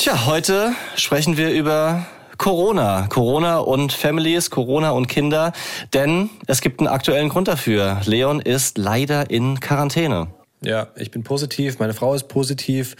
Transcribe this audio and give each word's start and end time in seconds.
Tja, 0.00 0.24
heute 0.24 0.72
sprechen 0.96 1.36
wir 1.36 1.50
über 1.50 2.06
Corona. 2.38 3.06
Corona 3.08 3.58
und 3.58 3.92
Families, 3.92 4.48
Corona 4.48 4.92
und 4.92 5.08
Kinder. 5.08 5.52
Denn 5.92 6.30
es 6.46 6.62
gibt 6.62 6.80
einen 6.80 6.88
aktuellen 6.88 7.28
Grund 7.28 7.48
dafür. 7.48 8.00
Leon 8.06 8.40
ist 8.40 8.78
leider 8.78 9.28
in 9.28 9.60
Quarantäne. 9.60 10.28
Ja, 10.62 10.88
ich 10.96 11.10
bin 11.10 11.22
positiv, 11.22 11.80
meine 11.80 11.92
Frau 11.92 12.14
ist 12.14 12.28
positiv. 12.28 12.96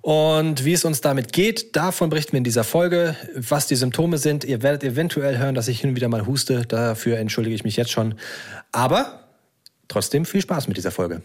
Und 0.00 0.64
wie 0.64 0.72
es 0.72 0.86
uns 0.86 1.02
damit 1.02 1.34
geht, 1.34 1.76
davon 1.76 2.08
berichten 2.08 2.32
wir 2.32 2.38
in 2.38 2.44
dieser 2.44 2.64
Folge. 2.64 3.16
Was 3.34 3.66
die 3.66 3.76
Symptome 3.76 4.16
sind, 4.16 4.42
ihr 4.42 4.62
werdet 4.62 4.82
eventuell 4.82 5.36
hören, 5.36 5.54
dass 5.54 5.68
ich 5.68 5.82
hin 5.82 5.90
und 5.90 5.96
wieder 5.96 6.08
mal 6.08 6.26
huste. 6.26 6.64
Dafür 6.64 7.18
entschuldige 7.18 7.54
ich 7.54 7.64
mich 7.64 7.76
jetzt 7.76 7.90
schon. 7.90 8.14
Aber 8.72 9.24
trotzdem 9.88 10.24
viel 10.24 10.40
Spaß 10.40 10.68
mit 10.68 10.78
dieser 10.78 10.90
Folge. 10.90 11.20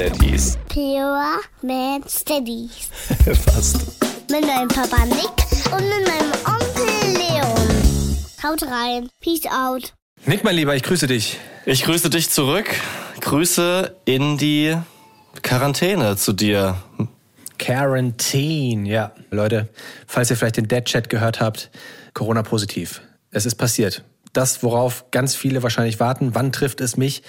Daddies. 0.00 0.56
Pure 0.70 1.40
Man 1.60 2.02
Steadies. 2.08 2.88
Fast. 3.44 3.82
Mit 4.30 4.46
meinem 4.46 4.68
Papa 4.68 5.04
Nick 5.04 5.28
und 5.70 5.82
mit 5.82 6.08
meinem 6.08 6.32
Onkel 6.46 7.18
Leon. 7.18 8.16
Haut 8.42 8.62
rein. 8.62 9.10
Peace 9.20 9.44
out. 9.44 9.92
Nick, 10.24 10.42
mein 10.42 10.56
Lieber, 10.56 10.74
ich 10.74 10.84
grüße 10.84 11.06
dich. 11.06 11.36
Ich 11.66 11.82
grüße 11.82 12.08
dich 12.08 12.30
zurück. 12.30 12.64
Grüße 13.20 13.94
in 14.06 14.38
die 14.38 14.74
Quarantäne 15.42 16.16
zu 16.16 16.32
dir. 16.32 16.82
Quarantine, 17.58 18.88
ja. 18.88 19.12
Leute, 19.30 19.68
falls 20.06 20.30
ihr 20.30 20.36
vielleicht 20.36 20.56
den 20.56 20.66
Dead-Chat 20.66 21.10
gehört 21.10 21.42
habt, 21.42 21.70
Corona 22.14 22.42
positiv. 22.42 23.02
Es 23.32 23.44
ist 23.44 23.56
passiert. 23.56 24.02
Das, 24.32 24.62
worauf 24.62 25.10
ganz 25.10 25.34
viele 25.34 25.62
wahrscheinlich 25.62 26.00
warten, 26.00 26.34
wann 26.34 26.52
trifft 26.52 26.80
es 26.80 26.96
mich, 26.96 27.22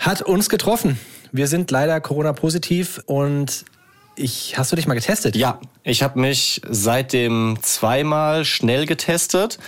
hat 0.00 0.22
uns 0.22 0.48
getroffen. 0.48 0.98
Wir 1.36 1.48
sind 1.48 1.70
leider 1.70 2.00
Corona 2.00 2.32
positiv 2.32 3.02
und 3.04 3.66
ich, 4.14 4.56
hast 4.56 4.72
du 4.72 4.76
dich 4.76 4.86
mal 4.86 4.94
getestet? 4.94 5.36
Ja, 5.36 5.60
ich 5.84 6.02
habe 6.02 6.18
mich 6.18 6.62
seitdem 6.66 7.58
zweimal 7.60 8.46
schnell 8.46 8.86
getestet 8.86 9.58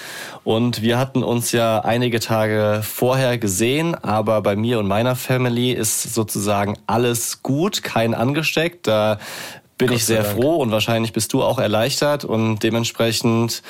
und 0.44 0.80
wir 0.80 0.98
hatten 0.98 1.22
uns 1.22 1.52
ja 1.52 1.80
einige 1.80 2.20
Tage 2.20 2.80
vorher 2.82 3.36
gesehen, 3.36 3.94
aber 3.94 4.40
bei 4.40 4.56
mir 4.56 4.78
und 4.78 4.88
meiner 4.88 5.14
Family 5.14 5.72
ist 5.72 6.14
sozusagen 6.14 6.78
alles 6.86 7.42
gut, 7.42 7.82
kein 7.82 8.14
angesteckt. 8.14 8.86
Da 8.86 9.18
bin 9.76 9.92
ich 9.92 10.06
sehr 10.06 10.22
Dank. 10.22 10.40
froh 10.40 10.56
und 10.56 10.70
wahrscheinlich 10.70 11.12
bist 11.12 11.34
du 11.34 11.42
auch 11.42 11.58
erleichtert 11.58 12.24
und 12.24 12.60
dementsprechend 12.62 13.62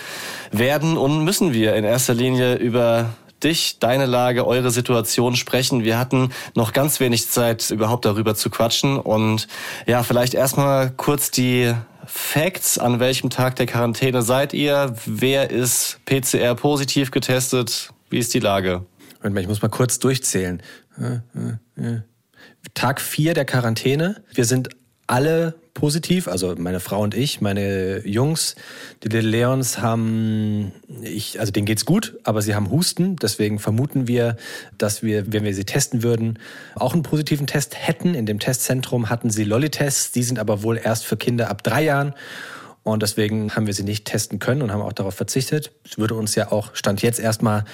werden 0.52 0.96
und 0.96 1.24
müssen 1.24 1.52
wir 1.52 1.74
in 1.74 1.82
erster 1.82 2.14
Linie 2.14 2.54
über 2.54 3.06
dich, 3.44 3.78
deine 3.78 4.06
Lage, 4.06 4.46
eure 4.46 4.70
Situation 4.70 5.36
sprechen. 5.36 5.84
Wir 5.84 5.98
hatten 5.98 6.32
noch 6.54 6.72
ganz 6.72 7.00
wenig 7.00 7.28
Zeit, 7.28 7.70
überhaupt 7.70 8.04
darüber 8.04 8.34
zu 8.34 8.50
quatschen. 8.50 8.98
Und 8.98 9.48
ja, 9.86 10.02
vielleicht 10.02 10.34
erstmal 10.34 10.90
kurz 10.90 11.30
die 11.30 11.74
Facts. 12.06 12.78
An 12.78 13.00
welchem 13.00 13.30
Tag 13.30 13.56
der 13.56 13.66
Quarantäne 13.66 14.22
seid 14.22 14.54
ihr? 14.54 14.94
Wer 15.04 15.50
ist 15.50 16.00
PCR 16.06 16.54
positiv 16.54 17.10
getestet? 17.10 17.90
Wie 18.10 18.18
ist 18.18 18.32
die 18.34 18.40
Lage? 18.40 18.86
Moment 19.18 19.34
mal, 19.34 19.40
ich 19.42 19.48
muss 19.48 19.62
mal 19.62 19.68
kurz 19.68 19.98
durchzählen. 19.98 20.62
Tag 22.74 23.00
4 23.00 23.34
der 23.34 23.44
Quarantäne. 23.44 24.22
Wir 24.32 24.44
sind 24.44 24.70
alle 25.06 25.54
positiv, 25.78 26.26
also 26.26 26.56
meine 26.58 26.80
Frau 26.80 27.00
und 27.02 27.14
ich, 27.14 27.40
meine 27.40 28.04
Jungs, 28.04 28.56
die 29.04 29.08
Little 29.08 29.30
Leons 29.30 29.78
haben, 29.78 30.72
ich, 31.02 31.38
also 31.38 31.52
denen 31.52 31.66
geht's 31.66 31.84
gut, 31.84 32.18
aber 32.24 32.42
sie 32.42 32.56
haben 32.56 32.68
Husten. 32.68 33.14
Deswegen 33.14 33.60
vermuten 33.60 34.08
wir, 34.08 34.36
dass 34.76 35.04
wir, 35.04 35.32
wenn 35.32 35.44
wir 35.44 35.54
sie 35.54 35.64
testen 35.64 36.02
würden, 36.02 36.40
auch 36.74 36.94
einen 36.94 37.04
positiven 37.04 37.46
Test 37.46 37.76
hätten. 37.78 38.16
In 38.16 38.26
dem 38.26 38.40
Testzentrum 38.40 39.08
hatten 39.08 39.30
sie 39.30 39.44
Lolli-Tests, 39.44 40.10
die 40.10 40.24
sind 40.24 40.40
aber 40.40 40.64
wohl 40.64 40.80
erst 40.82 41.06
für 41.06 41.16
Kinder 41.16 41.48
ab 41.48 41.62
drei 41.62 41.84
Jahren. 41.84 42.12
Und 42.82 43.04
deswegen 43.04 43.54
haben 43.54 43.68
wir 43.68 43.74
sie 43.74 43.84
nicht 43.84 44.04
testen 44.04 44.40
können 44.40 44.62
und 44.62 44.72
haben 44.72 44.82
auch 44.82 44.92
darauf 44.92 45.14
verzichtet. 45.14 45.70
Es 45.84 45.96
würde 45.96 46.14
uns 46.14 46.34
ja 46.34 46.50
auch, 46.50 46.74
stand 46.74 47.02
jetzt 47.02 47.20
erstmal 47.20 47.64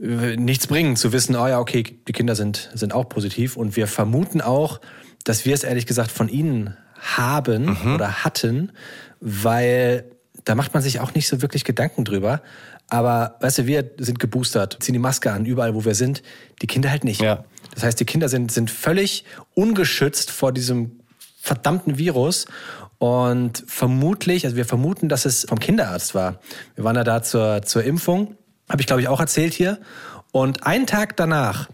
äh, 0.00 0.36
nichts 0.36 0.66
bringen, 0.66 0.96
zu 0.96 1.12
wissen, 1.12 1.36
oh 1.36 1.46
ja, 1.46 1.60
okay, 1.60 1.84
die 2.08 2.12
Kinder 2.12 2.36
sind, 2.36 2.70
sind 2.72 2.94
auch 2.94 3.10
positiv. 3.10 3.58
Und 3.58 3.76
wir 3.76 3.86
vermuten 3.86 4.40
auch, 4.40 4.80
dass 5.24 5.44
wir 5.44 5.52
es 5.52 5.62
ehrlich 5.62 5.84
gesagt 5.84 6.10
von 6.10 6.30
ihnen 6.30 6.78
haben 7.04 7.76
oder 7.94 8.24
hatten, 8.24 8.72
weil 9.20 10.04
da 10.44 10.54
macht 10.54 10.74
man 10.74 10.82
sich 10.82 11.00
auch 11.00 11.14
nicht 11.14 11.28
so 11.28 11.42
wirklich 11.42 11.64
Gedanken 11.64 12.04
drüber. 12.04 12.42
Aber 12.88 13.36
weißt 13.40 13.58
du, 13.58 13.66
wir 13.66 13.90
sind 13.98 14.18
geboostert, 14.18 14.76
ziehen 14.80 14.92
die 14.92 14.98
Maske 14.98 15.32
an, 15.32 15.46
überall 15.46 15.74
wo 15.74 15.84
wir 15.84 15.94
sind, 15.94 16.22
die 16.60 16.66
Kinder 16.66 16.90
halt 16.90 17.04
nicht. 17.04 17.20
Ja. 17.20 17.44
Das 17.74 17.82
heißt, 17.82 17.98
die 17.98 18.04
Kinder 18.04 18.28
sind, 18.28 18.52
sind 18.52 18.70
völlig 18.70 19.24
ungeschützt 19.54 20.30
vor 20.30 20.52
diesem 20.52 21.00
verdammten 21.40 21.98
Virus. 21.98 22.46
Und 22.98 23.64
vermutlich, 23.66 24.44
also 24.44 24.56
wir 24.56 24.64
vermuten, 24.64 25.08
dass 25.08 25.24
es 25.24 25.44
vom 25.48 25.58
Kinderarzt 25.58 26.14
war. 26.14 26.40
Wir 26.74 26.84
waren 26.84 26.96
ja 26.96 27.04
da 27.04 27.22
zur, 27.22 27.62
zur 27.62 27.84
Impfung, 27.84 28.36
habe 28.68 28.80
ich 28.80 28.86
glaube 28.86 29.02
ich 29.02 29.08
auch 29.08 29.20
erzählt 29.20 29.52
hier. 29.52 29.78
Und 30.30 30.66
einen 30.66 30.86
Tag 30.86 31.16
danach 31.16 31.68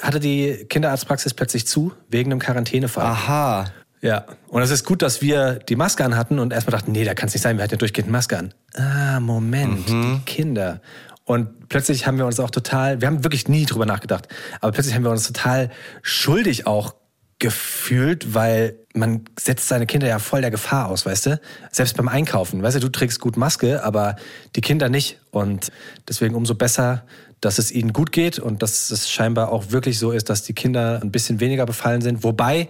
hatte 0.00 0.20
die 0.20 0.66
Kinderarztpraxis 0.68 1.34
plötzlich 1.34 1.66
zu, 1.66 1.92
wegen 2.08 2.32
einem 2.32 2.40
Quarantänefall. 2.40 3.04
Aha. 3.04 3.66
Ja, 4.02 4.26
und 4.48 4.62
es 4.62 4.70
ist 4.70 4.84
gut, 4.84 5.00
dass 5.00 5.22
wir 5.22 5.54
die 5.54 5.76
Maske 5.76 6.04
anhatten 6.04 6.40
und 6.40 6.52
erstmal 6.52 6.72
dachten, 6.72 6.90
nee, 6.90 7.04
da 7.04 7.14
kann 7.14 7.28
es 7.28 7.34
nicht 7.34 7.42
sein, 7.42 7.56
wir 7.56 7.62
hatten 7.62 7.74
ja 7.74 7.78
durchgehend 7.78 8.10
Maske 8.10 8.36
an. 8.36 8.52
Ah, 8.74 9.20
Moment, 9.20 9.88
die 9.88 10.20
Kinder. 10.26 10.80
Und 11.24 11.68
plötzlich 11.68 12.04
haben 12.06 12.18
wir 12.18 12.26
uns 12.26 12.40
auch 12.40 12.50
total, 12.50 13.00
wir 13.00 13.06
haben 13.06 13.22
wirklich 13.22 13.46
nie 13.46 13.64
drüber 13.64 13.86
nachgedacht, 13.86 14.26
aber 14.60 14.72
plötzlich 14.72 14.96
haben 14.96 15.04
wir 15.04 15.12
uns 15.12 15.26
total 15.28 15.70
schuldig 16.02 16.66
auch 16.66 16.96
gefühlt, 17.38 18.34
weil 18.34 18.74
man 18.94 19.24
setzt 19.38 19.68
seine 19.68 19.86
Kinder 19.86 20.06
ja 20.06 20.18
voll 20.18 20.40
der 20.40 20.50
Gefahr 20.50 20.88
aus, 20.88 21.06
weißt 21.06 21.26
du? 21.26 21.40
Selbst 21.70 21.96
beim 21.96 22.08
Einkaufen, 22.08 22.62
weißt 22.62 22.76
du, 22.76 22.80
du 22.80 22.88
trägst 22.90 23.20
gut 23.20 23.36
Maske, 23.36 23.82
aber 23.84 24.16
die 24.54 24.60
Kinder 24.60 24.88
nicht. 24.88 25.18
Und 25.30 25.72
deswegen 26.08 26.34
umso 26.34 26.54
besser, 26.54 27.04
dass 27.42 27.58
es 27.58 27.72
ihnen 27.72 27.92
gut 27.92 28.12
geht 28.12 28.38
und 28.38 28.62
dass 28.62 28.90
es 28.90 29.10
scheinbar 29.10 29.50
auch 29.50 29.70
wirklich 29.70 29.98
so 29.98 30.12
ist, 30.12 30.30
dass 30.30 30.44
die 30.44 30.52
Kinder 30.52 31.00
ein 31.02 31.10
bisschen 31.10 31.40
weniger 31.40 31.66
befallen 31.66 32.00
sind. 32.00 32.22
Wobei 32.22 32.68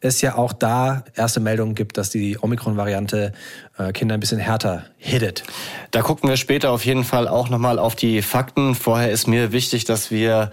es 0.00 0.22
ja 0.22 0.36
auch 0.36 0.54
da 0.54 1.04
erste 1.14 1.40
Meldungen 1.40 1.74
gibt, 1.74 1.98
dass 1.98 2.08
die 2.08 2.38
Omikron-Variante 2.40 3.32
äh, 3.76 3.92
Kinder 3.92 4.14
ein 4.14 4.20
bisschen 4.20 4.38
härter 4.38 4.86
hittet. 4.96 5.44
Da 5.90 6.00
gucken 6.00 6.28
wir 6.28 6.38
später 6.38 6.70
auf 6.70 6.86
jeden 6.86 7.04
Fall 7.04 7.28
auch 7.28 7.50
nochmal 7.50 7.78
auf 7.78 7.96
die 7.96 8.22
Fakten. 8.22 8.74
Vorher 8.74 9.10
ist 9.10 9.28
mir 9.28 9.52
wichtig, 9.52 9.84
dass 9.84 10.10
wir 10.10 10.50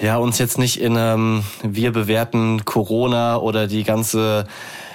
ja 0.00 0.16
uns 0.16 0.38
jetzt 0.38 0.58
nicht 0.58 0.80
in 0.80 0.96
ähm, 0.96 1.44
wir 1.62 1.92
bewerten 1.92 2.64
Corona 2.64 3.36
oder 3.36 3.66
die 3.66 3.84
ganze 3.84 4.46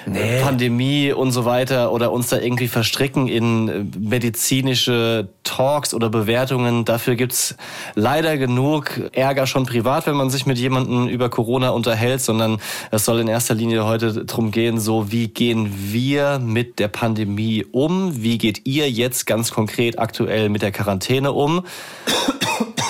Nee. 0.05 0.41
Pandemie 0.41 1.11
und 1.11 1.31
so 1.31 1.45
weiter 1.45 1.91
oder 1.91 2.11
uns 2.11 2.27
da 2.29 2.37
irgendwie 2.37 2.67
verstricken 2.67 3.27
in 3.27 3.67
äh, 3.69 3.99
medizinische 3.99 5.29
Talks 5.43 5.93
oder 5.93 6.09
Bewertungen. 6.09 6.85
Dafür 6.85 7.15
gibt's 7.15 7.55
leider 7.95 8.37
genug 8.37 9.09
Ärger 9.13 9.47
schon 9.47 9.65
privat, 9.65 10.05
wenn 10.07 10.15
man 10.15 10.29
sich 10.29 10.45
mit 10.45 10.57
jemandem 10.57 11.07
über 11.07 11.29
Corona 11.29 11.69
unterhält, 11.69 12.21
sondern 12.21 12.59
es 12.91 13.05
soll 13.05 13.19
in 13.19 13.27
erster 13.27 13.55
Linie 13.55 13.85
heute 13.85 14.25
drum 14.25 14.51
gehen, 14.51 14.79
so 14.79 15.11
wie 15.11 15.27
gehen 15.27 15.73
wir 15.91 16.39
mit 16.39 16.79
der 16.79 16.87
Pandemie 16.87 17.65
um? 17.71 18.21
Wie 18.21 18.37
geht 18.37 18.65
ihr 18.65 18.89
jetzt 18.89 19.25
ganz 19.25 19.51
konkret 19.51 19.97
aktuell 19.97 20.49
mit 20.49 20.61
der 20.61 20.71
Quarantäne 20.71 21.31
um? 21.31 21.63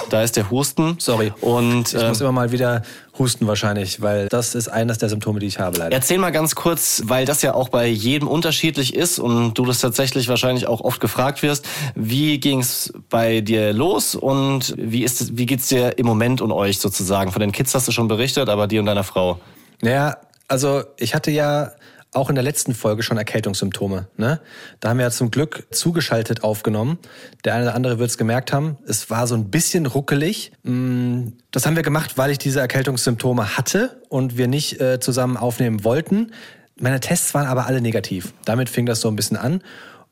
Da 0.10 0.22
ist 0.22 0.36
der 0.36 0.50
Husten. 0.52 0.98
Sorry. 1.00 1.34
Und 1.42 1.94
Ich 1.94 2.02
äh, 2.02 2.08
muss 2.08 2.22
immer 2.22 2.32
mal 2.32 2.52
wieder 2.52 2.84
husten 3.18 3.48
wahrscheinlich, 3.48 4.02
weil 4.02 4.28
das 4.28 4.56
ist 4.56 4.68
eines 4.68 4.98
der 4.98 5.10
Symptome, 5.10 5.40
die 5.40 5.48
ich 5.48 5.60
habe 5.60 5.78
leider. 5.78 5.96
Erzähl 5.96 6.18
mal 6.18 6.32
ganz 6.32 6.56
kurz, 6.56 7.04
weil 7.06 7.26
das 7.26 7.42
ja 7.42 7.54
auch 7.54 7.70
bei 7.70 7.88
jedem 7.88 8.28
unterschiedlich 8.28 8.96
ist 8.96 9.20
und 9.20 9.54
du 9.54 9.66
das 9.66 9.80
tatsächlich 9.80 10.28
wahrscheinlich 10.28 10.68
auch 10.68 10.82
oft 10.82 11.00
gefragt 11.00 11.42
wirst. 11.42 11.66
Wie 11.96 12.40
ging's 12.40 12.94
bei 13.10 13.42
dir 13.42 13.74
los 13.74 14.16
und 14.16 14.74
wie 14.78 15.04
ist 15.04 15.22
es, 15.22 15.38
wie 15.38 15.46
geht's 15.46 15.68
dir 15.68 15.98
im 15.98 16.06
Moment 16.06 16.42
und 16.42 16.52
euch 16.52 16.80
sozusagen? 16.80 17.32
Von 17.32 17.40
den 17.40 17.52
Kids 17.52 17.74
hast 17.74 17.88
du 17.88 17.92
schon 17.92 18.08
berichtet, 18.08 18.50
aber 18.50 18.68
dir 18.68 18.80
und 18.80 18.86
deiner 18.86 19.04
Frau. 19.04 19.40
Naja, 19.82 20.18
also 20.48 20.84
ich 20.98 21.16
hatte 21.16 21.32
ja 21.32 21.72
auch 22.16 22.30
in 22.30 22.36
der 22.36 22.44
letzten 22.44 22.74
Folge 22.74 23.04
schon 23.04 23.18
Erkältungssymptome. 23.18 24.08
Ne? 24.18 24.40
Da 24.80 24.90
haben 24.90 24.98
wir 24.98 25.06
ja 25.06 25.12
zum 25.12 25.32
Glück 25.32 25.68
zugeschaltet 25.72 26.44
aufgenommen. 26.44 26.98
Der 27.44 27.54
eine 27.54 27.64
oder 27.64 27.76
andere 27.76 28.00
wird 28.00 28.10
es 28.10 28.18
gemerkt 28.18 28.54
haben. 28.54 28.78
Es 28.88 29.10
war 29.10 29.28
so 29.28 29.36
ein 29.36 29.50
bisschen 29.52 29.86
ruckelig. 29.86 30.52
Mm, 30.64 31.30
Das 31.52 31.66
haben 31.66 31.76
wir 31.76 31.84
gemacht, 31.84 32.18
weil 32.18 32.32
ich 32.32 32.38
diese 32.38 32.60
Erkältungssymptome 32.60 33.58
hatte 33.58 34.02
und 34.10 34.38
wir 34.38 34.48
nicht 34.48 34.80
äh, 34.80 35.00
zusammen 35.00 35.38
aufnehmen 35.38 35.84
wollten. 35.84 36.32
Meine 36.80 37.00
Tests 37.00 37.34
waren 37.34 37.48
aber 37.48 37.68
alle 37.68 37.82
negativ. 37.82 38.34
Damit 38.46 38.70
fing 38.70 38.86
das 38.86 39.02
so 39.02 39.08
ein 39.08 39.16
bisschen 39.16 39.38
an. 39.38 39.62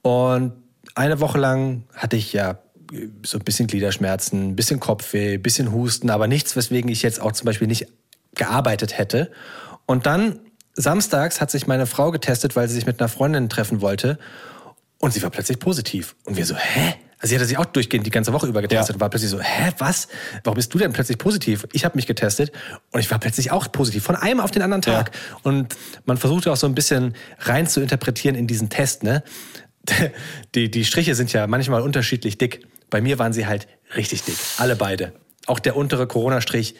Und 0.01 0.53
eine 0.95 1.19
Woche 1.19 1.37
lang 1.37 1.83
hatte 1.95 2.15
ich 2.15 2.33
ja 2.33 2.59
äh, 2.91 3.07
so 3.25 3.37
ein 3.37 3.43
bisschen 3.43 3.67
Gliederschmerzen, 3.67 4.49
ein 4.49 4.55
bisschen 4.55 4.79
Kopfweh, 4.79 5.35
ein 5.35 5.41
bisschen 5.41 5.71
Husten, 5.71 6.09
aber 6.09 6.27
nichts, 6.27 6.55
weswegen 6.55 6.89
ich 6.89 7.01
jetzt 7.01 7.21
auch 7.21 7.31
zum 7.31 7.45
Beispiel 7.45 7.67
nicht 7.67 7.87
gearbeitet 8.35 8.97
hätte. 8.97 9.31
Und 9.85 10.05
dann 10.05 10.39
samstags 10.75 11.41
hat 11.41 11.51
sich 11.51 11.67
meine 11.67 11.85
Frau 11.85 12.11
getestet, 12.11 12.55
weil 12.55 12.67
sie 12.67 12.75
sich 12.75 12.85
mit 12.85 12.99
einer 12.99 13.09
Freundin 13.09 13.49
treffen 13.49 13.81
wollte. 13.81 14.17
Und 14.99 15.13
sie 15.13 15.21
war 15.21 15.29
plötzlich 15.29 15.59
positiv. 15.59 16.15
Und 16.23 16.37
wir 16.37 16.45
so, 16.45 16.55
hä? 16.55 16.95
Also 17.19 17.29
sie 17.31 17.35
hatte 17.35 17.45
sich 17.45 17.57
auch 17.57 17.65
durchgehend 17.65 18.05
die 18.05 18.09
ganze 18.11 18.33
Woche 18.33 18.47
über 18.47 18.61
getestet 18.61 18.89
Ja. 18.89 18.95
und 18.95 19.01
war 19.01 19.09
plötzlich 19.09 19.31
so, 19.31 19.39
hä, 19.39 19.71
was? 19.77 20.07
Warum 20.43 20.55
bist 20.55 20.73
du 20.73 20.77
denn 20.77 20.91
plötzlich 20.93 21.17
positiv? 21.17 21.65
Ich 21.71 21.85
habe 21.85 21.95
mich 21.95 22.05
getestet 22.07 22.51
und 22.91 22.99
ich 22.99 23.09
war 23.11 23.19
plötzlich 23.19 23.51
auch 23.51 23.71
positiv, 23.71 24.03
von 24.03 24.15
einem 24.15 24.39
auf 24.39 24.51
den 24.51 24.61
anderen 24.61 24.81
Tag. 24.81 25.11
Und 25.41 25.75
man 26.05 26.17
versucht 26.17 26.47
auch 26.47 26.55
so 26.57 26.67
ein 26.67 26.75
bisschen 26.75 27.15
rein 27.39 27.67
zu 27.67 27.81
interpretieren 27.81 28.35
in 28.35 28.47
diesen 28.47 28.69
Test, 28.69 29.03
ne? 29.03 29.23
Die, 30.55 30.71
die 30.71 30.85
Striche 30.85 31.15
sind 31.15 31.33
ja 31.33 31.45
manchmal 31.47 31.81
unterschiedlich 31.81 32.37
dick. 32.37 32.65
Bei 32.89 33.01
mir 33.01 33.19
waren 33.19 33.33
sie 33.33 33.45
halt 33.47 33.67
richtig 33.95 34.23
dick, 34.23 34.37
alle 34.57 34.75
beide. 34.77 35.13
Auch 35.45 35.59
der 35.59 35.75
untere 35.75 36.07
Corona-Strich, 36.07 36.75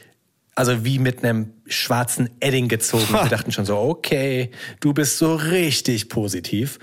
also 0.56 0.86
wie 0.86 1.00
mit 1.00 1.24
einem 1.24 1.54
schwarzen 1.68 2.30
Edding 2.40 2.68
gezogen. 2.68 3.12
Wir 3.12 3.30
dachten 3.30 3.52
schon 3.52 3.66
so, 3.66 3.78
okay, 3.78 4.52
du 4.80 4.94
bist 4.94 5.18
so 5.18 5.36
richtig 5.36 6.10
positiv. 6.10 6.80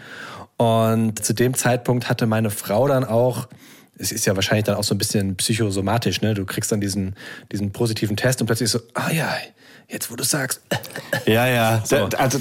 Und 0.56 1.24
zu 1.24 1.32
dem 1.32 1.54
Zeitpunkt 1.54 2.08
hatte 2.08 2.26
meine 2.26 2.50
Frau 2.50 2.88
dann 2.88 3.04
auch, 3.04 3.48
es 3.96 4.12
ist 4.12 4.26
ja 4.26 4.34
wahrscheinlich 4.34 4.64
dann 4.64 4.76
auch 4.76 4.84
so 4.84 4.94
ein 4.94 4.98
bisschen 4.98 5.36
psychosomatisch, 5.36 6.20
ne? 6.20 6.34
Du 6.34 6.44
kriegst 6.44 6.72
dann 6.72 6.80
diesen, 6.80 7.14
diesen 7.52 7.70
positiven 7.72 8.16
Test 8.16 8.40
und 8.40 8.46
plötzlich 8.46 8.70
so, 8.70 8.80
ah 8.94 9.10
ja, 9.10 9.34
jetzt 9.88 10.10
wo 10.10 10.16
du 10.16 10.24
sagst. 10.24 10.62
Ja, 11.26 11.46
ja. 11.46 11.82
So. 11.86 12.08
Da, 12.08 12.18
also, 12.18 12.40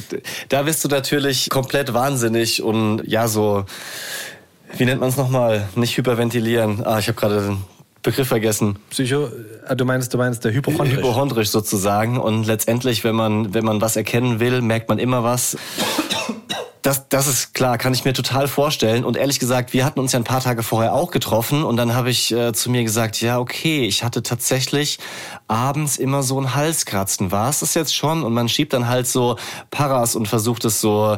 da 0.49 0.63
bist 0.63 0.83
du 0.83 0.87
natürlich 0.87 1.49
komplett 1.49 1.93
wahnsinnig 1.93 2.61
und 2.61 3.03
ja, 3.05 3.27
so, 3.27 3.65
wie 4.77 4.85
nennt 4.85 4.99
man 4.99 5.09
es 5.09 5.17
nochmal? 5.17 5.67
Nicht 5.75 5.97
hyperventilieren. 5.97 6.85
Ah, 6.85 6.99
ich 6.99 7.07
habe 7.07 7.19
gerade 7.19 7.57
Begriff 8.01 8.27
vergessen. 8.27 8.77
Psycho, 8.89 9.29
äh, 9.67 9.75
du 9.75 9.85
meinst, 9.85 10.13
du 10.13 10.17
meinst 10.17 10.45
der 10.45 10.53
Hypochondrisch. 10.53 10.97
Hypochondrisch 10.97 11.49
sozusagen. 11.49 12.17
Und 12.17 12.45
letztendlich, 12.45 13.03
wenn 13.03 13.15
man, 13.15 13.53
wenn 13.53 13.65
man 13.65 13.81
was 13.81 13.95
erkennen 13.95 14.39
will, 14.39 14.61
merkt 14.61 14.89
man 14.89 14.99
immer 14.99 15.23
was. 15.23 15.57
Das, 16.81 17.09
das 17.09 17.27
ist 17.27 17.53
klar, 17.53 17.77
kann 17.77 17.93
ich 17.93 18.05
mir 18.05 18.13
total 18.13 18.47
vorstellen. 18.47 19.03
Und 19.03 19.17
ehrlich 19.17 19.39
gesagt, 19.39 19.73
wir 19.73 19.83
hatten 19.83 19.99
uns 19.99 20.13
ja 20.13 20.19
ein 20.19 20.23
paar 20.23 20.39
Tage 20.39 20.63
vorher 20.63 20.93
auch 20.93 21.11
getroffen 21.11 21.65
und 21.65 21.75
dann 21.75 21.93
habe 21.93 22.09
ich 22.09 22.31
äh, 22.31 22.53
zu 22.53 22.71
mir 22.71 22.85
gesagt, 22.85 23.19
ja, 23.19 23.37
okay, 23.37 23.85
ich 23.85 24.01
hatte 24.01 24.23
tatsächlich 24.23 24.97
abends 25.49 25.97
immer 25.97 26.23
so 26.23 26.39
ein 26.39 26.55
Halskratzen. 26.55 27.33
War 27.33 27.49
es 27.49 27.59
das 27.59 27.73
jetzt 27.73 27.93
schon? 27.93 28.23
Und 28.23 28.33
man 28.33 28.47
schiebt 28.47 28.71
dann 28.71 28.87
halt 28.87 29.07
so 29.07 29.35
Paras 29.71 30.15
und 30.15 30.29
versucht 30.29 30.63
es 30.63 30.79
so 30.79 31.17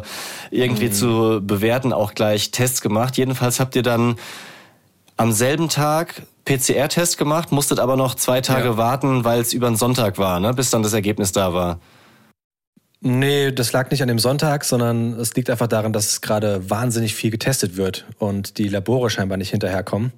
irgendwie 0.50 0.90
zu 0.90 1.42
bewerten, 1.44 1.94
auch 1.94 2.16
gleich 2.16 2.50
Tests 2.50 2.82
gemacht. 2.82 3.18
Jedenfalls 3.18 3.60
habt 3.60 3.76
ihr 3.76 3.84
dann 3.84 4.16
am 5.16 5.32
selben 5.32 5.70
Tag 5.70 6.24
PCR-Test 6.46 7.18
gemacht, 7.18 7.52
musstet 7.52 7.80
aber 7.80 7.96
noch 7.96 8.16
zwei 8.16 8.42
Tage 8.42 8.70
Ja. 8.70 8.78
warten, 8.78 9.24
weil 9.24 9.40
es 9.42 9.54
über 9.54 9.68
den 9.68 9.76
Sonntag 9.76 10.18
war, 10.18 10.40
ne? 10.40 10.54
bis 10.54 10.70
dann 10.70 10.84
das 10.84 10.94
Ergebnis 10.94 11.32
da 11.32 11.54
war. 11.54 11.80
Nee, 13.04 13.52
das 13.52 13.72
lag 13.72 13.90
nicht 13.90 14.04
an 14.04 14.08
dem 14.08 14.20
Sonntag, 14.20 14.64
sondern 14.64 15.20
es 15.20 15.34
liegt 15.34 15.50
einfach 15.50 15.66
daran, 15.66 15.92
dass 15.92 16.22
gerade 16.22 16.70
wahnsinnig 16.70 17.16
viel 17.16 17.32
getestet 17.32 17.76
wird 17.76 18.06
und 18.20 18.60
die 18.60 18.68
Labore 18.68 19.10
scheinbar 19.10 19.40
nicht 19.40 19.50
hinterherkommen. 19.50 20.12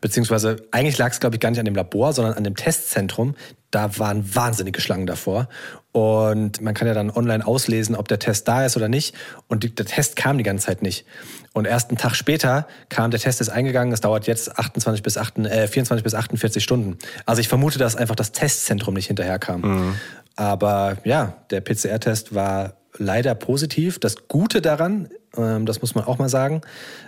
Beziehungsweise 0.00 0.62
eigentlich 0.70 0.98
lag 0.98 1.10
es, 1.10 1.18
glaube 1.18 1.34
ich, 1.34 1.40
gar 1.40 1.50
nicht 1.50 1.58
an 1.58 1.64
dem 1.64 1.74
Labor, 1.74 2.12
sondern 2.12 2.34
an 2.34 2.44
dem 2.44 2.54
Testzentrum. 2.54 3.34
Da 3.72 3.98
waren 3.98 4.36
wahnsinnige 4.36 4.80
Schlangen 4.80 5.08
davor. 5.08 5.48
Und 5.90 6.60
man 6.60 6.74
kann 6.74 6.86
ja 6.86 6.94
dann 6.94 7.10
online 7.10 7.44
auslesen, 7.44 7.96
ob 7.96 8.06
der 8.06 8.20
Test 8.20 8.46
da 8.46 8.64
ist 8.64 8.76
oder 8.76 8.88
nicht. 8.88 9.16
Und 9.48 9.64
die, 9.64 9.74
der 9.74 9.86
Test 9.86 10.14
kam 10.14 10.38
die 10.38 10.44
ganze 10.44 10.66
Zeit 10.66 10.80
nicht. 10.80 11.06
Und 11.54 11.66
erst 11.66 11.90
einen 11.90 11.98
Tag 11.98 12.14
später 12.14 12.68
kam, 12.88 13.10
der 13.10 13.18
Test 13.18 13.40
ist 13.40 13.48
eingegangen, 13.48 13.92
es 13.92 14.00
dauert 14.00 14.28
jetzt 14.28 14.56
28 14.56 15.02
bis 15.02 15.18
8, 15.18 15.38
äh, 15.38 15.66
24 15.66 16.04
bis 16.04 16.14
48 16.14 16.62
Stunden. 16.62 16.98
Also 17.26 17.40
ich 17.40 17.48
vermute, 17.48 17.80
dass 17.80 17.96
einfach 17.96 18.14
das 18.14 18.30
Testzentrum 18.30 18.94
nicht 18.94 19.08
hinterherkam. 19.08 19.96
Aber 20.38 20.98
ja, 21.02 21.34
der 21.50 21.60
PCR-Test 21.60 22.32
war 22.32 22.76
leider 22.96 23.34
positiv. 23.34 23.98
Das 23.98 24.28
Gute 24.28 24.62
daran, 24.62 25.08
ähm, 25.36 25.66
das 25.66 25.80
muss 25.80 25.96
man 25.96 26.04
auch 26.04 26.18
mal 26.18 26.28
sagen, 26.28 26.60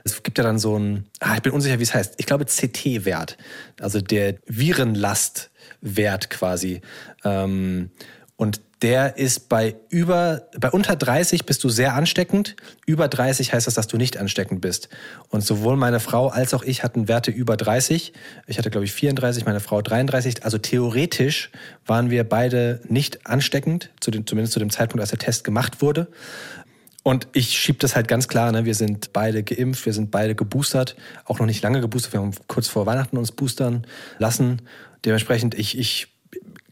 es 0.02 0.24
gibt 0.24 0.36
ja 0.38 0.42
dann 0.42 0.58
so 0.58 0.76
ein, 0.76 1.04
ah, 1.20 1.36
ich 1.36 1.42
bin 1.42 1.52
unsicher, 1.52 1.78
wie 1.78 1.84
es 1.84 1.94
heißt. 1.94 2.14
Ich 2.18 2.26
glaube 2.26 2.46
CT-Wert, 2.46 3.36
also 3.80 4.00
der 4.00 4.34
Virenlastwert 4.46 6.28
quasi. 6.28 6.80
Ähm, 7.22 7.90
und 8.34 8.62
der 8.82 9.18
ist 9.18 9.48
bei 9.48 9.76
über, 9.90 10.48
bei 10.58 10.70
unter 10.70 10.96
30 10.96 11.44
bist 11.44 11.62
du 11.64 11.68
sehr 11.68 11.94
ansteckend. 11.94 12.56
Über 12.86 13.08
30 13.08 13.52
heißt 13.52 13.66
das, 13.66 13.74
dass 13.74 13.88
du 13.88 13.98
nicht 13.98 14.16
ansteckend 14.16 14.60
bist. 14.62 14.88
Und 15.28 15.42
sowohl 15.44 15.76
meine 15.76 16.00
Frau 16.00 16.28
als 16.28 16.54
auch 16.54 16.62
ich 16.62 16.82
hatten 16.82 17.06
Werte 17.06 17.30
über 17.30 17.56
30. 17.56 18.12
Ich 18.46 18.58
hatte, 18.58 18.70
glaube 18.70 18.86
ich, 18.86 18.92
34, 18.92 19.44
meine 19.44 19.60
Frau 19.60 19.82
33. 19.82 20.44
Also 20.44 20.56
theoretisch 20.56 21.50
waren 21.84 22.10
wir 22.10 22.24
beide 22.24 22.80
nicht 22.88 23.26
ansteckend, 23.26 23.90
zu 24.00 24.10
dem, 24.10 24.26
zumindest 24.26 24.54
zu 24.54 24.60
dem 24.60 24.70
Zeitpunkt, 24.70 25.00
als 25.00 25.10
der 25.10 25.18
Test 25.18 25.44
gemacht 25.44 25.82
wurde. 25.82 26.08
Und 27.02 27.28
ich 27.32 27.58
schieb 27.58 27.80
das 27.80 27.96
halt 27.96 28.08
ganz 28.08 28.28
klar, 28.28 28.52
ne? 28.52 28.64
wir 28.64 28.74
sind 28.74 29.12
beide 29.12 29.42
geimpft, 29.42 29.86
wir 29.86 29.94
sind 29.94 30.10
beide 30.10 30.34
geboostert, 30.34 30.96
auch 31.24 31.38
noch 31.38 31.46
nicht 31.46 31.62
lange 31.62 31.80
geboostert, 31.80 32.12
wir 32.12 32.20
haben 32.20 32.32
kurz 32.46 32.68
vor 32.68 32.84
Weihnachten 32.84 33.16
uns 33.16 33.32
boostern 33.32 33.86
lassen. 34.18 34.60
Dementsprechend, 35.04 35.54
ich, 35.54 35.78
ich 35.78 36.08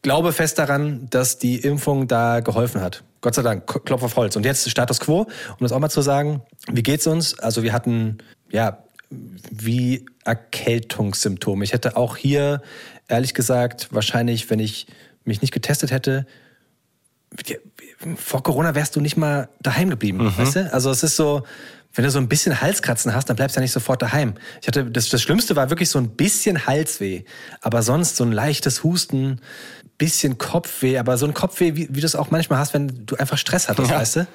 glaube 0.03 0.33
fest 0.33 0.59
daran, 0.59 1.09
dass 1.11 1.39
die 1.39 1.57
Impfung 1.57 2.09
da 2.09 2.41
geholfen 2.41 2.81
hat. 2.81 3.05
Gott 3.21 3.35
sei 3.35 3.43
Dank, 3.43 3.67
Klopf 3.85 4.03
auf 4.03 4.17
Holz. 4.17 4.37
Und 4.37 4.45
jetzt 4.45 4.69
Status 4.71 5.01
Quo, 5.01 5.23
um 5.23 5.29
das 5.61 5.73
auch 5.73 5.81
mal 5.81 5.89
zu 5.89 6.03
sagen, 6.03 6.43
wie 6.71 6.83
geht's 6.83 7.07
uns? 7.07 7.39
Also 7.39 7.63
wir 7.63 7.73
hatten, 7.73 8.19
ja, 8.51 8.79
wie 9.11 10.07
Erkältungssymptome. 10.25 11.65
Ich 11.65 11.73
hätte 11.73 11.97
auch 11.97 12.17
hier, 12.17 12.63
ehrlich 13.09 13.35
gesagt, 13.35 13.89
wahrscheinlich, 13.91 14.51
wenn 14.51 14.61
ich 14.61 14.87
mich 15.25 15.41
nicht 15.43 15.53
getestet 15.53 15.91
hätte, 15.91 16.27
vor 18.17 18.43
Corona 18.43 18.75
wärst 18.75 18.97
du 18.97 19.01
nicht 19.01 19.17
mal 19.17 19.49
daheim 19.61 19.91
geblieben, 19.91 20.33
weißt 20.37 20.57
du? 20.57 20.73
Also 20.73 20.91
es 20.91 21.03
ist 21.03 21.17
so, 21.17 21.43
wenn 21.95 22.05
du 22.05 22.11
so 22.11 22.19
ein 22.19 22.29
bisschen 22.29 22.61
Halskratzen 22.61 23.15
hast, 23.15 23.29
dann 23.29 23.37
bleibst 23.37 23.57
du 23.57 23.61
ja 23.61 23.63
nicht 23.63 23.73
sofort 23.73 24.01
daheim. 24.03 24.35
Ich 24.61 24.69
hatte, 24.69 24.85
das, 24.85 25.09
das 25.09 25.21
Schlimmste 25.23 25.57
war 25.57 25.71
wirklich 25.71 25.91
so 25.91 25.99
ein 25.99 26.11
bisschen 26.11 26.67
Halsweh, 26.67 27.25
aber 27.61 27.83
sonst 27.83 28.17
so 28.17 28.25
ein 28.25 28.33
leichtes 28.33 28.85
Husten, 28.85 29.41
bisschen 29.99 30.39
Kopfweh, 30.39 30.99
aber 30.99 31.19
so 31.19 31.27
ein 31.27 31.35
Kopfweh, 31.35 31.75
wie, 31.75 31.89
wie 31.91 32.01
du 32.01 32.07
es 32.07 32.15
auch 32.17 32.31
manchmal 32.31 32.59
hast, 32.61 32.73
wenn 32.75 33.05
du 33.07 33.17
einfach 33.17 33.37
Stress 33.39 33.69
hattest, 33.69 33.91
Ja. 33.91 33.99
weißt 33.99 34.17
du? 34.17 34.27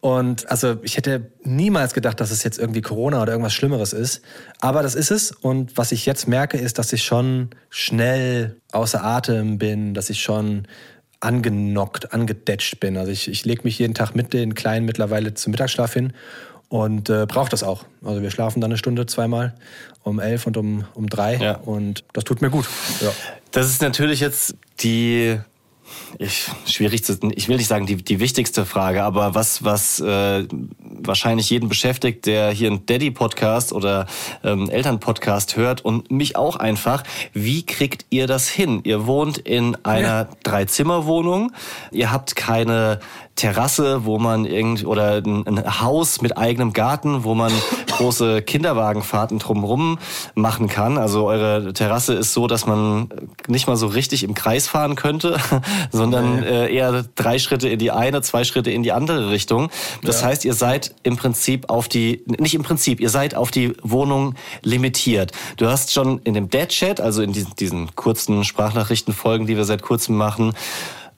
Und 0.00 0.50
also 0.50 0.78
ich 0.82 0.96
hätte 0.96 1.30
niemals 1.42 1.94
gedacht, 1.94 2.20
dass 2.20 2.30
es 2.30 2.42
jetzt 2.42 2.58
irgendwie 2.58 2.82
Corona 2.82 3.22
oder 3.22 3.32
irgendwas 3.32 3.54
Schlimmeres 3.54 3.92
ist. 3.92 4.20
Aber 4.60 4.82
das 4.82 4.94
ist 4.96 5.10
es. 5.10 5.30
Und 5.30 5.76
was 5.78 5.92
ich 5.92 6.06
jetzt 6.06 6.26
merke, 6.26 6.58
ist, 6.58 6.78
dass 6.78 6.92
ich 6.92 7.04
schon 7.04 7.50
schnell 7.70 8.56
außer 8.72 9.02
Atem 9.04 9.58
bin, 9.58 9.94
dass 9.94 10.10
ich 10.10 10.20
schon 10.22 10.66
angenockt, 11.20 12.12
angedetscht 12.12 12.78
bin. 12.80 12.96
Also 12.96 13.10
ich, 13.12 13.28
ich 13.28 13.44
lege 13.44 13.62
mich 13.64 13.78
jeden 13.78 13.94
Tag 13.94 14.14
mit 14.14 14.32
den 14.32 14.54
Kleinen 14.54 14.86
mittlerweile 14.86 15.34
zum 15.34 15.52
Mittagsschlaf 15.52 15.92
hin 15.94 16.12
und 16.68 17.08
äh, 17.08 17.24
brauche 17.26 17.48
das 17.50 17.62
auch. 17.62 17.84
Also 18.04 18.22
wir 18.22 18.30
schlafen 18.30 18.60
dann 18.60 18.70
eine 18.72 18.78
Stunde 18.78 19.06
zweimal, 19.06 19.54
um 20.02 20.18
elf 20.18 20.46
und 20.46 20.56
um, 20.56 20.84
um 20.94 21.08
drei. 21.08 21.36
Ja. 21.36 21.56
Und 21.58 22.04
das 22.12 22.24
tut 22.24 22.42
mir 22.42 22.50
gut. 22.50 22.68
Ja. 23.00 23.12
Das 23.50 23.68
ist 23.68 23.82
natürlich 23.82 24.20
jetzt 24.20 24.56
die 24.80 25.38
ich, 26.18 26.50
schwierig 26.66 27.04
zu, 27.04 27.18
ich 27.34 27.48
will 27.48 27.56
nicht 27.56 27.68
sagen 27.68 27.86
die, 27.86 27.96
die 27.96 28.20
wichtigste 28.20 28.64
Frage, 28.64 29.02
aber 29.02 29.34
was, 29.34 29.64
was 29.64 30.00
äh, 30.00 30.46
wahrscheinlich 30.80 31.50
jeden 31.50 31.68
beschäftigt, 31.68 32.26
der 32.26 32.50
hier 32.50 32.70
einen 32.70 32.86
Daddy-Podcast 32.86 33.72
oder 33.72 34.06
ähm, 34.42 34.70
Eltern-Podcast 34.70 35.56
hört 35.56 35.84
und 35.84 36.10
mich 36.10 36.36
auch 36.36 36.56
einfach, 36.56 37.02
wie 37.32 37.64
kriegt 37.64 38.06
ihr 38.10 38.26
das 38.26 38.48
hin? 38.48 38.80
Ihr 38.84 39.06
wohnt 39.06 39.38
in 39.38 39.76
einer 39.84 40.28
Dreizimmerwohnung, 40.42 41.52
ihr 41.92 42.10
habt 42.12 42.36
keine 42.36 43.00
Terrasse, 43.36 44.04
wo 44.04 44.18
man 44.18 44.44
irgend 44.46 44.84
oder 44.86 45.16
ein, 45.24 45.46
ein 45.46 45.80
Haus 45.80 46.20
mit 46.22 46.36
eigenem 46.36 46.72
Garten, 46.72 47.22
wo 47.24 47.34
man 47.34 47.52
große 47.96 48.42
Kinderwagenfahrten 48.42 49.38
drumherum 49.38 49.98
machen 50.34 50.68
kann. 50.68 50.98
Also 50.98 51.26
eure 51.26 51.72
Terrasse 51.72 52.14
ist 52.14 52.32
so, 52.32 52.46
dass 52.46 52.66
man 52.66 53.08
nicht 53.46 53.66
mal 53.68 53.76
so 53.76 53.86
richtig 53.86 54.24
im 54.24 54.34
Kreis 54.34 54.66
fahren 54.68 54.96
könnte, 54.96 55.38
sondern 55.92 56.42
äh, 56.42 56.68
eher 56.72 57.04
drei 57.14 57.38
Schritte 57.38 57.68
in 57.68 57.78
die 57.78 57.90
eine, 57.90 58.22
zwei 58.22 58.44
Schritte 58.44 58.70
in 58.70 58.82
die 58.82 58.92
andere 58.92 59.30
Richtung. 59.30 59.70
Das 60.02 60.22
Ja. 60.22 60.28
heißt, 60.28 60.44
ihr 60.44 60.54
seid 60.54 60.94
im 61.02 61.16
Prinzip 61.16 61.68
auf 61.70 61.88
die, 61.88 62.24
nicht 62.26 62.54
im 62.54 62.62
Prinzip, 62.62 63.00
ihr 63.00 63.10
seid 63.10 63.34
auf 63.34 63.50
die 63.50 63.72
Wohnung 63.82 64.34
limitiert. 64.62 65.32
Du 65.58 65.66
hast 65.68 65.92
schon 65.92 66.20
in 66.24 66.34
dem 66.34 66.48
Dad-Chat, 66.50 67.00
also 67.00 67.22
in 67.22 67.32
diesen, 67.32 67.54
diesen 67.56 67.94
kurzen 67.96 68.44
Sprachnachrichtenfolgen, 68.44 69.46
die 69.46 69.56
wir 69.56 69.64
seit 69.64 69.82
kurzem 69.82 70.16
machen, 70.16 70.54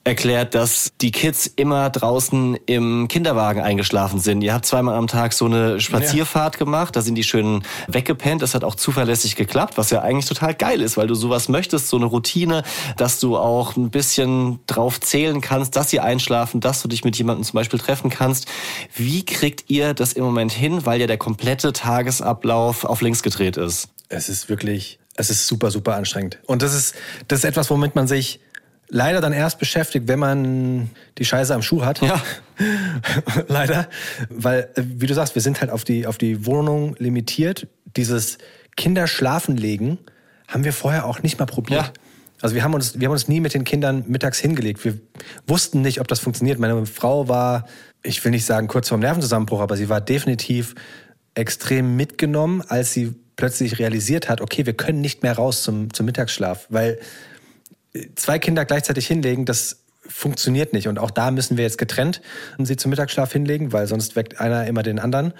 erklärt, 0.09 0.55
dass 0.55 0.93
die 1.01 1.13
Kids 1.13 1.47
immer 1.47 1.91
draußen 1.91 2.59
im 2.67 3.07
Kinderwagen 3.09 3.61
eingeschlafen 3.61 4.19
sind. 4.19 4.43
Ihr 4.43 4.55
habt 4.55 4.67
zweimal 4.67 4.97
am 4.97 5.07
Tag 5.07 5.33
so 5.33 5.45
eine 5.45 5.81
Spazierfahrt 5.81 6.59
gemacht, 6.59 6.97
da 6.97 7.03
sind 7.03 7.15
die 7.15 7.23
schön 7.23 7.63
weggepennt. 7.87 8.43
Das 8.43 8.55
hat 8.55 8.65
auch 8.65 8.75
zuverlässig 8.75 9.37
geklappt, 9.37 9.77
was 9.77 9.91
ja 9.91 10.01
eigentlich 10.01 10.27
total 10.27 10.55
geil 10.55 10.81
ist, 10.81 10.97
weil 10.97 11.07
du 11.07 11.15
sowas 11.15 11.49
möchtest, 11.49 11.89
so 11.89 11.97
eine 11.97 12.07
Routine, 12.07 12.63
dass 12.97 13.21
du 13.21 13.37
auch 13.37 13.77
ein 13.77 13.91
bisschen 13.91 14.59
drauf 14.67 14.99
zählen 14.99 15.41
kannst, 15.41 15.77
dass 15.77 15.91
sie 15.91 16.01
einschlafen, 16.01 16.61
dass 16.61 16.83
du 16.83 16.89
dich 16.89 17.05
mit 17.05 17.17
jemandem 17.17 17.45
zum 17.45 17.55
Beispiel 17.55 17.79
treffen 17.79 18.11
kannst. 18.11 18.47
Wie 18.97 19.25
kriegt 19.25 19.71
ihr 19.71 19.95
das 19.95 20.15
im 20.15 20.25
Moment 20.25 20.53
hin, 20.53 20.87
weil 20.87 21.01
ja 21.01 21.07
der 21.07 21.19
komplette 21.19 21.73
Tagesablauf 21.73 22.85
auf 22.85 23.03
links 23.03 23.23
gedreht 23.23 23.57
ist? 23.57 23.89
Es 24.09 24.31
ist 24.31 24.49
wirklich, 24.49 24.99
es 25.17 25.29
ist 25.29 25.47
super, 25.47 25.71
super 25.71 25.97
anstrengend. 25.97 26.39
Und 26.47 26.63
das 26.63 26.75
ist, 26.75 26.95
das 27.29 27.41
ist 27.41 27.45
etwas, 27.45 27.69
womit 27.69 27.95
man 27.95 28.09
sich 28.09 28.41
leider 28.89 29.21
dann 29.21 29.33
erst 29.33 29.59
beschäftigt, 29.59 30.09
wenn 30.09 30.19
man 30.19 30.91
die 31.19 31.25
Scheiße 31.25 31.55
am 31.55 31.63
Schuh 31.63 31.85
hat. 31.85 32.01
Ja. 32.01 32.23
leider. 33.49 33.89
Weil, 34.29 34.71
äh, 34.75 34.83
wie 34.85 35.07
du 35.07 35.15
sagst, 35.15 35.35
wir 35.35 35.43
sind 35.43 35.61
halt 35.61 35.71
auf 35.71 35.85
die, 35.85 36.07
auf 36.07 36.19
die 36.19 36.47
Wohnung 36.47 36.97
limitiert. 36.99 37.69
Dieses 37.97 38.39
Kinder 38.77 39.07
schlafen 39.07 39.57
legen 39.57 39.99
haben 40.47 40.65
wir 40.65 40.73
vorher 40.73 41.05
auch 41.05 41.23
nicht 41.23 41.39
mal 41.39 41.47
probiert. 41.47 41.83
Ja. 41.83 41.93
Also 42.41 42.55
wir 42.55 42.63
haben 42.63 42.73
uns, 42.73 42.99
wir 42.99 43.07
haben 43.07 43.13
uns 43.13 43.29
nie 43.29 43.41
mit 43.41 43.53
den 43.53 43.65
Kindern 43.65 44.05
mittags 44.07 44.39
hingelegt. 44.39 44.85
Wir 44.85 44.99
wussten 45.47 45.83
nicht, 45.83 46.01
ob 46.01 46.09
das 46.09 46.21
funktioniert. 46.21 46.59
Meine 46.59 46.87
Frau 46.87 47.29
war, 47.29 47.67
ich 48.03 48.25
will 48.25 48.31
nicht 48.31 48.47
sagen 48.47 48.69
kurz 48.69 48.89
vorm 48.89 49.01
Nervenzusammenbruch, 49.01 49.61
aber 49.61 49.77
sie 49.77 49.89
war 49.89 50.01
definitiv 50.01 50.75
extrem 51.35 51.97
mitgenommen, 51.97 52.63
als 52.67 52.93
sie 52.93 53.15
plötzlich 53.37 53.79
realisiert 53.79 54.29
hat, 54.29 54.41
okay, 54.41 54.67
wir 54.67 54.73
können 54.73 55.01
nicht 55.01 55.23
mehr 55.23 55.35
raus 55.35 55.63
zum, 55.63 55.93
zum 55.95 56.07
Mittagsschlaf, 56.07 56.67
weil 56.71 56.99
zwei 58.15 58.39
Kinder 58.39 58.65
gleichzeitig 58.65 59.07
hinlegen, 59.07 59.45
das 59.45 59.85
funktioniert 60.07 60.73
nicht. 60.73 60.89
Und 60.89 60.99
auch 60.99 61.11
da 61.11 61.31
müssen 61.31 61.57
wir 61.57 61.65
jetzt 61.65 61.79
getrennt 61.79 62.21
sie 62.59 62.77
zum 62.77 62.91
Mittagsschlaf 62.91 63.33
hinlegen, 63.33 63.73
weil 63.73 63.87
sonst 63.87 64.17
weckt 64.17 64.41
einer 64.41 64.67
immer 64.67 64.83
den 64.83 64.99
anderen. 64.99 65.35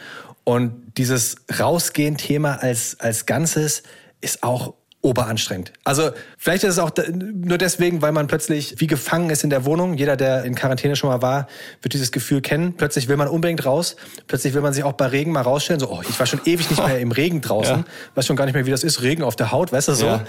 Und 0.45 0.93
dieses 0.97 1.37
Rausgehen-Thema 1.59 2.63
als, 2.63 2.99
als 3.01 3.27
Ganzes 3.27 3.83
ist 4.21 4.43
auch 4.43 4.75
oberanstrengend. 5.01 5.73
Also 5.85 6.11
vielleicht 6.37 6.65
ist 6.65 6.73
es 6.73 6.79
auch 6.81 6.91
nur 7.15 7.57
deswegen, 7.57 8.03
weil 8.03 8.11
man 8.11 8.27
plötzlich 8.27 8.81
wie 8.81 8.89
gefangen 8.89 9.31
ist 9.31 9.45
in 9.45 9.51
der 9.51 9.65
Wohnung. 9.65 9.95
Jeder, 9.95 10.17
der 10.17 10.43
in 10.45 10.57
Quarantäne 10.57 10.97
schon 10.97 11.09
mal 11.09 11.23
war, 11.23 11.47
wird 11.83 11.95
dieses 11.95 12.11
Gefühl 12.11 12.41
kennen. 12.41 12.75
Plötzlich 12.77 13.07
will 13.07 13.17
man 13.17 13.29
unbedingt 13.29 13.65
raus. 13.65 13.97
Plötzlich 14.27 14.55
will 14.55 14.61
man 14.61 14.73
sich 14.73 14.83
auch 14.83 14.95
bei 14.95 15.07
Regen 15.07 15.31
mal 15.31 15.43
rausstellen. 15.43 15.79
So, 15.79 15.89
oh, 15.91 16.03
ich 16.09 16.19
war 16.19 16.27
schon 16.27 16.41
ewig 16.45 16.69
nicht 16.69 16.85
mehr 16.85 16.99
im 16.99 17.13
Regen 17.13 17.41
draußen. 17.41 17.59
Ja. 17.69 17.85
Weiß 18.15 18.27
schon 18.27 18.37
gar 18.37 18.45
nicht 18.47 18.55
mehr, 18.55 18.67
wie 18.67 18.71
das 18.71 18.83
ist. 18.83 19.03
Regen 19.03 19.23
auf 19.23 19.37
der 19.37 19.53
Haut, 19.53 19.73
weißt 19.73 19.89
du 19.89 19.95
so. 19.95 20.07
Ja. 20.07 20.25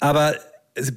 Aber 0.00 0.34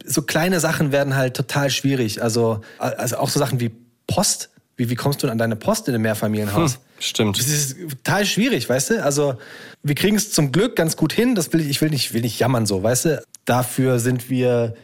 so 0.05 0.21
kleine 0.21 0.59
Sachen 0.59 0.91
werden 0.91 1.15
halt 1.15 1.35
total 1.35 1.69
schwierig. 1.69 2.21
Also, 2.21 2.61
also 2.77 3.17
auch 3.17 3.29
so 3.29 3.39
Sachen 3.39 3.59
wie 3.59 3.71
Post. 4.07 4.49
Wie, 4.75 4.89
wie 4.89 4.95
kommst 4.95 5.23
du 5.23 5.29
an 5.29 5.37
deine 5.37 5.55
Post 5.55 5.87
in 5.87 5.93
einem 5.93 6.03
Mehrfamilienhaus? 6.03 6.75
Hm, 6.75 6.81
stimmt. 6.99 7.39
Das 7.39 7.47
ist 7.47 7.77
total 7.89 8.25
schwierig, 8.25 8.69
weißt 8.69 8.91
du? 8.91 9.03
Also, 9.03 9.37
wir 9.83 9.95
kriegen 9.95 10.15
es 10.15 10.31
zum 10.31 10.51
Glück 10.51 10.75
ganz 10.75 10.95
gut 10.95 11.13
hin. 11.13 11.35
Das 11.35 11.51
will 11.51 11.61
ich, 11.61 11.69
ich 11.69 11.81
will 11.81 11.89
nicht, 11.89 12.13
will 12.13 12.21
nicht 12.21 12.39
jammern 12.39 12.65
so, 12.65 12.81
weißt 12.81 13.05
du? 13.05 13.23
Dafür 13.45 13.99
sind 13.99 14.29
wir 14.29 14.75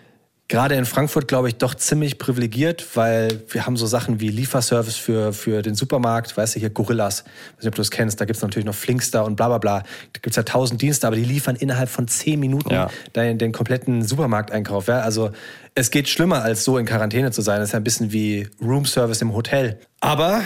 gerade 0.48 0.76
in 0.76 0.86
Frankfurt, 0.86 1.28
glaube 1.28 1.48
ich, 1.48 1.56
doch 1.56 1.74
ziemlich 1.74 2.20
privilegiert, 2.20 2.96
weil 2.96 3.42
wir 3.50 3.66
haben 3.66 3.78
so 3.78 3.88
Sachen 3.88 4.20
wie 4.20 4.30
Lieferservice 4.30 4.96
für, 4.96 5.34
für 5.34 5.62
den 5.62 5.74
Supermarkt, 5.74 6.38
weißt 6.38 6.56
du, 6.56 6.60
hier 6.60 6.70
Gorillas, 6.70 7.24
weiß 7.24 7.64
nicht, 7.64 7.68
ob 7.68 7.76
du 7.76 7.82
das 7.82 7.90
kennst, 7.90 8.22
da 8.22 8.26
gibt's 8.26 8.42
natürlich 8.42 8.66
noch 8.66 8.76
Flinkster 8.76 9.26
und 9.26 9.36
bla 9.36 9.48
bla 9.48 9.58
bla. 9.58 9.80
Da 10.14 10.20
gibt's 10.22 10.38
ja 10.38 10.44
tausend 10.44 10.82
Dienste, 10.82 11.08
aber 11.08 11.16
die 11.16 11.24
liefern 11.24 11.56
innerhalb 11.56 11.90
von 11.90 12.08
zehn 12.08 12.40
Minuten 12.40 12.72
ja. 12.72 12.90
den, 13.16 13.40
den 13.40 13.52
kompletten 13.52 14.04
Supermarkteinkauf. 14.04 14.88
Ja? 14.88 15.00
Also 15.02 15.32
es 15.74 15.90
geht 15.90 16.08
schlimmer, 16.08 16.44
als 16.44 16.64
so 16.64 16.78
in 16.78 16.86
Quarantäne 16.86 17.32
zu 17.32 17.42
sein. 17.42 17.60
Das 17.60 17.70
ist 17.70 17.74
ja 17.74 17.80
ein 17.80 17.84
bisschen 17.84 18.12
wie 18.12 18.48
Roomservice 18.62 19.22
im 19.22 19.34
Hotel. 19.34 19.80
Aber 20.00 20.42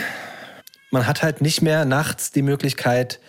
man 0.91 1.08
hat 1.08 1.22
halt 1.22 1.41
nicht 1.41 1.62
mehr 1.62 1.84
nachts 1.86 2.32
die 2.32 2.41
Möglichkeit, 2.41 3.20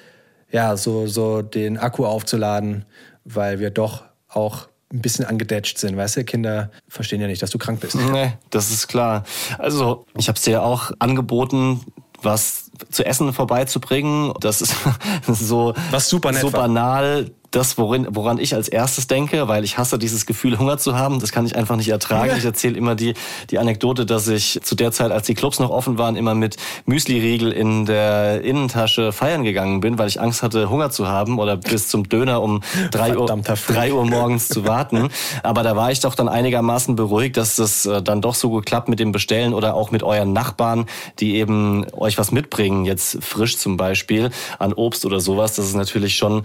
ja, 0.52 0.76
so, 0.76 1.06
so 1.06 1.42
den 1.42 1.78
Akku 1.78 2.06
aufzuladen, 2.06 2.84
weil 3.24 3.58
wir 3.58 3.70
doch 3.70 4.04
auch 4.28 4.69
ein 4.92 5.00
bisschen 5.00 5.24
angedetscht 5.24 5.78
sind. 5.78 5.96
Weißt 5.96 6.16
du, 6.16 6.24
Kinder 6.24 6.70
verstehen 6.88 7.20
ja 7.20 7.26
nicht, 7.26 7.42
dass 7.42 7.50
du 7.50 7.58
krank 7.58 7.80
bist. 7.80 7.94
Nee, 7.94 8.32
das 8.50 8.70
ist 8.70 8.88
klar. 8.88 9.24
Also, 9.58 10.06
ich 10.18 10.28
habe 10.28 10.36
es 10.36 10.42
dir 10.42 10.62
auch 10.62 10.90
angeboten, 10.98 11.80
was 12.22 12.59
zu 12.90 13.04
essen 13.04 13.32
vorbeizubringen. 13.32 14.32
Das 14.40 14.60
ist 14.62 14.74
so, 15.28 15.74
was 15.90 16.08
super 16.08 16.32
nett 16.32 16.40
so 16.40 16.50
banal 16.50 17.30
das, 17.50 17.78
worin, 17.78 18.06
woran 18.10 18.38
ich 18.38 18.54
als 18.54 18.68
erstes 18.68 19.06
denke, 19.06 19.48
weil 19.48 19.64
ich 19.64 19.76
hasse 19.76 19.98
dieses 19.98 20.26
Gefühl, 20.26 20.58
Hunger 20.58 20.78
zu 20.78 20.96
haben. 20.96 21.18
Das 21.20 21.32
kann 21.32 21.46
ich 21.46 21.56
einfach 21.56 21.76
nicht 21.76 21.88
ertragen. 21.88 22.30
Ich 22.40 22.44
erzähle 22.44 22.78
immer 22.78 22.94
die, 22.94 23.14
die 23.50 23.58
Anekdote, 23.58 24.06
dass 24.06 24.26
ich 24.28 24.60
zu 24.62 24.74
der 24.74 24.92
Zeit, 24.92 25.10
als 25.10 25.26
die 25.26 25.34
Clubs 25.34 25.58
noch 25.58 25.68
offen 25.68 25.98
waren, 25.98 26.16
immer 26.16 26.34
mit 26.34 26.56
Müsli-Riegel 26.86 27.52
in 27.52 27.84
der 27.84 28.42
Innentasche 28.42 29.12
feiern 29.12 29.42
gegangen 29.42 29.80
bin, 29.80 29.98
weil 29.98 30.08
ich 30.08 30.20
Angst 30.20 30.42
hatte, 30.42 30.70
Hunger 30.70 30.90
zu 30.90 31.08
haben 31.08 31.38
oder 31.38 31.56
bis 31.56 31.88
zum 31.88 32.08
Döner 32.08 32.40
um 32.40 32.62
drei 32.92 33.16
Uhr, 33.16 33.26
drei 33.66 33.92
Uhr 33.92 34.06
morgens 34.06 34.48
zu 34.48 34.64
warten. 34.64 35.08
Aber 35.42 35.62
da 35.62 35.76
war 35.76 35.90
ich 35.90 36.00
doch 36.00 36.14
dann 36.14 36.28
einigermaßen 36.28 36.96
beruhigt, 36.96 37.36
dass 37.36 37.56
das 37.56 37.84
äh, 37.84 38.00
dann 38.00 38.22
doch 38.22 38.34
so 38.34 38.48
gut 38.48 38.64
klappt 38.64 38.88
mit 38.88 39.00
dem 39.00 39.12
Bestellen 39.12 39.52
oder 39.52 39.74
auch 39.74 39.90
mit 39.90 40.02
euren 40.02 40.32
Nachbarn, 40.32 40.86
die 41.18 41.36
eben 41.36 41.84
euch 41.92 42.16
was 42.16 42.30
mitbringen, 42.30 42.69
jetzt 42.84 43.18
frisch 43.22 43.58
zum 43.58 43.76
Beispiel 43.76 44.30
an 44.58 44.72
Obst 44.72 45.04
oder 45.04 45.20
sowas. 45.20 45.56
Das 45.56 45.66
ist 45.66 45.74
natürlich 45.74 46.16
schon 46.16 46.42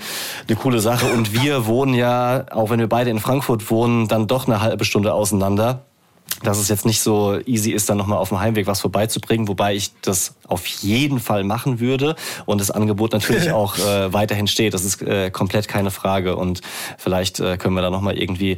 eine 0.47 0.57
coole 0.57 0.79
Sache. 0.79 0.95
Sache. 0.95 1.07
Und 1.13 1.33
wir 1.33 1.65
wohnen 1.65 1.93
ja, 1.93 2.45
auch 2.51 2.69
wenn 2.69 2.79
wir 2.79 2.89
beide 2.89 3.09
in 3.09 3.19
Frankfurt 3.19 3.69
wohnen, 3.69 4.07
dann 4.07 4.27
doch 4.27 4.47
eine 4.47 4.61
halbe 4.61 4.85
Stunde 4.85 5.13
auseinander 5.13 5.81
dass 6.43 6.57
es 6.57 6.67
jetzt 6.67 6.85
nicht 6.85 6.99
so 6.99 7.39
easy 7.45 7.71
ist, 7.71 7.89
dann 7.89 7.97
nochmal 7.97 8.17
auf 8.17 8.29
dem 8.29 8.39
Heimweg 8.39 8.67
was 8.67 8.81
vorbeizubringen, 8.81 9.47
wobei 9.47 9.73
ich 9.73 9.91
das 10.01 10.35
auf 10.47 10.65
jeden 10.65 11.19
Fall 11.19 11.43
machen 11.43 11.79
würde 11.79 12.15
und 12.45 12.61
das 12.61 12.71
Angebot 12.71 13.13
natürlich 13.13 13.51
auch 13.51 13.77
äh, 13.77 14.13
weiterhin 14.13 14.47
steht. 14.47 14.73
Das 14.73 14.83
ist 14.83 15.01
äh, 15.01 15.31
komplett 15.31 15.67
keine 15.67 15.91
Frage 15.91 16.35
und 16.35 16.61
vielleicht 16.97 17.39
äh, 17.39 17.57
können 17.57 17.75
wir 17.75 17.81
da 17.81 17.89
nochmal 17.89 18.17
irgendwie 18.17 18.57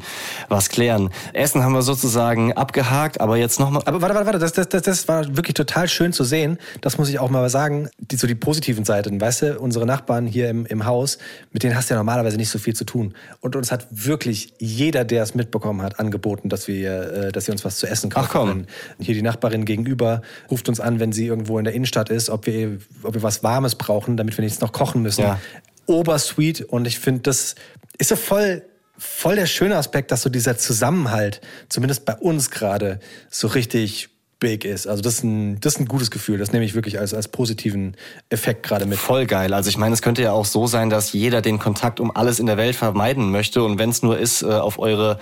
was 0.50 0.70
klären. 0.70 1.10
Essen 1.34 1.64
haben 1.64 1.74
wir 1.74 1.82
sozusagen 1.82 2.54
abgehakt, 2.54 3.22
aber 3.22 3.38
jetzt 3.38 3.60
nochmal... 3.60 3.82
Aber 3.86 4.02
warte, 4.02 4.16
warte, 4.16 4.26
warte, 4.26 4.40
das, 4.40 4.54
das, 4.54 4.70
das, 4.70 4.84
das 4.84 5.08
war 5.08 5.36
wirklich 5.36 5.54
total 5.54 5.88
schön 5.88 6.14
zu 6.14 6.24
sehen. 6.24 6.58
Das 6.82 6.98
muss 6.98 7.10
ich 7.10 7.20
auch 7.20 7.30
mal 7.30 7.50
sagen, 7.50 7.90
die, 8.00 8.16
so 8.16 8.28
die 8.28 8.36
positiven 8.36 8.86
Seiten. 8.86 9.20
Weißt 9.20 9.42
du, 9.42 9.60
unsere 9.60 9.86
Nachbarn 9.86 10.26
hier 10.26 10.50
im, 10.50 10.66
im 10.66 10.86
Haus, 10.86 11.18
mit 11.52 11.64
denen 11.64 11.76
hast 11.76 11.90
du 11.90 11.94
ja 11.94 12.00
normalerweise 12.00 12.38
nicht 12.38 12.50
so 12.50 12.60
viel 12.60 12.76
zu 12.76 12.86
tun. 12.86 13.14
Und 13.40 13.56
uns 13.56 13.72
hat 13.72 13.88
wirklich 13.92 14.54
jeder, 14.60 15.06
der 15.06 15.24
es 15.24 15.36
mitbekommen 15.36 15.82
hat, 15.82 16.00
angeboten, 16.00 16.50
dass 16.50 16.68
wir, 16.68 17.14
äh, 17.14 17.32
dass 17.32 17.46
sie 17.46 17.52
uns 17.52 17.64
was 17.66 17.78
zu 17.78 17.88
essen 17.88 18.10
kaufen 18.10 18.26
Ach 18.28 18.32
komm. 18.32 18.48
Können. 18.50 18.68
Hier 19.00 19.16
die 19.16 19.22
Nachbarin 19.22 19.66
gegenüber 19.66 20.22
ruft 20.50 20.70
uns 20.70 20.80
an, 20.80 21.00
wenn 21.00 21.12
sie 21.12 21.26
irgendwo 21.28 21.58
in 21.58 21.66
der 21.66 21.74
Innenstadt 21.78 22.10
ist, 22.10 22.30
ob 22.30 22.46
wir, 22.46 22.80
ob 23.04 23.14
wir 23.14 23.24
was 23.24 23.44
Warmes 23.44 23.76
brauchen, 23.76 24.18
damit 24.18 24.38
wir 24.38 24.44
nichts 24.44 24.60
noch 24.60 24.74
kochen 24.74 25.02
müssen. 25.02 25.22
Ja. 25.22 25.40
Obersweet 25.86 26.62
und 26.62 26.86
ich 26.86 27.00
finde, 27.00 27.22
das 27.22 27.56
ist 27.98 28.10
so 28.10 28.18
voll 28.18 28.64
voll 28.98 29.36
der 29.36 29.46
schöne 29.46 29.78
Aspekt, 29.78 30.12
dass 30.12 30.24
so 30.24 30.30
dieser 30.30 30.58
Zusammenhalt, 30.58 31.42
zumindest 31.70 32.06
bei 32.06 32.16
uns 32.16 32.50
gerade, 32.50 33.00
so 33.30 33.48
richtig 33.48 34.10
big 34.40 34.66
ist. 34.66 34.88
Also 34.88 35.02
das 35.02 35.16
ist 35.16 35.24
ein, 35.24 35.60
das 35.60 35.76
ist 35.76 35.80
ein 35.80 35.88
gutes 35.88 36.12
Gefühl. 36.12 36.38
Das 36.38 36.52
nehme 36.52 36.64
ich 36.64 36.76
wirklich 36.76 37.00
als, 37.00 37.14
als 37.14 37.28
positiven 37.28 37.96
Effekt 38.30 38.64
gerade 38.64 38.86
mit. 38.86 39.00
Voll 39.00 39.26
geil. 39.26 39.54
Also 39.54 39.70
ich 39.70 39.78
meine, 39.78 39.94
es 39.94 40.02
könnte 40.02 40.22
ja 40.22 40.32
auch 40.32 40.46
so 40.46 40.68
sein, 40.68 40.90
dass 40.90 41.12
jeder 41.12 41.42
den 41.42 41.58
Kontakt 41.60 42.00
um 42.00 42.16
alles 42.16 42.40
in 42.40 42.46
der 42.46 42.58
Welt 42.58 42.76
vermeiden 42.76 43.32
möchte. 43.32 43.64
Und 43.64 43.80
wenn 43.80 43.90
es 43.90 44.04
nur 44.04 44.18
ist, 44.18 44.44
äh, 44.44 44.48
auf 44.48 44.78
eure 44.78 45.20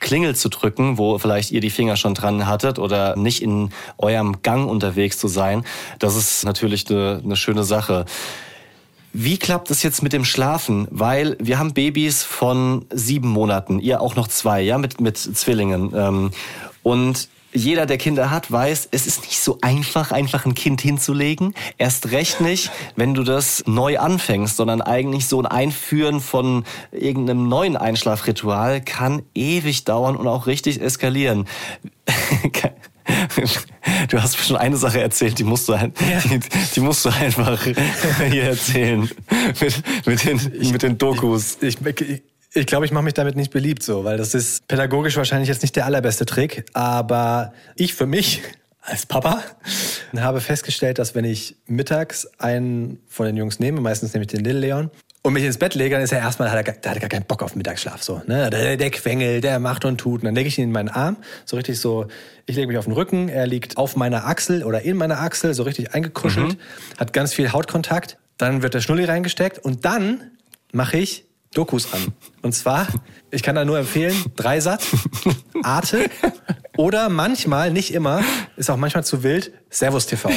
Klingel 0.00 0.36
zu 0.36 0.48
drücken, 0.48 0.98
wo 0.98 1.18
vielleicht 1.18 1.50
ihr 1.50 1.60
die 1.60 1.70
Finger 1.70 1.96
schon 1.96 2.14
dran 2.14 2.46
hattet 2.46 2.78
oder 2.78 3.16
nicht 3.16 3.42
in 3.42 3.70
eurem 3.98 4.42
Gang 4.42 4.68
unterwegs 4.68 5.18
zu 5.18 5.28
sein. 5.28 5.64
Das 5.98 6.16
ist 6.16 6.44
natürlich 6.44 6.88
eine, 6.90 7.20
eine 7.24 7.36
schöne 7.36 7.64
Sache. 7.64 8.04
Wie 9.12 9.38
klappt 9.38 9.70
es 9.70 9.82
jetzt 9.82 10.02
mit 10.02 10.12
dem 10.12 10.26
Schlafen? 10.26 10.88
Weil 10.90 11.36
wir 11.40 11.58
haben 11.58 11.72
Babys 11.72 12.22
von 12.22 12.84
sieben 12.92 13.28
Monaten, 13.28 13.78
ihr 13.78 14.02
auch 14.02 14.14
noch 14.14 14.28
zwei, 14.28 14.60
ja, 14.60 14.76
mit, 14.76 15.00
mit 15.00 15.16
Zwillingen. 15.16 15.92
Ähm, 15.94 16.30
und 16.82 17.28
jeder, 17.56 17.86
der 17.86 17.98
Kinder 17.98 18.30
hat, 18.30 18.50
weiß, 18.50 18.88
es 18.90 19.06
ist 19.06 19.22
nicht 19.22 19.40
so 19.40 19.58
einfach, 19.62 20.12
einfach 20.12 20.44
ein 20.44 20.54
Kind 20.54 20.80
hinzulegen. 20.80 21.54
Erst 21.78 22.10
recht 22.10 22.40
nicht, 22.40 22.70
wenn 22.94 23.14
du 23.14 23.24
das 23.24 23.64
neu 23.66 23.98
anfängst, 23.98 24.56
sondern 24.56 24.82
eigentlich 24.82 25.26
so 25.26 25.40
ein 25.40 25.46
Einführen 25.46 26.20
von 26.20 26.64
irgendeinem 26.92 27.48
neuen 27.48 27.76
Einschlafritual 27.76 28.80
kann 28.80 29.22
ewig 29.34 29.84
dauern 29.84 30.16
und 30.16 30.28
auch 30.28 30.46
richtig 30.46 30.80
eskalieren. 30.80 31.46
Du 34.08 34.20
hast 34.20 34.36
mir 34.36 34.42
schon 34.42 34.56
eine 34.56 34.76
Sache 34.76 35.00
erzählt, 35.00 35.38
die 35.38 35.44
musst 35.44 35.68
du, 35.68 35.74
ja. 35.74 35.86
die, 35.86 36.40
die, 36.74 36.80
musst 36.80 37.04
du 37.04 37.10
einfach 37.10 37.64
hier 38.30 38.42
erzählen. 38.42 39.08
Mit, 39.60 40.06
mit, 40.06 40.24
den, 40.24 40.72
mit 40.72 40.82
den 40.82 40.98
Dokus. 40.98 41.58
Ich, 41.60 41.78
ich, 41.80 42.22
ich 42.56 42.66
glaube, 42.66 42.86
ich 42.86 42.92
mache 42.92 43.04
mich 43.04 43.14
damit 43.14 43.36
nicht 43.36 43.52
beliebt 43.52 43.82
so, 43.82 44.04
weil 44.04 44.16
das 44.16 44.34
ist 44.34 44.66
pädagogisch 44.66 45.16
wahrscheinlich 45.16 45.48
jetzt 45.48 45.62
nicht 45.62 45.76
der 45.76 45.84
allerbeste 45.84 46.24
Trick. 46.24 46.64
Aber 46.72 47.52
ich 47.76 47.94
für 47.94 48.06
mich 48.06 48.42
als 48.80 49.04
Papa 49.04 49.42
habe 50.16 50.40
festgestellt, 50.40 50.98
dass 50.98 51.14
wenn 51.14 51.24
ich 51.24 51.56
mittags 51.66 52.26
einen 52.38 53.00
von 53.08 53.26
den 53.26 53.36
Jungs 53.36 53.60
nehme, 53.60 53.80
meistens 53.80 54.14
nehme 54.14 54.24
ich 54.24 54.28
den 54.28 54.42
Little 54.42 54.60
Leon, 54.60 54.90
und 55.26 55.32
mich 55.32 55.42
ins 55.42 55.58
Bett 55.58 55.74
lege, 55.74 55.96
dann 55.96 56.04
ist 56.04 56.12
er 56.12 56.20
erstmal, 56.20 56.52
hat 56.52 56.68
er, 56.68 56.74
da 56.74 56.90
hat 56.90 57.00
gar 57.00 57.08
keinen 57.08 57.24
Bock 57.24 57.42
auf 57.42 57.56
Mittagsschlaf. 57.56 58.00
So, 58.00 58.22
ne? 58.26 58.48
der, 58.48 58.76
der 58.76 58.90
quengelt, 58.92 59.42
der 59.42 59.58
macht 59.58 59.84
und 59.84 59.98
tut. 59.98 60.20
Und 60.20 60.26
dann 60.26 60.36
lege 60.36 60.46
ich 60.46 60.56
ihn 60.56 60.64
in 60.64 60.70
meinen 60.70 60.88
Arm, 60.88 61.16
so 61.44 61.56
richtig 61.56 61.80
so, 61.80 62.06
ich 62.46 62.54
lege 62.54 62.68
mich 62.68 62.78
auf 62.78 62.84
den 62.84 62.92
Rücken, 62.92 63.28
er 63.28 63.44
liegt 63.48 63.76
auf 63.76 63.96
meiner 63.96 64.24
Achsel 64.26 64.62
oder 64.62 64.82
in 64.82 64.96
meiner 64.96 65.20
Achsel, 65.20 65.52
so 65.52 65.64
richtig 65.64 65.94
eingekuschelt, 65.94 66.52
mhm. 66.52 66.98
hat 66.98 67.12
ganz 67.12 67.34
viel 67.34 67.52
Hautkontakt. 67.52 68.18
Dann 68.38 68.62
wird 68.62 68.74
der 68.74 68.80
Schnulli 68.80 69.04
reingesteckt 69.04 69.58
und 69.58 69.84
dann 69.84 70.30
mache 70.70 70.98
ich 70.98 71.25
Dokus 71.56 71.92
an. 71.92 72.12
Und 72.42 72.52
zwar, 72.52 72.86
ich 73.30 73.42
kann 73.42 73.54
da 73.54 73.64
nur 73.64 73.78
empfehlen, 73.78 74.14
Dreisat, 74.36 74.82
Arte 75.62 76.10
oder 76.76 77.08
manchmal, 77.08 77.70
nicht 77.70 77.94
immer, 77.94 78.22
ist 78.56 78.70
auch 78.70 78.76
manchmal 78.76 79.04
zu 79.04 79.22
wild, 79.22 79.52
Servus 79.70 80.06
TV. 80.06 80.28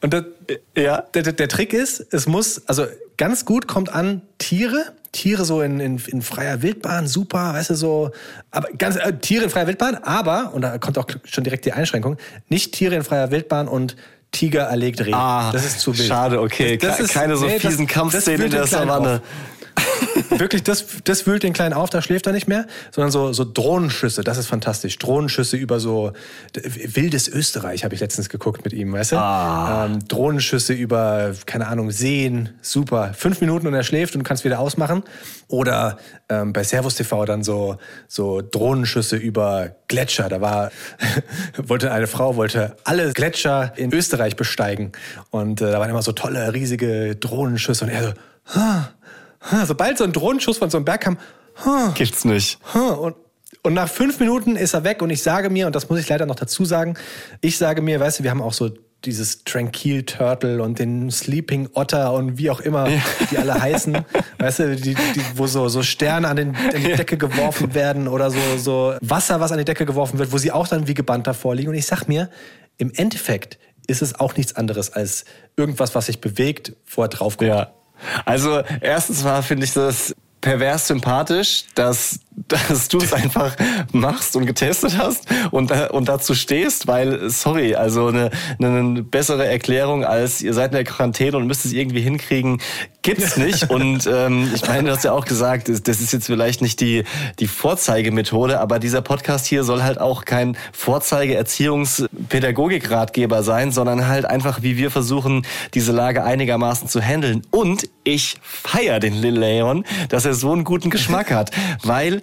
und 0.00 0.14
das, 0.14 0.24
ja. 0.76 1.02
der, 1.14 1.22
der 1.22 1.48
Trick 1.48 1.74
ist, 1.74 2.00
es 2.12 2.26
muss, 2.26 2.66
also 2.66 2.86
ganz 3.18 3.44
gut 3.44 3.68
kommt 3.68 3.92
an 3.92 4.22
Tiere, 4.38 4.94
Tiere 5.12 5.44
so 5.44 5.60
in, 5.60 5.78
in, 5.78 5.98
in 6.06 6.22
freier 6.22 6.62
Wildbahn, 6.62 7.06
super, 7.06 7.52
weißt 7.52 7.70
du, 7.70 7.74
so, 7.74 8.10
aber 8.50 8.70
ganz, 8.78 8.96
äh, 8.96 9.12
Tiere 9.18 9.44
in 9.44 9.50
freier 9.50 9.66
Wildbahn, 9.66 9.96
aber, 9.96 10.54
und 10.54 10.62
da 10.62 10.78
kommt 10.78 10.96
auch 10.96 11.06
schon 11.24 11.44
direkt 11.44 11.66
die 11.66 11.72
Einschränkung, 11.72 12.16
nicht 12.48 12.72
Tiere 12.72 12.94
in 12.94 13.04
freier 13.04 13.30
Wildbahn 13.30 13.68
und 13.68 13.96
Tiger 14.32 14.62
erlegt 14.62 15.00
Reh. 15.04 15.12
Ah, 15.12 15.52
das 15.52 15.64
ist 15.64 15.80
zu 15.80 15.96
wild. 15.96 16.08
Schade, 16.08 16.40
okay. 16.40 16.76
Das 16.78 16.96
Ke- 16.96 17.02
ist- 17.04 17.12
Keine 17.12 17.36
so 17.36 17.44
nee, 17.46 17.52
das- 17.58 17.62
fiesen 17.62 17.86
das 17.86 17.94
Kampfszenen 17.94 18.40
wühlt 18.40 18.52
in 18.52 18.58
der 18.58 18.66
Savanne. 18.66 19.22
Wirklich, 20.38 20.62
das, 20.62 20.86
das 21.04 21.26
wühlt 21.26 21.42
den 21.42 21.52
Kleinen 21.52 21.74
auf, 21.74 21.90
da 21.90 22.02
schläft 22.02 22.26
er 22.26 22.32
nicht 22.32 22.48
mehr, 22.48 22.66
sondern 22.90 23.10
so, 23.10 23.32
so 23.32 23.44
Drohnenschüsse, 23.44 24.22
das 24.22 24.38
ist 24.38 24.46
fantastisch. 24.46 24.98
Drohnenschüsse 24.98 25.56
über 25.56 25.80
so 25.80 26.12
wildes 26.54 27.28
Österreich 27.28 27.84
habe 27.84 27.94
ich 27.94 28.00
letztens 28.00 28.28
geguckt 28.28 28.64
mit 28.64 28.72
ihm, 28.72 28.92
weißt 28.92 29.12
du? 29.12 29.16
Ah. 29.16 29.86
Ähm, 29.86 30.06
Drohnenschüsse 30.06 30.72
über, 30.72 31.34
keine 31.46 31.66
Ahnung, 31.66 31.90
Seen, 31.90 32.50
super. 32.60 33.12
Fünf 33.14 33.40
Minuten 33.40 33.66
und 33.66 33.74
er 33.74 33.84
schläft 33.84 34.14
und 34.14 34.20
du 34.20 34.28
kannst 34.28 34.44
wieder 34.44 34.58
ausmachen. 34.58 35.02
Oder 35.48 35.98
ähm, 36.28 36.52
bei 36.52 36.64
Servus 36.64 36.94
TV 36.94 37.24
dann 37.24 37.42
so, 37.42 37.76
so 38.08 38.40
Drohnenschüsse 38.40 39.16
über 39.16 39.76
Gletscher. 39.88 40.28
Da 40.28 40.40
war, 40.40 40.70
wollte 41.56 41.92
eine 41.92 42.06
Frau, 42.06 42.36
wollte 42.36 42.76
alle 42.84 43.12
Gletscher 43.12 43.72
in 43.76 43.92
Österreich 43.92 44.36
besteigen. 44.36 44.92
Und 45.30 45.60
äh, 45.60 45.70
da 45.70 45.78
waren 45.78 45.90
immer 45.90 46.02
so 46.02 46.12
tolle, 46.12 46.52
riesige 46.54 47.16
Drohnenschüsse 47.16 47.84
und 47.84 47.90
er 47.90 48.02
so, 48.02 48.12
ha. 48.54 48.88
Sobald 49.64 49.98
so 49.98 50.04
ein 50.04 50.12
Drohnenschuss 50.12 50.58
von 50.58 50.70
so 50.70 50.78
einem 50.78 50.84
Berg 50.84 51.02
kam, 51.02 51.18
Gibt's 51.94 52.24
nicht. 52.24 52.58
und 52.74 53.16
und 53.64 53.74
nach 53.74 53.88
fünf 53.88 54.18
Minuten 54.18 54.56
ist 54.56 54.74
er 54.74 54.82
weg 54.82 55.02
und 55.02 55.10
ich 55.10 55.22
sage 55.22 55.48
mir, 55.48 55.66
und 55.66 55.76
das 55.76 55.88
muss 55.88 56.00
ich 56.00 56.08
leider 56.08 56.26
noch 56.26 56.34
dazu 56.34 56.64
sagen, 56.64 56.96
ich 57.40 57.58
sage 57.58 57.80
mir, 57.80 58.00
weißt 58.00 58.18
du, 58.18 58.24
wir 58.24 58.30
haben 58.30 58.42
auch 58.42 58.54
so 58.54 58.70
dieses 59.04 59.44
Tranquil 59.44 60.04
Turtle 60.04 60.62
und 60.62 60.78
den 60.78 61.10
Sleeping 61.10 61.68
Otter 61.74 62.12
und 62.12 62.38
wie 62.38 62.50
auch 62.50 62.60
immer 62.60 62.88
die 63.30 63.38
alle 63.38 63.60
heißen, 63.60 63.98
weißt 64.38 64.58
du, 64.60 64.76
die, 64.76 64.94
die, 64.94 65.20
wo 65.36 65.46
so, 65.46 65.68
so 65.68 65.82
Sterne 65.82 66.28
an, 66.28 66.36
den, 66.36 66.56
an 66.56 66.82
die 66.82 66.94
Decke 66.94 67.16
geworfen 67.16 67.74
werden 67.74 68.08
oder 68.08 68.30
so, 68.30 68.38
so 68.58 68.94
Wasser, 69.00 69.40
was 69.40 69.52
an 69.52 69.58
die 69.58 69.64
Decke 69.64 69.86
geworfen 69.86 70.18
wird, 70.18 70.32
wo 70.32 70.38
sie 70.38 70.52
auch 70.52 70.68
dann 70.68 70.88
wie 70.88 70.94
gebannt 70.94 71.26
davor 71.26 71.54
liegen. 71.54 71.68
Und 71.70 71.76
ich 71.76 71.86
sag 71.86 72.06
mir, 72.08 72.30
im 72.78 72.92
Endeffekt 72.94 73.58
ist 73.86 74.02
es 74.02 74.18
auch 74.18 74.36
nichts 74.36 74.54
anderes 74.56 74.92
als 74.92 75.24
irgendwas, 75.56 75.94
was 75.94 76.06
sich 76.06 76.20
bewegt, 76.20 76.74
vorher 76.84 77.08
drauf 77.08 77.36
guckt. 77.36 77.48
Ja. 77.48 77.72
Also 78.24 78.62
erstens 78.80 79.24
mal 79.24 79.42
finde 79.42 79.64
ich 79.64 79.72
das 79.72 80.14
pervers 80.40 80.88
sympathisch, 80.88 81.64
dass, 81.74 82.20
dass 82.48 82.88
du 82.88 82.98
es 82.98 83.12
einfach 83.22 83.56
machst 83.92 84.36
und 84.36 84.46
getestet 84.46 84.98
hast 84.98 85.26
und, 85.50 85.70
da, 85.70 85.88
und 85.88 86.08
dazu 86.08 86.34
stehst, 86.34 86.86
weil, 86.86 87.30
sorry, 87.30 87.74
also 87.74 88.08
eine, 88.08 88.30
eine 88.60 89.02
bessere 89.02 89.46
Erklärung 89.46 90.04
als 90.04 90.42
ihr 90.42 90.54
seid 90.54 90.72
in 90.72 90.76
der 90.76 90.84
Quarantäne 90.84 91.36
und 91.36 91.46
müsst 91.46 91.64
es 91.64 91.72
irgendwie 91.72 92.00
hinkriegen, 92.00 92.60
gibt's 93.02 93.36
nicht. 93.36 93.70
Und 93.70 94.06
ähm, 94.12 94.50
ich 94.54 94.66
meine, 94.66 94.84
du 94.84 94.94
hast 94.94 95.04
ja 95.04 95.12
auch 95.12 95.26
gesagt, 95.26 95.68
das 95.68 95.82
das 95.92 96.00
ist 96.00 96.12
jetzt 96.14 96.24
vielleicht 96.24 96.62
nicht 96.62 96.80
die, 96.80 97.04
die 97.38 97.46
Vorzeigemethode, 97.46 98.58
aber 98.58 98.78
dieser 98.78 99.02
Podcast 99.02 99.46
hier 99.46 99.62
soll 99.62 99.82
halt 99.82 100.00
auch 100.00 100.24
kein 100.24 100.56
Vorzeige-Erziehungspädagogik-Ratgeber 100.72 103.42
sein, 103.42 103.72
sondern 103.72 104.08
halt 104.08 104.24
einfach, 104.24 104.62
wie 104.62 104.78
wir 104.78 104.90
versuchen, 104.90 105.44
diese 105.74 105.92
Lage 105.92 106.24
einigermaßen 106.24 106.88
zu 106.88 107.02
handeln. 107.02 107.42
Und 107.50 107.90
ich 108.04 108.36
feier 108.40 109.00
den 109.00 109.12
Lil 109.12 109.38
Leon, 109.38 109.84
dass 110.08 110.24
er 110.24 110.32
so 110.32 110.50
einen 110.50 110.64
guten 110.64 110.88
Geschmack 110.88 111.30
hat, 111.30 111.50
weil 111.82 112.21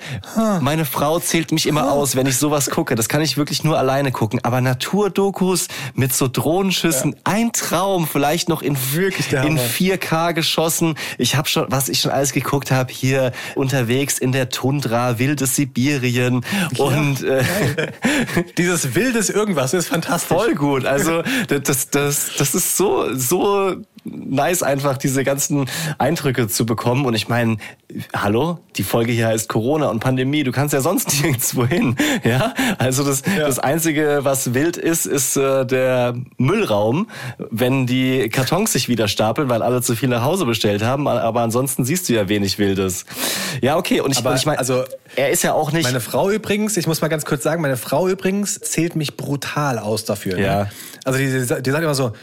meine 0.61 0.85
Frau 0.85 1.19
zählt 1.19 1.51
mich 1.51 1.67
immer 1.67 1.91
aus, 1.91 2.15
wenn 2.15 2.27
ich 2.27 2.37
sowas 2.37 2.69
gucke. 2.69 2.95
Das 2.95 3.09
kann 3.09 3.21
ich 3.21 3.37
wirklich 3.37 3.63
nur 3.63 3.77
alleine 3.77 4.11
gucken. 4.11 4.39
Aber 4.43 4.61
Naturdokus 4.61 5.67
mit 5.93 6.13
so 6.13 6.27
Drohnenschüssen, 6.27 7.15
ein 7.23 7.51
Traum, 7.53 8.07
vielleicht 8.07 8.49
noch 8.49 8.61
in, 8.61 8.77
Wirklich 8.93 9.31
in 9.31 9.39
Hammer. 9.39 9.61
4K 9.61 10.33
geschossen. 10.33 10.95
Ich 11.17 11.35
habe 11.35 11.47
schon, 11.47 11.65
was 11.69 11.89
ich 11.89 12.01
schon 12.01 12.11
alles 12.11 12.33
geguckt 12.33 12.71
habe, 12.71 12.91
hier 12.91 13.31
unterwegs 13.55 14.19
in 14.19 14.31
der 14.31 14.49
Tundra, 14.49 15.19
wildes 15.19 15.55
Sibirien 15.55 16.45
und 16.77 17.23
äh, 17.23 17.43
Dieses 18.57 18.95
wildes 18.95 19.29
Irgendwas 19.29 19.73
ist 19.73 19.87
fantastisch. 19.87 20.37
voll 20.37 20.55
gut. 20.55 20.85
Also 20.85 21.23
das, 21.47 21.89
das, 21.89 22.31
das 22.37 22.55
ist 22.55 22.77
so, 22.77 23.13
so 23.15 23.75
nice 24.11 24.63
einfach 24.63 24.97
diese 24.97 25.23
ganzen 25.23 25.69
Eindrücke 25.97 26.47
zu 26.47 26.65
bekommen. 26.65 27.05
Und 27.05 27.13
ich 27.13 27.27
meine, 27.27 27.57
hallo, 28.13 28.59
die 28.75 28.83
Folge 28.83 29.11
hier 29.11 29.27
heißt 29.27 29.49
Corona 29.49 29.89
und 29.89 29.99
Pandemie. 29.99 30.43
Du 30.43 30.51
kannst 30.51 30.73
ja 30.73 30.81
sonst 30.81 31.13
nirgendwo 31.23 31.65
hin. 31.65 31.95
Ja, 32.23 32.53
also 32.77 33.03
das, 33.03 33.21
das 33.21 33.59
Einzige, 33.59 34.19
was 34.23 34.53
wild 34.53 34.77
ist, 34.77 35.05
ist 35.05 35.37
äh, 35.37 35.65
der 35.65 36.15
Müllraum, 36.37 37.07
wenn 37.49 37.87
die 37.87 38.29
Kartons 38.29 38.73
sich 38.73 38.89
wieder 38.89 39.07
stapeln, 39.07 39.49
weil 39.49 39.61
alle 39.61 39.81
zu 39.81 39.95
viel 39.95 40.09
nach 40.09 40.23
Hause 40.23 40.45
bestellt 40.45 40.83
haben. 40.83 41.07
Aber 41.07 41.41
ansonsten 41.41 41.85
siehst 41.85 42.09
du 42.09 42.13
ja 42.13 42.29
wenig 42.29 42.59
Wildes. 42.59 43.05
Ja, 43.61 43.77
okay. 43.77 44.01
Und 44.01 44.11
ich, 44.11 44.19
Aber 44.19 44.31
und 44.31 44.37
ich 44.37 44.45
meine, 44.45 44.59
also, 44.59 44.83
er 45.15 45.29
ist 45.29 45.43
ja 45.43 45.53
auch 45.53 45.71
nicht. 45.71 45.83
Meine 45.83 45.99
Frau 45.99 46.29
übrigens, 46.29 46.77
ich 46.77 46.87
muss 46.87 47.01
mal 47.01 47.07
ganz 47.07 47.25
kurz 47.25 47.43
sagen, 47.43 47.61
meine 47.61 47.77
Frau 47.77 48.07
übrigens 48.07 48.59
zählt 48.59 48.95
mich 48.95 49.17
brutal 49.17 49.79
aus 49.79 50.05
dafür. 50.05 50.35
Ne? 50.35 50.45
Ja. 50.45 50.67
Also 51.05 51.19
die, 51.19 51.29
die 51.29 51.71
sagt 51.71 51.83
immer 51.83 51.95
so, 51.95 52.13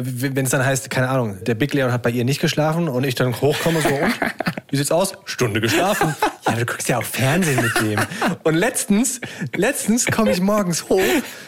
wenn 0.00 0.44
es 0.44 0.50
dann 0.50 0.64
heißt, 0.64 0.90
keine 0.90 1.08
Ahnung, 1.08 1.42
der 1.44 1.56
Big 1.56 1.74
Leon 1.74 1.90
hat 1.90 2.02
bei 2.02 2.10
ihr 2.10 2.24
nicht 2.24 2.40
geschlafen 2.40 2.88
und 2.88 3.02
ich 3.02 3.16
dann 3.16 3.38
hochkomme 3.40 3.80
so 3.80 3.88
und 3.88 4.14
wie 4.70 4.76
sieht's 4.76 4.92
aus? 4.92 5.14
Stunde 5.24 5.60
geschlafen. 5.60 6.14
Ja, 6.48 6.56
du 6.56 6.66
guckst 6.66 6.88
ja 6.88 6.98
auch 6.98 7.04
Fernsehen 7.04 7.60
mit 7.62 7.80
dem. 7.80 8.00
Und 8.44 8.54
letztens, 8.54 9.20
letztens 9.54 10.06
komme 10.06 10.30
ich 10.32 10.40
morgens 10.40 10.88
hoch, 10.88 11.00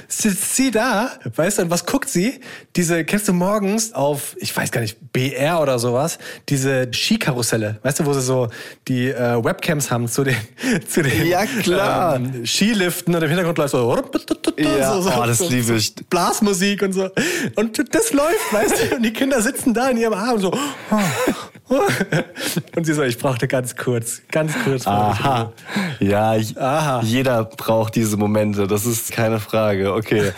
sitzt 0.09 0.57
sie 0.57 0.71
da, 0.71 1.11
weißt 1.37 1.59
du, 1.59 1.63
und 1.63 1.71
was 1.71 1.87
guckt 1.87 2.09
sie? 2.09 2.41
Diese, 2.77 3.05
kennst 3.05 3.29
du 3.29 3.33
morgens 3.33 3.93
auf, 3.93 4.37
ich 4.39 4.55
weiß 4.57 4.71
gar 4.71 4.81
nicht, 4.81 5.13
BR 5.13 5.61
oder 5.61 5.79
sowas, 5.79 6.19
diese 6.49 6.89
Skikarusselle, 6.93 7.79
weißt 7.83 8.01
du, 8.01 8.07
wo 8.07 8.13
sie 8.13 8.21
so 8.23 8.49
die 8.89 9.09
äh, 9.09 9.43
Webcams 9.43 9.91
haben 9.91 10.09
zu 10.09 10.25
den, 10.25 10.37
zu 10.89 11.03
den 11.03 11.27
Ja, 11.27 11.45
klar. 11.47 12.17
Ähm, 12.17 12.45
Skiliften 12.47 13.15
und 13.15 13.23
im 13.23 13.29
Hintergrund 13.29 13.59
läuft 13.59 13.73
so, 13.73 14.03
Ja, 14.59 14.95
so, 14.95 15.03
so, 15.03 15.11
oh, 15.11 15.27
das 15.27 15.39
so, 15.39 15.49
liebe 15.49 15.75
ich. 15.77 15.95
so 15.97 16.05
Blasmusik 16.09 16.83
und 16.83 16.93
so. 16.93 17.09
Und 17.57 17.95
das 17.95 18.13
läuft, 18.13 18.53
weißt 18.53 18.75
du, 18.91 18.97
und 18.97 19.03
die 19.03 19.13
Kinder 19.13 19.41
sitzen 19.41 19.75
da 19.75 19.91
in 19.91 19.97
ihrem 19.97 20.15
Arm 20.15 20.39
so. 20.39 20.53
Und 22.77 22.85
sie 22.85 22.95
so, 22.95 23.03
ich 23.03 23.19
brauchte 23.19 23.47
ganz 23.47 23.77
kurz, 23.77 24.23
ganz 24.31 24.53
kurz. 24.65 24.87
Aha. 24.87 25.53
Ja, 26.01 26.35
Aha. 26.57 27.01
jeder 27.03 27.45
braucht 27.45 27.95
diese 27.95 28.17
Momente, 28.17 28.67
das 28.67 28.87
ist 28.87 29.13
keine 29.13 29.39
Frage. 29.39 29.95
Okay. 29.95 30.33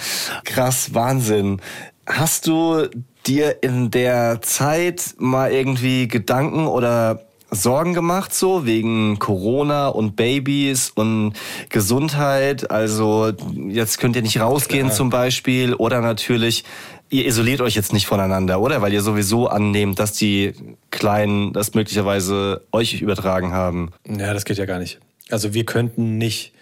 Krass, 0.44 0.94
Wahnsinn. 0.94 1.60
Hast 2.06 2.46
du 2.46 2.88
dir 3.26 3.62
in 3.62 3.90
der 3.90 4.42
Zeit 4.42 5.14
mal 5.18 5.52
irgendwie 5.52 6.08
Gedanken 6.08 6.66
oder 6.66 7.22
Sorgen 7.50 7.92
gemacht, 7.92 8.34
so 8.34 8.64
wegen 8.64 9.18
Corona 9.18 9.88
und 9.88 10.16
Babys 10.16 10.90
und 10.90 11.34
Gesundheit? 11.68 12.70
Also 12.70 13.32
jetzt 13.68 13.98
könnt 13.98 14.16
ihr 14.16 14.22
nicht 14.22 14.40
rausgehen 14.40 14.90
zum 14.90 15.10
Beispiel 15.10 15.74
oder 15.74 16.00
natürlich 16.00 16.64
ihr 17.12 17.26
isoliert 17.26 17.60
euch 17.60 17.74
jetzt 17.74 17.92
nicht 17.92 18.06
voneinander, 18.06 18.60
oder? 18.60 18.80
Weil 18.82 18.92
ihr 18.92 19.02
sowieso 19.02 19.46
annehmt, 19.48 19.98
dass 19.98 20.14
die 20.14 20.54
Kleinen 20.90 21.52
das 21.52 21.74
möglicherweise 21.74 22.62
euch 22.72 23.00
übertragen 23.00 23.52
haben. 23.52 23.90
Ja, 24.08 24.32
das 24.34 24.44
geht 24.44 24.56
ja 24.56 24.64
gar 24.64 24.78
nicht. 24.78 24.98
Also 25.30 25.54
wir 25.54 25.64
könnten 25.64 26.18
nicht, 26.18 26.52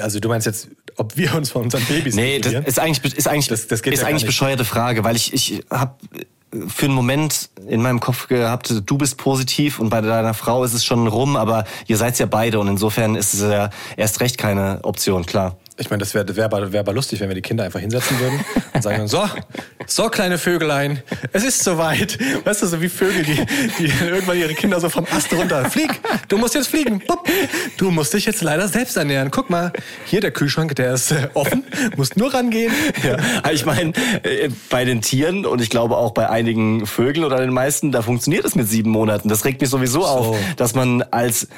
also 0.00 0.20
du 0.20 0.28
meinst 0.28 0.46
jetzt, 0.46 0.68
ob 0.96 1.16
wir 1.16 1.34
uns 1.34 1.50
von 1.50 1.62
unseren 1.62 1.84
Babys 1.84 2.14
Nee, 2.14 2.40
das 2.40 2.52
ist 2.66 2.78
eigentlich, 2.78 3.14
ist 3.16 3.28
eigentlich, 3.28 3.48
Das- 3.48 3.66
das 3.68 3.82
geht 3.82 3.94
ist 3.94 4.00
ja 4.02 4.08
eigentlich 4.08 4.26
bescheuerte 4.26 4.64
Frage, 4.64 5.04
weil 5.04 5.14
ich, 5.16 5.32
ich 5.32 5.62
habe 5.70 5.94
für 6.68 6.86
einen 6.86 6.94
Moment 6.94 7.50
in 7.68 7.82
meinem 7.82 8.00
Kopf 8.00 8.28
gehabt, 8.28 8.72
du 8.86 8.98
bist 8.98 9.18
positiv 9.18 9.78
und 9.78 9.90
bei 9.90 10.00
deiner 10.00 10.32
Frau 10.34 10.64
ist 10.64 10.72
es 10.74 10.84
schon 10.84 11.06
rum, 11.06 11.36
aber 11.36 11.64
ihr 11.86 11.96
seid 11.96 12.18
ja 12.18 12.26
beide 12.26 12.58
und 12.60 12.68
insofern 12.68 13.14
ist 13.14 13.34
es 13.34 13.40
ja 13.40 13.70
erst 13.96 14.20
recht 14.20 14.38
keine 14.38 14.80
Option, 14.82 15.26
klar. 15.26 15.56
Ich 15.78 15.90
meine, 15.90 16.00
das 16.00 16.14
wäre 16.14 16.36
wär, 16.36 16.72
wär 16.72 16.80
aber 16.80 16.92
lustig, 16.94 17.20
wenn 17.20 17.28
wir 17.28 17.34
die 17.34 17.42
Kinder 17.42 17.64
einfach 17.64 17.80
hinsetzen 17.80 18.18
würden 18.18 18.40
und 18.72 18.82
sagen 18.82 18.96
dann, 18.96 19.08
so, 19.08 19.28
so 19.86 20.08
kleine 20.08 20.38
Vögelein, 20.38 21.02
es 21.32 21.44
ist 21.44 21.62
soweit. 21.62 22.18
Weißt 22.44 22.62
du, 22.62 22.66
so 22.66 22.80
wie 22.80 22.88
Vögel, 22.88 23.22
die, 23.22 23.44
die 23.78 23.92
irgendwann 24.06 24.38
ihre 24.38 24.54
Kinder 24.54 24.80
so 24.80 24.88
vom 24.88 25.06
Ast 25.14 25.30
runter, 25.34 25.68
flieg, 25.70 26.00
du 26.28 26.38
musst 26.38 26.54
jetzt 26.54 26.68
fliegen, 26.68 27.00
Pup. 27.00 27.28
du 27.76 27.90
musst 27.90 28.14
dich 28.14 28.24
jetzt 28.24 28.42
leider 28.42 28.68
selbst 28.68 28.96
ernähren. 28.96 29.30
Guck 29.30 29.50
mal, 29.50 29.70
hier 30.06 30.22
der 30.22 30.30
Kühlschrank, 30.30 30.74
der 30.76 30.94
ist 30.94 31.10
äh, 31.10 31.28
offen, 31.34 31.64
musst 31.96 32.16
nur 32.16 32.32
rangehen. 32.32 32.72
Ja, 33.04 33.50
ich 33.50 33.66
meine, 33.66 33.92
äh, 34.22 34.48
bei 34.70 34.86
den 34.86 35.02
Tieren 35.02 35.44
und 35.44 35.60
ich 35.60 35.68
glaube 35.68 35.98
auch 35.98 36.12
bei 36.12 36.30
einigen 36.30 36.86
Vögeln 36.86 37.24
oder 37.24 37.38
den 37.38 37.52
meisten, 37.52 37.92
da 37.92 38.00
funktioniert 38.00 38.46
es 38.46 38.54
mit 38.54 38.66
sieben 38.66 38.90
Monaten. 38.90 39.28
Das 39.28 39.44
regt 39.44 39.60
mich 39.60 39.68
sowieso 39.68 40.06
auf, 40.06 40.36
dass 40.56 40.74
man 40.74 41.02
als 41.02 41.48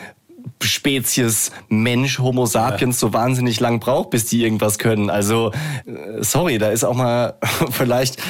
Spezies 0.63 1.53
Mensch, 1.69 2.19
Homo 2.19 2.47
sapiens 2.47 2.99
so 2.99 3.13
wahnsinnig 3.13 3.61
lang 3.61 3.81
braucht, 3.81 4.11
bis 4.11 4.27
die 4.27 4.43
irgendwas 4.43 4.79
können. 4.79 5.11
Also, 5.11 5.53
äh, 5.87 6.23
sorry, 6.23 6.59
da 6.59 6.71
ist 6.71 6.85
auch 6.85 6.95
mal 6.95 7.35
vielleicht 7.71 8.21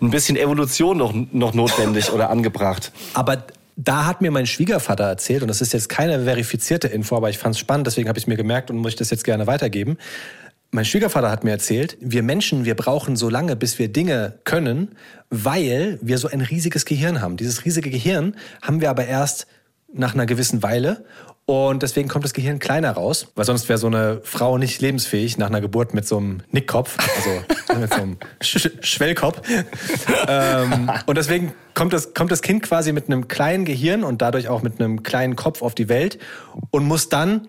ein 0.00 0.10
bisschen 0.10 0.36
Evolution 0.36 0.98
noch, 0.98 1.12
noch 1.32 1.54
notwendig 1.54 2.12
oder 2.12 2.30
angebracht. 2.30 2.92
Aber 3.14 3.44
da 3.76 4.06
hat 4.06 4.20
mir 4.20 4.30
mein 4.30 4.46
Schwiegervater 4.46 5.04
erzählt, 5.04 5.42
und 5.42 5.48
das 5.48 5.60
ist 5.60 5.72
jetzt 5.72 5.88
keine 5.88 6.24
verifizierte 6.24 6.88
Info, 6.88 7.16
aber 7.16 7.30
ich 7.30 7.38
fand 7.38 7.54
es 7.54 7.58
spannend, 7.58 7.86
deswegen 7.86 8.08
habe 8.08 8.18
ich 8.18 8.24
es 8.24 8.28
mir 8.28 8.36
gemerkt 8.36 8.70
und 8.70 8.78
möchte 8.78 9.00
das 9.00 9.10
jetzt 9.10 9.24
gerne 9.24 9.46
weitergeben. 9.46 9.98
Mein 10.70 10.84
Schwiegervater 10.84 11.30
hat 11.30 11.44
mir 11.44 11.52
erzählt, 11.52 11.96
wir 12.00 12.22
Menschen, 12.22 12.64
wir 12.64 12.74
brauchen 12.74 13.16
so 13.16 13.28
lange, 13.28 13.54
bis 13.54 13.78
wir 13.78 13.88
Dinge 13.88 14.38
können, 14.44 14.96
weil 15.30 15.98
wir 16.02 16.18
so 16.18 16.28
ein 16.28 16.40
riesiges 16.40 16.84
Gehirn 16.84 17.20
haben. 17.20 17.36
Dieses 17.36 17.64
riesige 17.64 17.90
Gehirn 17.90 18.36
haben 18.62 18.80
wir 18.80 18.90
aber 18.90 19.06
erst 19.06 19.46
nach 19.92 20.14
einer 20.14 20.26
gewissen 20.26 20.62
Weile 20.62 21.04
Und 21.46 21.82
deswegen 21.82 22.08
kommt 22.08 22.24
das 22.24 22.32
Gehirn 22.32 22.58
kleiner 22.58 22.92
raus, 22.92 23.26
weil 23.34 23.44
sonst 23.44 23.68
wäre 23.68 23.78
so 23.78 23.86
eine 23.86 24.20
Frau 24.22 24.56
nicht 24.56 24.80
lebensfähig 24.80 25.36
nach 25.36 25.48
einer 25.48 25.60
Geburt 25.60 25.92
mit 25.92 26.06
so 26.06 26.16
einem 26.16 26.42
Nickkopf, 26.52 26.96
also 26.98 27.80
mit 27.80 27.92
so 27.92 28.00
einem 28.00 28.16
Sch 28.40 28.70
Schwellkopf. 28.80 29.42
ähm, 30.28 30.90
und 31.04 31.18
deswegen 31.18 31.52
kommt 31.74 31.92
das, 31.92 32.14
kommt 32.14 32.30
das 32.30 32.40
Kind 32.40 32.62
quasi 32.62 32.92
mit 32.92 33.08
einem 33.08 33.28
kleinen 33.28 33.66
Gehirn 33.66 34.04
und 34.04 34.22
dadurch 34.22 34.48
auch 34.48 34.62
mit 34.62 34.80
einem 34.80 35.02
kleinen 35.02 35.36
Kopf 35.36 35.60
auf 35.60 35.74
die 35.74 35.90
Welt 35.90 36.18
und 36.70 36.86
muss 36.86 37.10
dann 37.10 37.48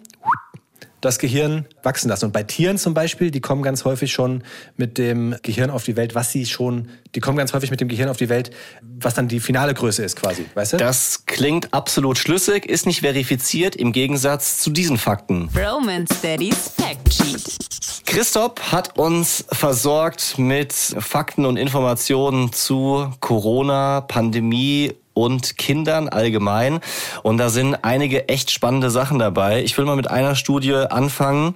das 1.01 1.19
Gehirn 1.19 1.65
wachsen 1.84 2.10
lassen. 2.10 2.25
Und 2.25 2.31
bei 2.31 2.43
Tieren 2.43 2.77
zum 2.77 2.93
Beispiel, 2.93 3.31
die 3.31 3.41
kommen 3.41 3.62
ganz 3.63 3.86
häufig 3.86 4.12
schon 4.12 4.43
mit 4.77 4.97
dem 4.97 5.36
Gehirn 5.43 5.69
auf 5.69 5.84
die 5.84 5.95
Welt, 5.95 6.15
was 6.15 6.31
sie 6.31 6.45
schon, 6.45 6.89
die 7.13 7.19
kommen 7.19 7.38
ganz 7.38 7.53
häufig 7.53 7.71
mit 7.71 7.81
dem 7.81 7.88
Gehirn 7.88 8.10
auf 8.10 8.17
die 8.17 8.29
Welt, 8.29 8.51
was 8.81 9.13
dann 9.13 9.27
die 9.27 9.39
finale 9.39 9.73
Größe 9.73 10.03
ist 10.03 10.15
quasi, 10.15 10.45
weißt 10.53 10.73
du? 10.73 10.77
Das 10.77 11.25
klingt 11.25 11.73
absolut 11.73 12.17
schlüssig, 12.17 12.65
ist 12.65 12.86
nicht 12.86 13.01
verifiziert 13.01 13.75
im 13.75 13.91
Gegensatz 13.91 14.60
zu 14.60 14.69
diesen 14.69 14.97
Fakten. 14.97 15.49
Roman 15.55 16.05
Steadies 16.08 16.71
Fact 16.75 17.13
Sheet. 17.13 18.05
Christoph 18.05 18.71
hat 18.71 18.97
uns 18.97 19.45
versorgt 19.51 20.38
mit 20.38 20.73
Fakten 20.73 21.45
und 21.45 21.58
Informationen 21.58 22.53
zu 22.53 23.12
Corona, 23.19 24.01
Pandemie 24.01 24.93
und 25.15 25.58
Kindern 25.58 26.08
allgemein. 26.10 26.80
Und 27.23 27.39
da 27.39 27.49
sind 27.49 27.73
einige 27.82 28.30
echt 28.30 28.51
spannende 28.51 28.91
Sachen 28.91 29.17
dabei. 29.17 29.63
Ich 29.63 29.75
will 29.80 29.86
mal 29.86 29.95
mit 29.95 30.12
einer 30.12 30.36
Studie 30.36 30.75
anfangen, 30.75 31.56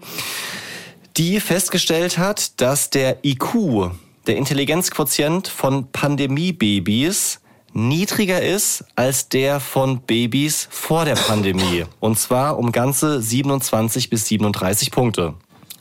die 1.17 1.39
festgestellt 1.39 2.17
hat, 2.17 2.60
dass 2.62 2.89
der 2.89 3.24
IQ, 3.24 3.91
der 4.26 4.38
Intelligenzquotient 4.38 5.48
von 5.48 5.91
Pandemiebabys, 5.91 7.41
niedriger 7.74 8.41
ist 8.41 8.86
als 8.95 9.30
der 9.30 9.60
von 9.60 10.00
Babys 10.02 10.67
vor 10.72 11.06
der 11.06 11.15
Pandemie. 11.15 11.86
Und 12.00 12.17
zwar 12.17 12.58
um 12.58 12.72
ganze 12.72 13.22
27 13.22 14.10
bis 14.10 14.26
37 14.28 14.91
Punkte. 14.91 15.36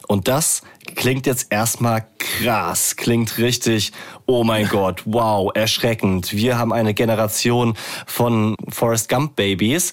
Und 0.06 0.26
das 0.26 0.62
klingt 0.96 1.26
jetzt 1.26 1.50
erstmal 1.50 2.06
krass, 2.18 2.96
klingt 2.96 3.38
richtig, 3.38 3.92
oh 4.26 4.44
mein 4.44 4.68
Gott, 4.68 5.02
wow, 5.06 5.50
erschreckend. 5.54 6.32
Wir 6.32 6.58
haben 6.58 6.72
eine 6.72 6.94
Generation 6.94 7.74
von 8.06 8.54
Forrest 8.68 9.08
Gump 9.08 9.36
Babys. 9.36 9.92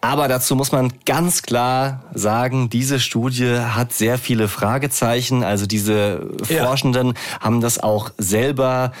Aber 0.00 0.28
dazu 0.28 0.54
muss 0.54 0.70
man 0.70 0.92
ganz 1.06 1.42
klar 1.42 2.04
sagen, 2.14 2.70
diese 2.70 3.00
Studie 3.00 3.58
hat 3.58 3.92
sehr 3.92 4.16
viele 4.16 4.46
Fragezeichen. 4.46 5.42
Also 5.42 5.66
diese 5.66 6.28
Ja. 6.48 6.64
Forschenden 6.66 7.14
haben 7.40 7.60
das 7.60 7.80
auch 7.80 8.10
selber 8.16 8.92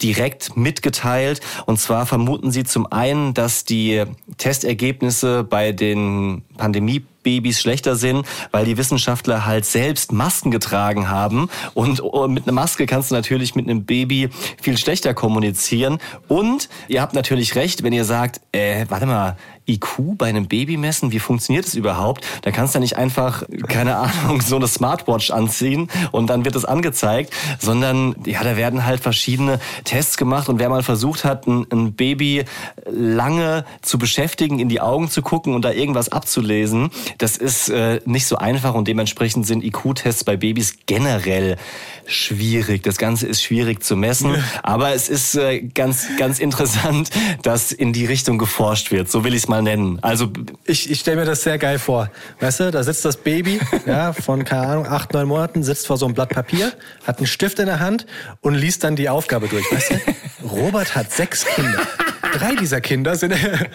direkt 0.00 0.56
mitgeteilt. 0.56 1.40
Und 1.66 1.78
zwar 1.80 2.06
vermuten 2.06 2.52
sie 2.52 2.64
zum 2.64 2.90
einen, 2.90 3.34
dass 3.34 3.64
die 3.64 4.04
Testergebnisse 4.38 5.44
bei 5.44 5.72
den 5.72 6.42
Pandemiebabys 6.56 7.60
schlechter 7.60 7.96
sind, 7.96 8.24
weil 8.50 8.64
die 8.64 8.78
Wissenschaftler 8.78 9.44
halt 9.44 9.66
selbst 9.66 10.12
Masken 10.12 10.50
getragen 10.50 11.10
haben. 11.10 11.50
Und 11.74 12.00
mit 12.28 12.44
einer 12.44 12.52
Maske 12.52 12.86
kannst 12.86 13.10
du 13.10 13.14
natürlich 13.14 13.56
mit 13.56 13.68
einem 13.68 13.84
Baby 13.84 14.30
viel 14.62 14.78
schlechter 14.78 15.14
kommunizieren. 15.14 15.98
Und 16.28 16.68
ihr 16.88 17.02
habt 17.02 17.12
natürlich 17.14 17.54
recht, 17.56 17.82
wenn 17.82 17.92
ihr 17.92 18.04
sagt, 18.04 18.40
äh, 18.52 18.86
warte 18.88 19.06
mal, 19.06 19.36
IQ 19.66 20.18
bei 20.18 20.26
einem 20.26 20.46
Baby 20.46 20.76
messen, 20.76 21.12
wie 21.12 21.18
funktioniert 21.18 21.66
das 21.66 21.74
überhaupt? 21.74 22.24
Da 22.42 22.50
kannst 22.50 22.74
du 22.74 22.78
ja 22.78 22.80
nicht 22.80 22.96
einfach, 22.96 23.44
keine 23.68 23.96
Ahnung, 23.96 24.40
so 24.42 24.56
eine 24.56 24.68
Smartwatch 24.68 25.30
anziehen 25.30 25.88
und 26.12 26.28
dann 26.28 26.44
wird 26.44 26.56
es 26.56 26.64
angezeigt, 26.64 27.32
sondern 27.58 28.14
ja, 28.26 28.42
da 28.42 28.56
werden 28.56 28.84
halt 28.84 29.00
verschiedene 29.00 29.58
Tests 29.84 30.16
gemacht 30.16 30.48
und 30.48 30.58
wer 30.58 30.68
mal 30.68 30.82
versucht 30.82 31.24
hat, 31.24 31.46
ein, 31.46 31.66
ein 31.70 31.94
Baby 31.94 32.44
lange 32.90 33.64
zu 33.82 33.98
beschäftigen, 33.98 34.58
in 34.58 34.68
die 34.68 34.80
Augen 34.80 35.08
zu 35.08 35.22
gucken 35.22 35.54
und 35.54 35.64
da 35.64 35.72
irgendwas 35.72 36.10
abzulesen, 36.10 36.90
das 37.18 37.36
ist 37.36 37.68
äh, 37.68 38.00
nicht 38.04 38.26
so 38.26 38.36
einfach 38.36 38.74
und 38.74 38.88
dementsprechend 38.88 39.46
sind 39.46 39.64
IQ-Tests 39.64 40.24
bei 40.24 40.36
Babys 40.36 40.76
generell 40.86 41.56
schwierig. 42.06 42.82
Das 42.82 42.98
Ganze 42.98 43.26
ist 43.26 43.42
schwierig 43.42 43.82
zu 43.82 43.96
messen, 43.96 44.36
aber 44.62 44.94
es 44.94 45.08
ist 45.08 45.34
äh, 45.36 45.62
ganz, 45.62 46.06
ganz 46.18 46.38
interessant, 46.38 47.10
dass 47.42 47.72
in 47.72 47.92
die 47.92 48.04
Richtung 48.04 48.38
geforscht 48.38 48.90
wird. 48.90 49.10
So 49.10 49.24
will 49.24 49.34
ich 49.34 49.44
es 49.44 49.48
mal 49.48 49.53
nennen. 49.62 49.98
Also 50.02 50.30
Ich, 50.66 50.90
ich 50.90 51.00
stelle 51.00 51.18
mir 51.18 51.24
das 51.24 51.42
sehr 51.42 51.58
geil 51.58 51.78
vor. 51.78 52.10
Weißt 52.40 52.60
du, 52.60 52.70
da 52.70 52.82
sitzt 52.82 53.04
das 53.04 53.16
Baby 53.16 53.60
ja, 53.86 54.12
von, 54.12 54.44
keine 54.44 54.66
Ahnung, 54.66 54.86
acht, 54.86 55.12
neun 55.12 55.28
Monaten, 55.28 55.62
sitzt 55.62 55.86
vor 55.86 55.96
so 55.96 56.06
einem 56.06 56.14
Blatt 56.14 56.30
Papier, 56.30 56.72
hat 57.06 57.18
einen 57.18 57.26
Stift 57.26 57.58
in 57.58 57.66
der 57.66 57.80
Hand 57.80 58.06
und 58.40 58.54
liest 58.54 58.84
dann 58.84 58.96
die 58.96 59.08
Aufgabe 59.08 59.48
durch. 59.48 59.70
Weißt 59.70 59.92
du? 59.92 60.00
Robert 60.48 60.94
hat 60.94 61.10
sechs 61.12 61.44
Kinder. 61.44 61.80
Drei 62.38 62.54
dieser 62.56 62.80
Kinder 62.80 63.16
sind. 63.16 63.34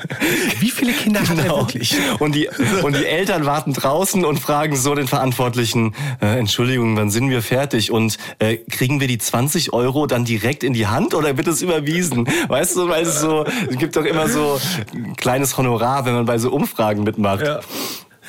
Wie 0.60 0.69
viele 0.69 0.91
Kinder 0.91 1.22
hat 1.22 1.38
er 1.38 1.50
wirklich? 1.50 1.95
Und 2.19 2.36
die, 2.36 2.50
und 2.84 2.95
die 2.95 3.06
Eltern 3.06 3.45
warten 3.45 3.74
draußen 3.74 4.26
und 4.26 4.39
fragen 4.39 4.76
so 4.76 4.95
den 4.95 5.08
Verantwortlichen, 5.08 5.95
äh, 6.22 6.38
Entschuldigung, 6.38 6.98
wann 6.98 7.10
sind 7.10 7.30
wir 7.30 7.41
fertig? 7.41 7.91
Und 7.91 8.17
äh, 8.39 8.58
kriegen 8.58 9.00
wir 9.00 9.08
die 9.08 9.17
20 9.17 9.74
Euro 9.74 10.08
dann 10.08 10.26
direkt 10.26 10.63
in 10.63 10.74
die 10.74 10.88
Hand 10.88 11.13
oder 11.13 11.38
wird 11.38 11.48
es 11.48 11.62
überwiesen? 11.62 12.28
Weißt 12.48 12.76
du, 12.76 12.89
weil 12.89 13.04
es 13.04 13.19
so, 13.19 13.45
es 13.69 13.78
gibt 13.78 13.95
doch 13.95 14.06
immer 14.06 14.28
so 14.28 14.60
ein 14.93 15.15
kleines 15.15 15.58
Honorar, 15.58 16.06
wenn 16.06 16.13
man 16.13 16.26
bei 16.26 16.38
so 16.38 16.52
Umfragen 16.52 17.04
mitmacht. 17.04 17.45
Ja. 17.45 17.62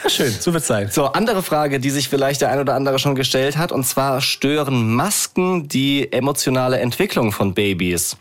Ja, 0.03 0.09
schön, 0.09 0.31
so 0.31 0.55
wird's 0.55 0.66
sein. 0.66 0.88
So, 0.90 1.07
andere 1.07 1.43
Frage, 1.43 1.79
die 1.79 1.90
sich 1.90 2.09
vielleicht 2.09 2.40
der 2.40 2.51
ein 2.51 2.59
oder 2.59 2.75
andere 2.75 2.99
schon 2.99 3.14
gestellt 3.14 3.59
hat, 3.59 3.71
und 3.71 3.85
zwar 3.85 4.23
stören 4.23 4.95
Masken 4.95 5.69
die 5.69 6.11
emotionale 6.11 6.81
Entwicklung 6.81 7.33
von 7.33 7.53
Babys? 7.53 8.16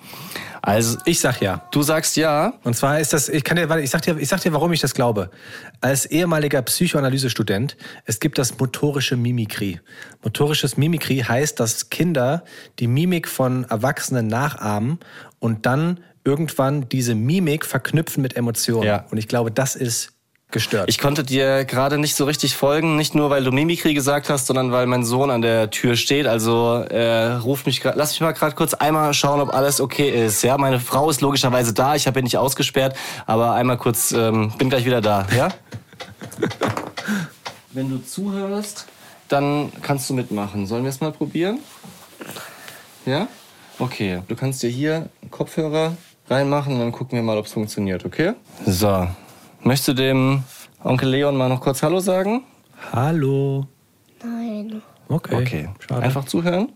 Also, 0.62 0.98
Ich 1.06 1.20
sag 1.20 1.42
ja. 1.42 1.68
du 1.72 1.82
sagst 1.82 2.18
ja. 2.18 2.54
Und 2.64 2.76
zwar 2.76 3.00
ist 3.00 3.14
das, 3.14 3.30
ich 3.30 3.44
kann 3.44 3.58
dir, 3.58 3.70
warte, 3.70 3.84
ich 3.84 3.90
sag 3.90 4.02
dir, 4.02 4.18
ich 4.18 4.28
sag 4.28 4.42
dir, 4.42 4.54
warum 4.54 4.72
ich 4.74 4.82
das 4.82 4.94
glaube. 4.94 5.30
Als 5.82 6.06
ehemaliger 6.06 6.62
Psychoanalysestudent, 6.62 7.78
es 8.06 8.20
gibt 8.20 8.38
das 8.38 8.60
motorische 8.60 9.16
Mimikrie. 9.16 9.80
Motorisches 10.24 10.78
Mimikrie 10.78 11.24
heißt, 11.24 11.60
dass 11.60 11.90
Kinder 11.90 12.44
die 12.80 12.88
Mimik 12.88 13.28
von 13.28 13.66
Erwachsenen 13.66 14.28
nachahmen 14.28 15.00
und 15.40 15.66
dann 15.66 16.02
irgendwann 16.24 16.90
diese 16.90 17.16
Mimik 17.16 17.66
verknüpfen 17.66 18.22
mit 18.22 18.36
Emotionen. 18.36 18.84
Ja. 18.86 19.06
Und 19.10 19.18
ich 19.18 19.28
glaube, 19.28 19.52
das 19.52 19.76
ist 19.76 20.19
gestört. 20.52 20.90
Ich 20.90 20.98
konnte 20.98 21.24
dir 21.24 21.66
gerade 21.66 21.98
nicht 21.98 22.16
so 22.16 22.26
richtig 22.26 22.56
folgen, 22.56 22.96
nicht 22.96 23.14
nur 23.14 23.30
weil 23.30 23.44
du 23.44 23.52
Mimikry 23.52 23.94
gesagt 23.94 24.30
hast, 24.30 24.48
sondern 24.48 24.72
weil 24.72 24.88
mein 24.88 25.04
Sohn 25.04 25.30
an 25.30 25.42
der 25.42 25.70
Tür 25.70 25.96
steht. 25.96 26.26
Also 26.26 26.84
äh, 26.90 27.34
ruf 27.34 27.66
mich 27.66 27.84
lass 27.84 28.12
mich 28.12 28.22
mal 28.22 28.32
gerade 28.32 28.56
kurz 28.56 28.74
einmal 28.74 29.14
schauen, 29.14 29.42
ob 29.42 29.54
alles 29.54 29.80
okay 29.80 30.10
ist. 30.10 30.42
Ja, 30.44 30.58
meine 30.58 30.80
Frau 30.80 31.10
ist 31.10 31.22
logischerweise 31.22 31.74
da. 31.74 31.96
Ich 31.96 32.08
habe 32.08 32.20
ihn 32.20 32.24
nicht 32.24 32.38
ausgesperrt, 32.38 32.96
aber 33.26 33.54
einmal 33.54 33.78
kurz, 33.78 34.12
ähm, 34.12 34.52
bin 34.58 34.70
gleich 34.70 34.86
wieder 34.86 35.02
da. 35.02 35.28
Ja. 35.36 35.50
Wenn 37.72 37.90
du 37.90 38.00
zuhörst, 38.00 38.88
dann 39.28 39.72
kannst 39.84 40.10
du 40.10 40.16
mitmachen. 40.16 40.66
Sollen 40.66 40.84
wir 40.84 40.90
es 40.90 41.00
mal 41.00 41.12
probieren? 41.12 41.60
Ja? 43.06 43.28
Okay. 43.78 44.24
Du 44.28 44.36
kannst 44.36 44.64
dir 44.64 44.70
hier 44.70 45.10
Kopfhörer 45.30 45.96
reinmachen 46.28 46.74
und 46.74 46.80
dann 46.80 46.92
gucken 46.92 47.18
wir 47.18 47.24
mal, 47.24 47.38
ob 47.38 47.46
es 47.46 47.54
funktioniert, 47.54 48.06
okay? 48.06 48.34
So. 48.66 49.08
Möchtest 49.62 49.90
du 49.90 49.94
dem 49.94 50.44
Onkel 50.84 51.10
Leon 51.10 51.36
mal 51.36 51.50
noch 51.50 51.62
kurz 51.62 51.84
Hallo 51.84 52.00
sagen? 52.00 52.44
Hallo. 52.92 53.68
Nein. 54.24 54.82
Okay. 55.08 55.36
Okay. 55.36 55.70
Schade. 55.80 56.02
Einfach 56.02 56.26
zuhören? 56.26 56.70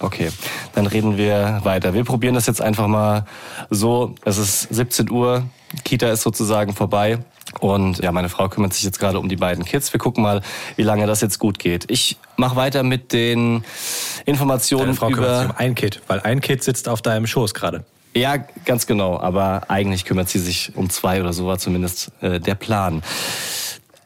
Okay, 0.00 0.30
dann 0.74 0.86
reden 0.86 1.16
wir 1.16 1.60
weiter. 1.64 1.92
Wir 1.92 2.04
probieren 2.04 2.34
das 2.36 2.46
jetzt 2.46 2.62
einfach 2.62 2.86
mal 2.86 3.24
so. 3.68 4.14
Es 4.24 4.38
ist 4.38 4.62
17 4.72 5.10
Uhr, 5.10 5.42
Kita 5.84 6.08
ist 6.10 6.22
sozusagen 6.22 6.72
vorbei. 6.72 7.18
Und 7.60 7.98
ja, 7.98 8.12
meine 8.12 8.28
Frau 8.28 8.48
kümmert 8.48 8.74
sich 8.74 8.84
jetzt 8.84 9.00
gerade 9.00 9.18
um 9.18 9.28
die 9.28 9.36
beiden 9.36 9.64
Kids. 9.64 9.92
Wir 9.92 9.98
gucken 9.98 10.22
mal, 10.22 10.42
wie 10.76 10.82
lange 10.82 11.06
das 11.06 11.20
jetzt 11.20 11.38
gut 11.40 11.58
geht. 11.58 11.90
Ich 11.90 12.16
mache 12.36 12.54
weiter 12.56 12.82
mit 12.84 13.12
den 13.12 13.64
Informationen 14.24 14.82
Deine 14.84 14.94
Frau 14.94 15.08
kümmert 15.08 15.36
sich 15.36 15.44
über. 15.46 15.54
um 15.54 15.56
ein 15.56 15.74
Kind, 15.74 16.00
weil 16.06 16.20
ein 16.20 16.40
Kind 16.40 16.62
sitzt 16.62 16.88
auf 16.88 17.02
deinem 17.02 17.26
Schoß 17.26 17.54
gerade. 17.54 17.84
Ja, 18.14 18.36
ganz 18.64 18.86
genau. 18.86 19.18
Aber 19.18 19.62
eigentlich 19.68 20.04
kümmert 20.04 20.28
sie 20.28 20.38
sich 20.38 20.72
um 20.74 20.90
zwei 20.90 21.20
oder 21.20 21.32
so 21.32 21.46
war 21.46 21.58
zumindest 21.58 22.10
äh, 22.20 22.40
der 22.40 22.54
Plan. 22.54 23.02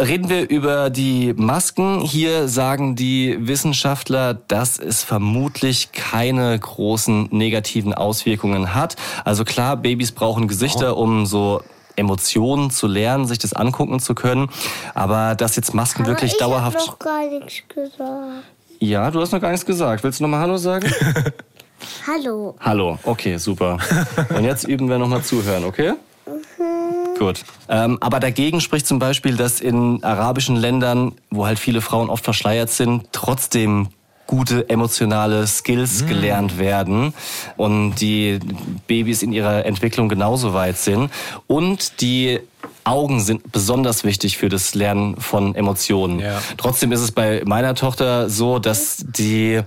Reden 0.01 0.29
wir 0.29 0.49
über 0.49 0.91
die 0.91 1.33
Masken. 1.37 2.01
Hier 2.01 2.49
sagen 2.49 2.97
die 2.97 3.37
Wissenschaftler, 3.47 4.35
dass 4.35 4.79
es 4.79 5.05
vermutlich 5.05 5.93
keine 5.93 6.59
großen 6.59 7.29
negativen 7.31 7.95
Auswirkungen 7.95 8.75
hat. 8.75 8.97
Also 9.25 9.45
klar, 9.45 9.77
Babys 9.77 10.11
brauchen 10.11 10.49
Gesichter, 10.49 10.97
um 10.97 11.25
so 11.25 11.63
Emotionen 11.95 12.71
zu 12.71 12.89
lernen, 12.89 13.27
sich 13.27 13.39
das 13.39 13.53
angucken 13.53 14.01
zu 14.01 14.15
können. 14.15 14.49
Aber 14.95 15.37
dass 15.37 15.55
jetzt 15.57 15.73
Masken 15.73 16.07
wirklich 16.07 16.33
ich 16.33 16.39
dauerhaft. 16.39 16.79
Hab 16.79 16.87
noch 16.87 16.99
gar 16.99 17.29
nichts 17.29 17.63
gesagt. 17.69 18.45
Ja, 18.81 19.11
du 19.13 19.21
hast 19.21 19.31
noch 19.31 19.41
gar 19.41 19.51
nichts 19.51 19.67
gesagt. 19.67 20.03
Willst 20.03 20.19
du 20.19 20.25
noch 20.25 20.31
mal 20.31 20.41
Hallo 20.41 20.57
sagen? 20.57 20.93
Hallo. 22.07 22.55
Hallo, 22.61 22.99
okay, 23.05 23.37
super. 23.37 23.79
Und 24.37 24.45
jetzt 24.45 24.65
üben 24.65 24.89
wir 24.89 24.99
nochmal 24.99 25.23
zuhören, 25.23 25.65
okay? 25.65 25.93
Gut. 27.19 27.45
Ähm, 27.69 27.99
aber 28.01 28.21
dagegen 28.21 28.61
spricht 28.61 28.87
zum 28.87 28.99
Beispiel, 28.99 29.37
dass 29.37 29.61
in 29.61 30.03
arabischen 30.03 30.57
Ländern, 30.57 31.13
wo 31.31 31.47
halt 31.47 31.59
viele 31.59 31.81
Frauen 31.81 32.11
oft 32.11 32.25
verschleiert 32.25 32.71
sind, 32.71 33.09
trotzdem 33.13 33.89
gute 34.27 34.69
emotionale 34.71 35.47
Skills 35.47 36.07
gelernt 36.07 36.59
werden 36.59 37.13
und 37.57 37.97
die 37.97 38.39
Babys 38.87 39.23
in 39.23 39.33
ihrer 39.33 39.67
Entwicklung 39.67 40.09
genauso 40.09 40.55
weit 40.55 40.79
sind. 40.79 41.11
Und 41.47 42.01
die 42.01 42.41
Augen 42.85 43.21
sind 43.21 43.53
besonders 43.53 44.05
wichtig 44.05 44.37
für 44.39 44.49
das 44.49 44.75
Lernen 44.75 45.17
von 45.21 45.55
Emotionen. 45.55 46.19
Ja. 46.21 46.43
Trotzdem 46.57 46.93
ist 46.93 47.01
es 47.01 47.13
bei 47.13 47.43
meiner 47.45 47.75
Tochter 47.75 48.29
so, 48.29 48.59
dass 48.59 49.05
die 49.07 49.61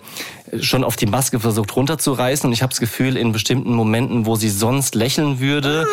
schon 0.59 0.83
auf 0.83 0.95
die 0.95 1.05
Maske 1.05 1.39
versucht 1.39 1.75
runterzureißen 1.75 2.47
und 2.47 2.53
ich 2.53 2.61
habe 2.61 2.71
das 2.71 2.79
Gefühl, 2.79 3.17
in 3.17 3.31
bestimmten 3.31 3.73
Momenten, 3.73 4.25
wo 4.25 4.35
sie 4.35 4.49
sonst 4.49 4.95
lächeln 4.95 5.39
würde, 5.39 5.85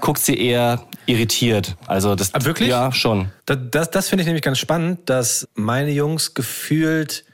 guckt 0.00 0.20
sie 0.20 0.38
eher 0.38 0.82
irritiert. 1.06 1.76
Also 1.86 2.14
das 2.14 2.34
Ah, 2.34 2.44
wirklich? 2.44 2.68
Ja, 2.68 2.92
schon. 2.92 3.30
Das, 3.46 3.58
das, 3.70 3.90
das 3.90 4.08
finde 4.08 4.22
ich 4.22 4.26
nämlich 4.26 4.42
ganz 4.42 4.58
spannend, 4.58 5.00
dass 5.06 5.48
meine 5.54 5.90
Jungs 5.90 6.34
gefühlt 6.34 7.24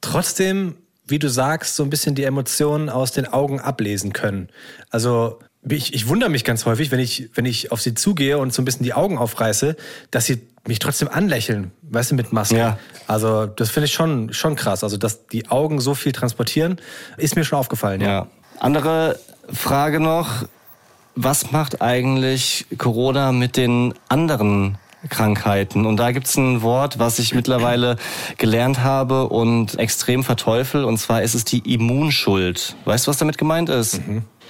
trotzdem, 0.00 0.76
wie 1.06 1.18
du 1.18 1.28
sagst, 1.28 1.76
so 1.76 1.82
ein 1.82 1.90
bisschen 1.90 2.14
die 2.14 2.24
Emotionen 2.24 2.88
aus 2.88 3.12
den 3.12 3.26
Augen 3.26 3.60
ablesen 3.60 4.12
können. 4.12 4.48
Also 4.90 5.38
ich, 5.68 5.94
ich 5.94 6.08
wundere 6.08 6.30
mich 6.30 6.44
ganz 6.44 6.64
häufig, 6.64 6.90
wenn 6.90 7.00
ich, 7.00 7.30
wenn 7.34 7.44
ich 7.44 7.72
auf 7.72 7.80
sie 7.80 7.94
zugehe 7.94 8.38
und 8.38 8.52
so 8.52 8.62
ein 8.62 8.64
bisschen 8.64 8.84
die 8.84 8.94
Augen 8.94 9.18
aufreiße, 9.18 9.76
dass 10.10 10.26
sie 10.26 10.40
mich 10.66 10.78
trotzdem 10.78 11.08
anlächeln, 11.08 11.72
weißt 11.82 12.12
du, 12.12 12.14
mit 12.14 12.32
Maske. 12.32 12.56
Ja. 12.56 12.78
Also 13.06 13.46
das 13.46 13.70
finde 13.70 13.86
ich 13.86 13.92
schon, 13.92 14.32
schon 14.32 14.56
krass. 14.56 14.84
Also 14.84 14.96
dass 14.96 15.26
die 15.26 15.48
Augen 15.48 15.80
so 15.80 15.94
viel 15.94 16.12
transportieren, 16.12 16.80
ist 17.16 17.36
mir 17.36 17.44
schon 17.44 17.58
aufgefallen. 17.58 18.00
Ja. 18.00 18.06
Ja. 18.06 18.26
Andere 18.60 19.18
Frage 19.52 20.00
noch. 20.00 20.46
Was 21.14 21.50
macht 21.50 21.80
eigentlich 21.80 22.66
Corona 22.76 23.32
mit 23.32 23.56
den 23.56 23.94
anderen 24.08 24.76
Krankheiten? 25.08 25.86
Und 25.86 25.96
da 25.96 26.12
gibt's 26.12 26.36
ein 26.36 26.62
Wort, 26.62 26.98
was 26.98 27.18
ich 27.18 27.34
mittlerweile 27.34 27.96
gelernt 28.36 28.80
habe 28.80 29.28
und 29.28 29.78
extrem 29.78 30.24
verteufel. 30.24 30.84
Und 30.84 30.98
zwar 30.98 31.22
ist 31.22 31.34
es 31.34 31.44
die 31.44 31.72
Immunschuld. 31.72 32.76
Weißt 32.84 33.06
du, 33.06 33.10
was 33.10 33.16
damit 33.16 33.38
gemeint 33.38 33.70
ist? 33.70 34.00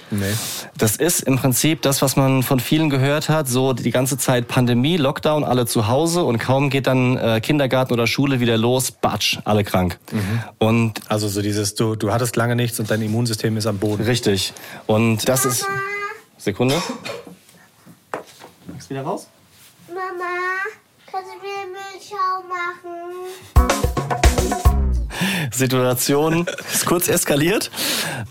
Nee. 0.09 0.33
Das 0.77 0.95
ist 0.95 1.21
im 1.21 1.37
Prinzip 1.37 1.81
das, 1.81 2.01
was 2.01 2.15
man 2.15 2.43
von 2.43 2.59
vielen 2.59 2.89
gehört 2.89 3.29
hat, 3.29 3.47
so 3.47 3.73
die 3.73 3.91
ganze 3.91 4.17
Zeit 4.17 4.47
Pandemie, 4.47 4.97
Lockdown, 4.97 5.43
alle 5.43 5.65
zu 5.65 5.87
Hause 5.87 6.23
und 6.23 6.37
kaum 6.37 6.69
geht 6.69 6.87
dann 6.87 7.17
äh, 7.17 7.41
Kindergarten 7.41 7.93
oder 7.93 8.07
Schule 8.07 8.39
wieder 8.39 8.57
los, 8.57 8.91
batsch, 8.91 9.39
alle 9.43 9.63
krank. 9.63 9.99
Und 10.59 11.01
Also 11.09 11.27
so 11.27 11.41
dieses, 11.41 11.75
du, 11.75 11.95
du 11.95 12.11
hattest 12.13 12.35
lange 12.35 12.55
nichts 12.55 12.79
und 12.79 12.89
dein 12.89 13.01
Immunsystem 13.01 13.57
ist 13.57 13.65
am 13.65 13.77
Boden. 13.79 14.03
Richtig. 14.03 14.53
Und 14.85 15.27
das 15.27 15.45
ist. 15.45 15.65
Sekunde. 16.37 16.75
Ist 18.77 18.89
wieder 18.89 19.01
raus? 19.01 19.27
Mama, 19.87 20.01
kannst 21.11 21.31
du 21.31 21.37
mir 21.41 21.65
Milchschau 21.73 22.43
machen? 22.47 23.86
Situation 25.51 26.45
ist 26.73 26.85
kurz 26.85 27.07
eskaliert, 27.07 27.71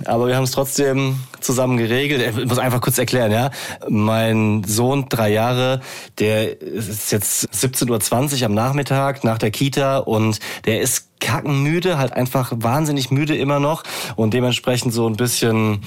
aber 0.04 0.28
wir 0.28 0.36
haben 0.36 0.44
es 0.44 0.50
trotzdem 0.50 1.18
zusammen 1.40 1.76
geregelt. 1.76 2.36
Ich 2.36 2.46
muss 2.46 2.58
einfach 2.58 2.80
kurz 2.80 2.98
erklären, 2.98 3.32
ja. 3.32 3.50
Mein 3.88 4.64
Sohn, 4.64 5.08
drei 5.08 5.30
Jahre, 5.30 5.80
der 6.18 6.60
ist 6.60 7.12
jetzt 7.12 7.48
17.20 7.54 8.40
Uhr 8.40 8.46
am 8.46 8.54
Nachmittag 8.54 9.24
nach 9.24 9.38
der 9.38 9.50
Kita 9.50 9.98
und 9.98 10.38
der 10.64 10.80
ist 10.80 11.08
kackenmüde, 11.20 11.98
halt 11.98 12.12
einfach 12.12 12.52
wahnsinnig 12.54 13.10
müde 13.10 13.36
immer 13.36 13.60
noch 13.60 13.82
und 14.16 14.34
dementsprechend 14.34 14.92
so 14.92 15.08
ein 15.08 15.16
bisschen, 15.16 15.82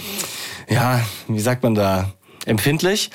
ja, 0.67 1.01
wie 1.27 1.39
sagt 1.39 1.63
man 1.63 1.75
da, 1.75 2.11
empfindlich. 2.45 3.11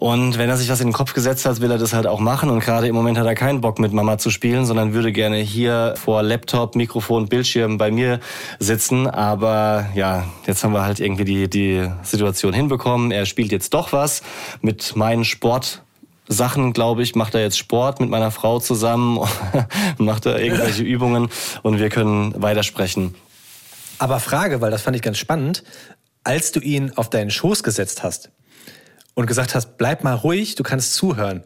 Und 0.00 0.38
wenn 0.38 0.48
er 0.48 0.56
sich 0.56 0.70
was 0.70 0.80
in 0.80 0.86
den 0.86 0.94
Kopf 0.94 1.12
gesetzt 1.12 1.44
hat, 1.44 1.60
will 1.60 1.70
er 1.70 1.76
das 1.76 1.92
halt 1.92 2.06
auch 2.06 2.20
machen. 2.20 2.48
Und 2.48 2.60
gerade 2.60 2.88
im 2.88 2.94
Moment 2.94 3.18
hat 3.18 3.26
er 3.26 3.34
keinen 3.34 3.60
Bock 3.60 3.78
mit 3.78 3.92
Mama 3.92 4.16
zu 4.16 4.30
spielen, 4.30 4.64
sondern 4.64 4.94
würde 4.94 5.12
gerne 5.12 5.36
hier 5.36 5.92
vor 6.02 6.22
Laptop, 6.22 6.74
Mikrofon, 6.74 7.28
Bildschirm 7.28 7.76
bei 7.76 7.90
mir 7.90 8.18
sitzen. 8.58 9.06
Aber 9.06 9.90
ja, 9.94 10.24
jetzt 10.46 10.64
haben 10.64 10.72
wir 10.72 10.84
halt 10.84 11.00
irgendwie 11.00 11.26
die, 11.26 11.50
die 11.50 11.86
Situation 12.02 12.54
hinbekommen. 12.54 13.10
Er 13.10 13.26
spielt 13.26 13.52
jetzt 13.52 13.74
doch 13.74 13.92
was 13.92 14.22
mit 14.62 14.96
meinen 14.96 15.26
Sport. 15.26 15.82
Sachen, 16.26 16.72
glaube 16.72 17.02
ich, 17.02 17.14
macht 17.14 17.34
er 17.34 17.42
jetzt 17.42 17.58
Sport 17.58 18.00
mit 18.00 18.08
meiner 18.08 18.30
Frau 18.30 18.58
zusammen, 18.58 19.18
macht 19.98 20.24
er 20.24 20.40
irgendwelche 20.40 20.82
Übungen 20.94 21.28
und 21.62 21.78
wir 21.78 21.90
können 21.90 22.32
weitersprechen. 22.40 23.16
Aber 23.98 24.18
Frage, 24.18 24.62
weil 24.62 24.70
das 24.70 24.80
fand 24.80 24.96
ich 24.96 25.02
ganz 25.02 25.18
spannend, 25.18 25.62
als 26.24 26.52
du 26.52 26.60
ihn 26.60 26.92
auf 26.96 27.10
deinen 27.10 27.30
Schoß 27.30 27.62
gesetzt 27.62 28.02
hast 28.02 28.30
und 29.14 29.26
gesagt 29.26 29.54
hast, 29.54 29.76
bleib 29.76 30.04
mal 30.04 30.14
ruhig, 30.14 30.54
du 30.54 30.62
kannst 30.62 30.94
zuhören. 30.94 31.44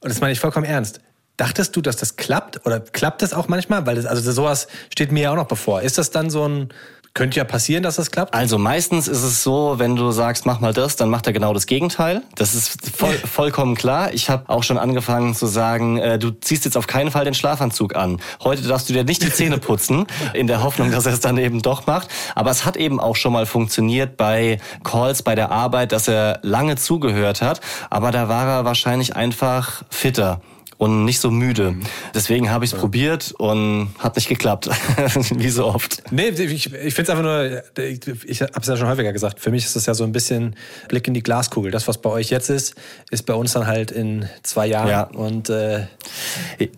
Und 0.00 0.10
das 0.10 0.20
meine 0.20 0.32
ich 0.32 0.40
vollkommen 0.40 0.66
ernst. 0.66 1.00
Dachtest 1.36 1.74
du, 1.74 1.80
dass 1.80 1.96
das 1.96 2.16
klappt? 2.16 2.64
Oder 2.64 2.80
klappt 2.80 3.22
das 3.22 3.32
auch 3.32 3.48
manchmal? 3.48 3.86
Weil 3.86 3.96
das, 3.96 4.06
also 4.06 4.30
sowas 4.30 4.68
steht 4.92 5.10
mir 5.10 5.24
ja 5.24 5.30
auch 5.32 5.36
noch 5.36 5.48
bevor. 5.48 5.82
Ist 5.82 5.98
das 5.98 6.10
dann 6.10 6.30
so 6.30 6.46
ein, 6.46 6.68
könnte 7.14 7.36
ja 7.36 7.44
passieren, 7.44 7.84
dass 7.84 7.94
das 7.94 8.10
klappt? 8.10 8.34
Also 8.34 8.58
meistens 8.58 9.06
ist 9.06 9.22
es 9.22 9.44
so, 9.44 9.74
wenn 9.78 9.94
du 9.94 10.10
sagst, 10.10 10.46
mach 10.46 10.58
mal 10.58 10.72
das, 10.72 10.96
dann 10.96 11.10
macht 11.10 11.28
er 11.28 11.32
genau 11.32 11.54
das 11.54 11.66
Gegenteil. 11.66 12.22
Das 12.34 12.56
ist 12.56 12.90
voll, 12.90 13.14
vollkommen 13.14 13.76
klar. 13.76 14.12
Ich 14.12 14.28
habe 14.30 14.48
auch 14.48 14.64
schon 14.64 14.78
angefangen 14.78 15.32
zu 15.32 15.46
sagen, 15.46 15.96
äh, 15.98 16.18
du 16.18 16.32
ziehst 16.32 16.64
jetzt 16.64 16.76
auf 16.76 16.88
keinen 16.88 17.12
Fall 17.12 17.24
den 17.24 17.34
Schlafanzug 17.34 17.94
an. 17.94 18.20
Heute 18.42 18.62
darfst 18.62 18.88
du 18.88 18.92
dir 18.92 19.04
nicht 19.04 19.22
die 19.22 19.32
Zähne 19.32 19.58
putzen, 19.58 20.06
in 20.34 20.48
der 20.48 20.64
Hoffnung, 20.64 20.90
dass 20.90 21.06
er 21.06 21.12
es 21.12 21.20
dann 21.20 21.38
eben 21.38 21.62
doch 21.62 21.86
macht. 21.86 22.08
Aber 22.34 22.50
es 22.50 22.64
hat 22.64 22.76
eben 22.76 22.98
auch 22.98 23.14
schon 23.14 23.32
mal 23.32 23.46
funktioniert 23.46 24.16
bei 24.16 24.58
Calls 24.82 25.22
bei 25.22 25.36
der 25.36 25.52
Arbeit, 25.52 25.92
dass 25.92 26.08
er 26.08 26.40
lange 26.42 26.74
zugehört 26.74 27.42
hat. 27.42 27.60
Aber 27.90 28.10
da 28.10 28.28
war 28.28 28.48
er 28.48 28.64
wahrscheinlich 28.64 29.14
einfach 29.14 29.84
fitter 29.88 30.40
und 30.78 31.04
nicht 31.04 31.20
so 31.20 31.30
müde. 31.30 31.76
Deswegen 32.14 32.50
habe 32.50 32.64
ich 32.64 32.72
es 32.72 32.78
probiert 32.78 33.32
und 33.38 33.88
hat 33.98 34.16
nicht 34.16 34.28
geklappt, 34.28 34.68
wie 35.34 35.50
so 35.50 35.66
oft. 35.66 36.02
Nee, 36.10 36.28
ich, 36.28 36.72
ich 36.72 36.94
finde 36.94 37.02
es 37.02 37.10
einfach 37.10 37.22
nur, 37.22 37.62
ich, 37.84 38.00
ich 38.26 38.42
habe 38.42 38.60
es 38.60 38.66
ja 38.66 38.76
schon 38.76 38.88
häufiger 38.88 39.12
gesagt, 39.12 39.40
für 39.40 39.50
mich 39.50 39.64
ist 39.64 39.76
das 39.76 39.86
ja 39.86 39.94
so 39.94 40.04
ein 40.04 40.12
bisschen 40.12 40.56
Blick 40.88 41.06
in 41.08 41.14
die 41.14 41.22
Glaskugel. 41.22 41.70
Das, 41.70 41.88
was 41.88 41.98
bei 41.98 42.10
euch 42.10 42.30
jetzt 42.30 42.50
ist, 42.50 42.74
ist 43.10 43.26
bei 43.26 43.34
uns 43.34 43.52
dann 43.52 43.66
halt 43.66 43.90
in 43.90 44.28
zwei 44.42 44.66
Jahren. 44.66 44.88
Ja. 44.88 45.02
Und 45.04 45.48
äh, 45.48 45.86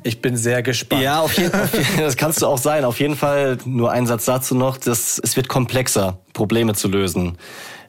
ich 0.02 0.20
bin 0.20 0.36
sehr 0.36 0.62
gespannt. 0.62 1.02
Ja, 1.02 1.20
auf 1.20 1.36
jeden, 1.36 1.54
auf 1.54 1.72
jeden 1.72 1.98
das 1.98 2.16
kannst 2.16 2.42
du 2.42 2.46
auch 2.46 2.58
sein. 2.58 2.84
Auf 2.84 3.00
jeden 3.00 3.16
Fall 3.16 3.58
nur 3.64 3.90
ein 3.90 4.06
Satz 4.06 4.24
dazu 4.26 4.54
noch, 4.54 4.76
dass 4.76 5.20
es 5.22 5.36
wird 5.36 5.48
komplexer, 5.48 6.18
Probleme 6.32 6.74
zu 6.74 6.88
lösen. 6.88 7.36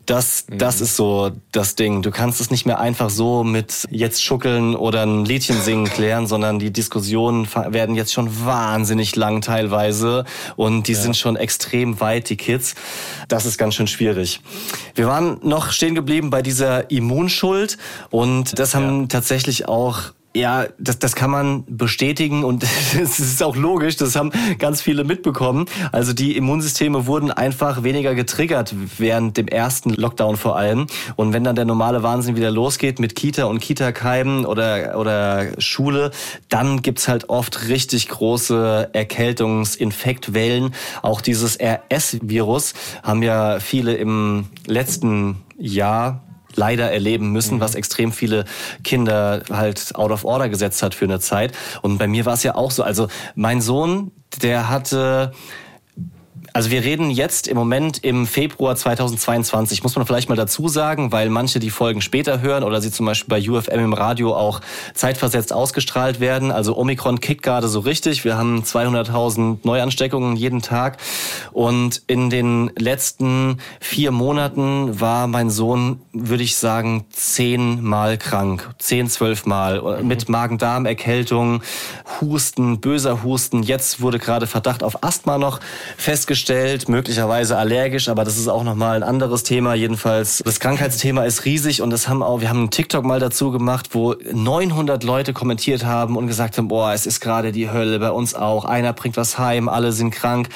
Das, 0.07 0.45
das 0.49 0.79
ist 0.79 0.95
so 0.95 1.31
das 1.51 1.75
Ding. 1.75 2.01
Du 2.01 2.11
kannst 2.11 2.39
es 2.39 2.49
nicht 2.49 2.65
mehr 2.65 2.79
einfach 2.79 3.09
so 3.09 3.43
mit 3.43 3.85
jetzt 3.91 4.23
schuckeln 4.23 4.73
oder 4.73 5.05
ein 5.05 5.25
Liedchen 5.25 5.61
singen 5.61 5.85
klären, 5.93 6.27
sondern 6.27 6.59
die 6.59 6.71
Diskussionen 6.71 7.45
werden 7.53 7.93
jetzt 7.93 8.13
schon 8.13 8.45
wahnsinnig 8.45 9.17
lang 9.17 9.41
teilweise 9.41 10.23
und 10.55 10.87
die 10.87 10.95
sind 10.95 11.17
schon 11.17 11.35
extrem 11.35 11.99
weit, 11.99 12.29
die 12.29 12.37
Kids. 12.37 12.75
Das 13.27 13.45
ist 13.45 13.57
ganz 13.57 13.75
schön 13.75 13.87
schwierig. 13.87 14.39
Wir 14.95 15.07
waren 15.07 15.39
noch 15.43 15.71
stehen 15.71 15.93
geblieben 15.93 16.29
bei 16.29 16.41
dieser 16.41 16.89
Immunschuld 16.89 17.77
und 18.09 18.57
das 18.57 18.75
haben 18.75 19.09
tatsächlich 19.09 19.67
auch 19.67 20.13
ja, 20.37 20.67
das, 20.77 20.99
das 20.99 21.15
kann 21.15 21.31
man 21.31 21.63
bestätigen 21.67 22.43
und 22.43 22.63
es 23.01 23.19
ist 23.19 23.41
auch 23.41 23.55
logisch, 23.55 23.95
das 23.97 24.15
haben 24.15 24.31
ganz 24.59 24.81
viele 24.81 25.03
mitbekommen. 25.03 25.65
Also 25.91 26.13
die 26.13 26.37
Immunsysteme 26.37 27.07
wurden 27.07 27.31
einfach 27.31 27.83
weniger 27.83 28.15
getriggert 28.15 28.73
während 28.97 29.37
dem 29.37 29.47
ersten 29.47 29.93
Lockdown 29.93 30.37
vor 30.37 30.55
allem. 30.55 30.87
Und 31.15 31.33
wenn 31.33 31.43
dann 31.43 31.55
der 31.55 31.65
normale 31.65 32.03
Wahnsinn 32.03 32.35
wieder 32.35 32.51
losgeht 32.51 32.99
mit 32.99 33.15
Kita 33.15 33.45
und 33.45 33.59
Kita-Keimen 33.59 34.45
oder, 34.45 34.99
oder 34.99 35.59
Schule, 35.59 36.11
dann 36.49 36.81
gibt's 36.81 37.07
halt 37.07 37.29
oft 37.29 37.67
richtig 37.67 38.07
große 38.09 38.89
Erkältungsinfektwellen. 38.93 40.73
Auch 41.01 41.21
dieses 41.21 41.57
RS-Virus 41.59 42.73
haben 43.03 43.23
ja 43.23 43.59
viele 43.59 43.95
im 43.95 44.45
letzten 44.65 45.37
Jahr 45.57 46.26
leider 46.57 46.91
erleben 46.91 47.31
müssen, 47.31 47.59
was 47.59 47.75
extrem 47.75 48.11
viele 48.11 48.45
Kinder 48.83 49.43
halt 49.49 49.95
out 49.95 50.11
of 50.11 50.25
order 50.25 50.49
gesetzt 50.49 50.83
hat 50.83 50.93
für 50.93 51.05
eine 51.05 51.19
Zeit. 51.19 51.53
Und 51.81 51.97
bei 51.97 52.07
mir 52.07 52.25
war 52.25 52.33
es 52.33 52.43
ja 52.43 52.55
auch 52.55 52.71
so. 52.71 52.83
Also 52.83 53.07
mein 53.35 53.61
Sohn, 53.61 54.11
der 54.41 54.69
hatte 54.69 55.31
also 56.57 56.71
wir 56.71 56.83
reden 56.83 57.11
jetzt 57.11 57.47
im 57.47 57.55
Moment 57.55 58.03
im 58.03 58.25
Februar 58.25 58.75
2022, 58.75 59.83
muss 59.83 59.95
man 59.95 60.07
vielleicht 60.07 60.27
mal 60.27 60.33
dazu 60.33 60.67
sagen, 60.67 61.11
weil 61.11 61.29
manche 61.29 61.59
die 61.59 61.69
Folgen 61.69 62.01
später 62.01 62.41
hören 62.41 62.63
oder 62.63 62.81
sie 62.81 62.89
zum 62.89 63.05
Beispiel 63.05 63.29
bei 63.29 63.47
UFM 63.47 63.77
im 63.77 63.93
Radio 63.93 64.35
auch 64.35 64.61
zeitversetzt 64.95 65.53
ausgestrahlt 65.53 66.19
werden. 66.19 66.49
Also 66.49 66.75
Omikron 66.75 67.19
kickt 67.19 67.43
gerade 67.43 67.67
so 67.67 67.81
richtig. 67.81 68.25
Wir 68.25 68.39
haben 68.39 68.63
200.000 68.63 69.59
Neuansteckungen 69.65 70.35
jeden 70.35 70.63
Tag. 70.63 70.97
Und 71.51 72.01
in 72.07 72.31
den 72.31 72.71
letzten 72.75 73.59
vier 73.79 74.09
Monaten 74.09 74.99
war 74.99 75.27
mein 75.27 75.51
Sohn, 75.51 76.01
würde 76.11 76.41
ich 76.41 76.55
sagen, 76.55 77.05
zehnmal 77.11 78.17
krank. 78.17 78.67
Zehn, 78.79 79.09
zwölf 79.09 79.45
Mal. 79.45 80.01
Mit 80.01 80.27
Magen-Darm-Erkältung, 80.27 81.61
Husten, 82.19 82.81
böser 82.81 83.21
Husten. 83.21 83.61
Jetzt 83.61 84.01
wurde 84.01 84.17
gerade 84.17 84.47
Verdacht 84.47 84.81
auf 84.81 85.03
Asthma 85.03 85.37
noch 85.37 85.59
festgestellt, 85.97 86.46
möglicherweise 86.87 87.57
allergisch, 87.57 88.09
aber 88.09 88.23
das 88.23 88.37
ist 88.37 88.47
auch 88.47 88.63
nochmal 88.63 88.97
ein 88.97 89.03
anderes 89.03 89.43
Thema. 89.43 89.73
Jedenfalls, 89.73 90.41
das 90.45 90.59
Krankheitsthema 90.59 91.23
ist 91.23 91.45
riesig 91.45 91.81
und 91.81 91.89
das 91.89 92.07
haben 92.07 92.23
auch, 92.23 92.41
wir 92.41 92.49
haben 92.49 92.59
einen 92.59 92.71
TikTok 92.71 93.05
mal 93.05 93.19
dazu 93.19 93.51
gemacht, 93.51 93.89
wo 93.93 94.15
900 94.31 95.03
Leute 95.03 95.33
kommentiert 95.33 95.85
haben 95.85 96.17
und 96.17 96.27
gesagt 96.27 96.57
haben, 96.57 96.67
boah, 96.67 96.93
es 96.93 97.05
ist 97.05 97.19
gerade 97.19 97.51
die 97.51 97.69
Hölle 97.69 97.99
bei 97.99 98.11
uns 98.11 98.35
auch. 98.35 98.65
Einer 98.65 98.93
bringt 98.93 99.17
was 99.17 99.37
heim, 99.37 99.69
alle 99.69 99.91
sind 99.91 100.11
krank. 100.11 100.49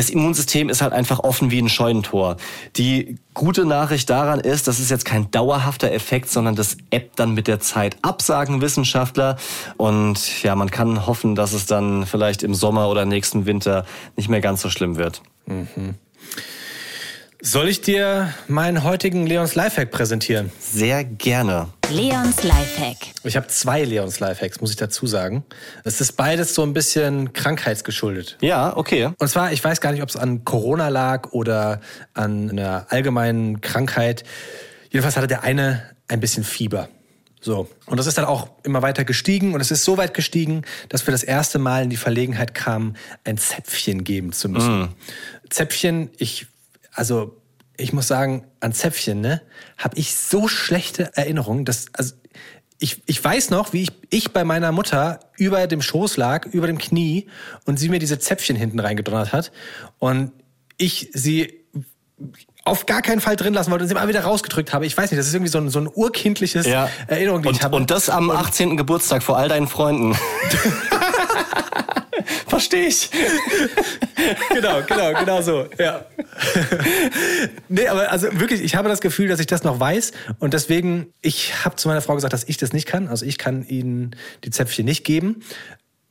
Das 0.00 0.08
Immunsystem 0.08 0.70
ist 0.70 0.80
halt 0.80 0.94
einfach 0.94 1.18
offen 1.18 1.50
wie 1.50 1.60
ein 1.60 1.68
Scheunentor. 1.68 2.38
Die 2.76 3.18
gute 3.34 3.66
Nachricht 3.66 4.08
daran 4.08 4.40
ist, 4.40 4.66
das 4.66 4.80
ist 4.80 4.90
jetzt 4.90 5.04
kein 5.04 5.30
dauerhafter 5.30 5.92
Effekt, 5.92 6.30
sondern 6.30 6.56
das 6.56 6.78
ebbt 6.90 7.18
dann 7.18 7.34
mit 7.34 7.46
der 7.46 7.60
Zeit 7.60 7.98
ab, 8.00 8.22
Wissenschaftler. 8.62 9.36
Und 9.76 10.42
ja, 10.42 10.54
man 10.56 10.70
kann 10.70 11.04
hoffen, 11.04 11.34
dass 11.34 11.52
es 11.52 11.66
dann 11.66 12.06
vielleicht 12.06 12.42
im 12.42 12.54
Sommer 12.54 12.88
oder 12.88 13.04
nächsten 13.04 13.44
Winter 13.44 13.84
nicht 14.16 14.30
mehr 14.30 14.40
ganz 14.40 14.62
so 14.62 14.70
schlimm 14.70 14.96
wird. 14.96 15.20
Mhm. 15.44 15.96
Soll 17.42 17.70
ich 17.70 17.80
dir 17.80 18.34
meinen 18.48 18.84
heutigen 18.84 19.26
Leons 19.26 19.54
Lifehack 19.54 19.90
präsentieren? 19.90 20.52
Sehr 20.60 21.04
gerne. 21.04 21.68
Leons 21.90 22.42
Lifehack. 22.42 22.98
Ich 23.24 23.34
habe 23.34 23.46
zwei 23.46 23.82
Leons 23.82 24.20
Lifehacks, 24.20 24.60
muss 24.60 24.68
ich 24.68 24.76
dazu 24.76 25.06
sagen. 25.06 25.42
Es 25.82 26.02
ist 26.02 26.18
beides 26.18 26.54
so 26.54 26.62
ein 26.62 26.74
bisschen 26.74 27.32
krankheitsgeschuldet. 27.32 28.36
Ja, 28.42 28.76
okay. 28.76 29.08
Und 29.18 29.28
zwar, 29.28 29.52
ich 29.52 29.64
weiß 29.64 29.80
gar 29.80 29.92
nicht, 29.92 30.02
ob 30.02 30.10
es 30.10 30.16
an 30.16 30.44
Corona 30.44 30.88
lag 30.88 31.32
oder 31.32 31.80
an 32.12 32.50
einer 32.50 32.86
allgemeinen 32.90 33.62
Krankheit. 33.62 34.22
Jedenfalls 34.90 35.16
hatte 35.16 35.26
der 35.26 35.42
eine 35.42 35.82
ein 36.08 36.20
bisschen 36.20 36.44
Fieber. 36.44 36.90
So. 37.40 37.70
Und 37.86 37.96
das 37.96 38.06
ist 38.06 38.18
dann 38.18 38.26
auch 38.26 38.50
immer 38.64 38.82
weiter 38.82 39.04
gestiegen 39.04 39.54
und 39.54 39.62
es 39.62 39.70
ist 39.70 39.84
so 39.84 39.96
weit 39.96 40.12
gestiegen, 40.12 40.62
dass 40.90 41.06
wir 41.06 41.12
das 41.12 41.22
erste 41.22 41.58
Mal 41.58 41.84
in 41.84 41.90
die 41.90 41.96
Verlegenheit 41.96 42.52
kamen, 42.52 42.98
ein 43.24 43.38
Zäpfchen 43.38 44.04
geben 44.04 44.32
zu 44.32 44.50
müssen. 44.50 44.82
Mm. 44.82 44.88
Zäpfchen, 45.48 46.10
ich 46.18 46.48
also 46.92 47.36
ich 47.76 47.92
muss 47.92 48.08
sagen, 48.08 48.46
an 48.60 48.72
Zäpfchen, 48.72 49.20
ne, 49.20 49.40
habe 49.78 49.96
ich 49.96 50.14
so 50.14 50.48
schlechte 50.48 51.16
Erinnerungen, 51.16 51.64
dass, 51.64 51.86
also 51.94 52.14
ich, 52.78 53.02
ich 53.06 53.22
weiß 53.22 53.50
noch, 53.50 53.72
wie 53.72 53.82
ich, 53.82 53.92
ich 54.10 54.32
bei 54.32 54.44
meiner 54.44 54.72
Mutter 54.72 55.20
über 55.36 55.66
dem 55.66 55.82
Schoß 55.82 56.16
lag, 56.16 56.46
über 56.46 56.66
dem 56.66 56.78
Knie 56.78 57.28
und 57.64 57.78
sie 57.78 57.88
mir 57.88 57.98
diese 57.98 58.18
Zäpfchen 58.18 58.56
hinten 58.56 58.80
reingedonnert 58.80 59.32
hat 59.32 59.52
und 59.98 60.32
ich 60.78 61.10
sie 61.12 61.60
auf 62.64 62.86
gar 62.86 63.02
keinen 63.02 63.20
Fall 63.20 63.36
drin 63.36 63.54
lassen 63.54 63.70
wollte 63.70 63.84
und 63.84 63.88
sie 63.88 63.94
mal 63.94 64.08
wieder 64.08 64.22
rausgedrückt 64.22 64.72
habe. 64.72 64.86
Ich 64.86 64.96
weiß 64.96 65.10
nicht, 65.10 65.18
das 65.18 65.26
ist 65.26 65.34
irgendwie 65.34 65.50
so 65.50 65.58
ein, 65.58 65.70
so 65.70 65.80
ein 65.80 65.88
urkindliches 65.92 66.66
ja. 66.66 66.88
Erinnerung, 67.06 67.42
die 67.42 67.48
und, 67.48 67.56
ich 67.56 67.62
habe. 67.62 67.76
Und 67.76 67.90
das 67.90 68.08
am 68.08 68.30
18. 68.30 68.76
Geburtstag 68.76 69.22
vor 69.22 69.38
all 69.38 69.48
deinen 69.48 69.68
Freunden. 69.68 70.16
Verstehe 72.46 72.86
ich. 72.86 73.10
genau, 74.50 74.82
genau, 74.86 75.12
genau 75.18 75.42
so. 75.42 75.66
Ja. 75.78 76.04
nee, 77.68 77.88
aber 77.88 78.10
also 78.10 78.28
wirklich, 78.38 78.60
ich 78.62 78.76
habe 78.76 78.88
das 78.88 79.00
Gefühl, 79.00 79.28
dass 79.28 79.40
ich 79.40 79.46
das 79.46 79.64
noch 79.64 79.80
weiß 79.80 80.12
und 80.38 80.54
deswegen, 80.54 81.12
ich 81.22 81.64
habe 81.64 81.76
zu 81.76 81.88
meiner 81.88 82.00
Frau 82.00 82.14
gesagt, 82.14 82.32
dass 82.32 82.44
ich 82.44 82.56
das 82.56 82.72
nicht 82.72 82.86
kann. 82.86 83.08
Also 83.08 83.26
ich 83.26 83.38
kann 83.38 83.66
ihnen 83.66 84.16
die 84.44 84.50
Zäpfchen 84.50 84.84
nicht 84.84 85.04
geben. 85.04 85.42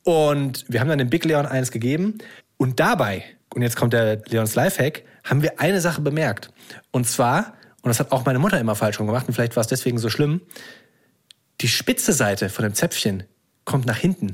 Und 0.04 0.64
wir 0.68 0.80
haben 0.80 0.88
dann 0.88 0.98
dem 0.98 1.10
Big 1.10 1.24
Leon 1.24 1.46
eins 1.46 1.70
gegeben. 1.70 2.18
Und 2.56 2.80
dabei, 2.80 3.24
und 3.54 3.62
jetzt 3.62 3.76
kommt 3.76 3.92
der 3.92 4.22
Leons 4.26 4.54
Lifehack, 4.54 5.02
haben 5.24 5.42
wir 5.42 5.60
eine 5.60 5.80
Sache 5.80 6.00
bemerkt. 6.00 6.50
Und 6.90 7.06
zwar, 7.06 7.54
und 7.82 7.88
das 7.88 8.00
hat 8.00 8.12
auch 8.12 8.24
meine 8.24 8.38
Mutter 8.38 8.58
immer 8.58 8.74
falsch 8.74 8.98
gemacht, 8.98 9.28
und 9.28 9.34
vielleicht 9.34 9.56
war 9.56 9.60
es 9.62 9.66
deswegen 9.66 9.98
so 9.98 10.10
schlimm, 10.10 10.40
die 11.60 11.68
spitze 11.68 12.12
Seite 12.12 12.48
von 12.48 12.62
dem 12.62 12.74
Zäpfchen 12.74 13.24
kommt 13.64 13.86
nach 13.86 13.96
hinten. 13.96 14.32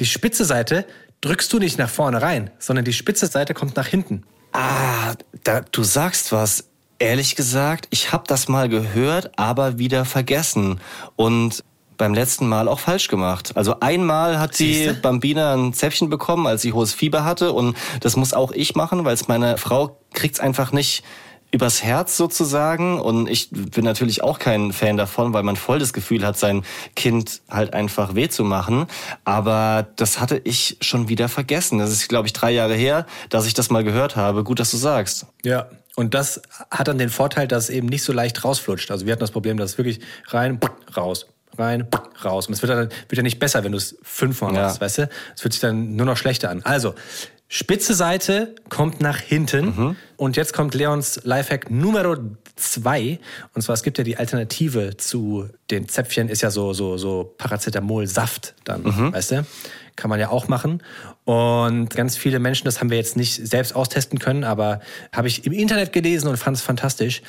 Die 0.00 0.06
spitze 0.06 0.44
Seite 0.44 0.86
drückst 1.20 1.52
du 1.52 1.58
nicht 1.58 1.78
nach 1.78 1.88
vorne 1.88 2.22
rein, 2.22 2.50
sondern 2.58 2.84
die 2.84 2.92
spitze 2.92 3.26
Seite 3.26 3.54
kommt 3.54 3.76
nach 3.76 3.86
hinten. 3.86 4.24
Ah, 4.52 5.14
da, 5.44 5.60
du 5.60 5.82
sagst 5.82 6.32
was. 6.32 6.64
Ehrlich 7.00 7.36
gesagt, 7.36 7.86
ich 7.90 8.12
habe 8.12 8.24
das 8.26 8.48
mal 8.48 8.68
gehört, 8.68 9.30
aber 9.38 9.78
wieder 9.78 10.04
vergessen. 10.04 10.80
Und 11.14 11.62
beim 11.98 12.14
letzten 12.14 12.48
Mal 12.48 12.68
auch 12.68 12.78
falsch 12.78 13.08
gemacht. 13.08 13.52
Also 13.56 13.80
einmal 13.80 14.38
hat 14.38 14.58
die 14.58 14.92
Bambina 15.02 15.54
ein 15.54 15.74
Zäpfchen 15.74 16.08
bekommen, 16.08 16.46
als 16.46 16.62
sie 16.62 16.72
hohes 16.72 16.94
Fieber 16.94 17.24
hatte 17.24 17.52
und 17.52 17.76
das 18.00 18.16
muss 18.16 18.32
auch 18.32 18.52
ich 18.52 18.74
machen, 18.76 19.04
weil 19.04 19.14
es 19.14 19.28
meine 19.28 19.58
Frau 19.58 19.98
kriegt's 20.14 20.40
einfach 20.40 20.72
nicht 20.72 21.02
übers 21.50 21.82
Herz 21.82 22.16
sozusagen. 22.16 23.00
Und 23.00 23.28
ich 23.28 23.50
bin 23.50 23.84
natürlich 23.84 24.22
auch 24.22 24.38
kein 24.38 24.72
Fan 24.72 24.96
davon, 24.96 25.32
weil 25.32 25.42
man 25.42 25.56
voll 25.56 25.78
das 25.78 25.92
Gefühl 25.92 26.24
hat, 26.24 26.38
sein 26.38 26.64
Kind 26.94 27.40
halt 27.48 27.72
einfach 27.72 28.14
weh 28.14 28.28
zu 28.28 28.44
machen. 28.44 28.86
Aber 29.24 29.86
das 29.96 30.20
hatte 30.20 30.40
ich 30.44 30.76
schon 30.80 31.08
wieder 31.08 31.28
vergessen. 31.28 31.78
Das 31.78 31.90
ist, 31.90 32.08
glaube 32.08 32.26
ich, 32.26 32.32
drei 32.32 32.50
Jahre 32.50 32.74
her, 32.74 33.06
dass 33.30 33.46
ich 33.46 33.54
das 33.54 33.70
mal 33.70 33.84
gehört 33.84 34.16
habe. 34.16 34.44
Gut, 34.44 34.60
dass 34.60 34.70
du 34.70 34.76
sagst. 34.76 35.26
Ja. 35.44 35.68
Und 35.96 36.14
das 36.14 36.40
hat 36.70 36.86
dann 36.86 36.98
den 36.98 37.10
Vorteil, 37.10 37.48
dass 37.48 37.64
es 37.64 37.70
eben 37.70 37.88
nicht 37.88 38.04
so 38.04 38.12
leicht 38.12 38.44
rausflutscht. 38.44 38.90
Also 38.92 39.06
wir 39.06 39.12
hatten 39.12 39.20
das 39.20 39.32
Problem, 39.32 39.56
dass 39.56 39.72
es 39.72 39.78
wirklich 39.78 39.98
rein, 40.28 40.60
raus, 40.96 41.26
rein, 41.56 41.88
raus. 42.24 42.46
Und 42.46 42.54
es 42.54 42.62
wird, 42.62 42.70
dann, 42.70 42.88
wird 43.08 43.16
ja 43.16 43.22
nicht 43.24 43.40
besser, 43.40 43.64
wenn 43.64 43.72
du 43.72 43.78
es 43.78 43.96
fünfmal 44.02 44.52
machst, 44.52 44.76
ja. 44.76 44.80
weißt 44.82 44.98
du? 44.98 45.10
Es 45.34 45.40
fühlt 45.40 45.54
sich 45.54 45.60
dann 45.60 45.96
nur 45.96 46.06
noch 46.06 46.16
schlechter 46.16 46.50
an. 46.50 46.62
Also, 46.62 46.94
Spitze 47.50 47.94
Seite 47.94 48.54
kommt 48.68 49.00
nach 49.00 49.18
hinten. 49.18 49.66
Mhm. 49.66 49.96
Und 50.16 50.36
jetzt 50.36 50.52
kommt 50.52 50.74
Leons 50.74 51.20
Lifehack 51.24 51.70
Nummer 51.70 52.18
zwei. 52.56 53.18
Und 53.54 53.62
zwar, 53.62 53.74
es 53.74 53.82
gibt 53.82 53.96
ja 53.96 54.04
die 54.04 54.18
Alternative 54.18 54.96
zu 54.98 55.48
den 55.70 55.88
Zäpfchen, 55.88 56.28
ist 56.28 56.42
ja 56.42 56.50
so, 56.50 56.74
so, 56.74 56.98
so 56.98 57.34
Paracetamol-Saft 57.38 58.54
dann, 58.64 58.82
mhm. 58.82 59.12
weißt 59.12 59.30
du? 59.30 59.46
Kann 59.96 60.10
man 60.10 60.20
ja 60.20 60.28
auch 60.28 60.48
machen. 60.48 60.82
Und 61.24 61.90
ganz 61.90 62.16
viele 62.16 62.38
Menschen, 62.38 62.66
das 62.66 62.80
haben 62.80 62.90
wir 62.90 62.98
jetzt 62.98 63.16
nicht 63.16 63.34
selbst 63.34 63.74
austesten 63.74 64.18
können, 64.18 64.44
aber 64.44 64.80
habe 65.12 65.28
ich 65.28 65.46
im 65.46 65.52
Internet 65.52 65.92
gelesen 65.92 66.28
und 66.28 66.36
fand 66.36 66.56
es 66.56 66.62
fantastisch. 66.62 67.22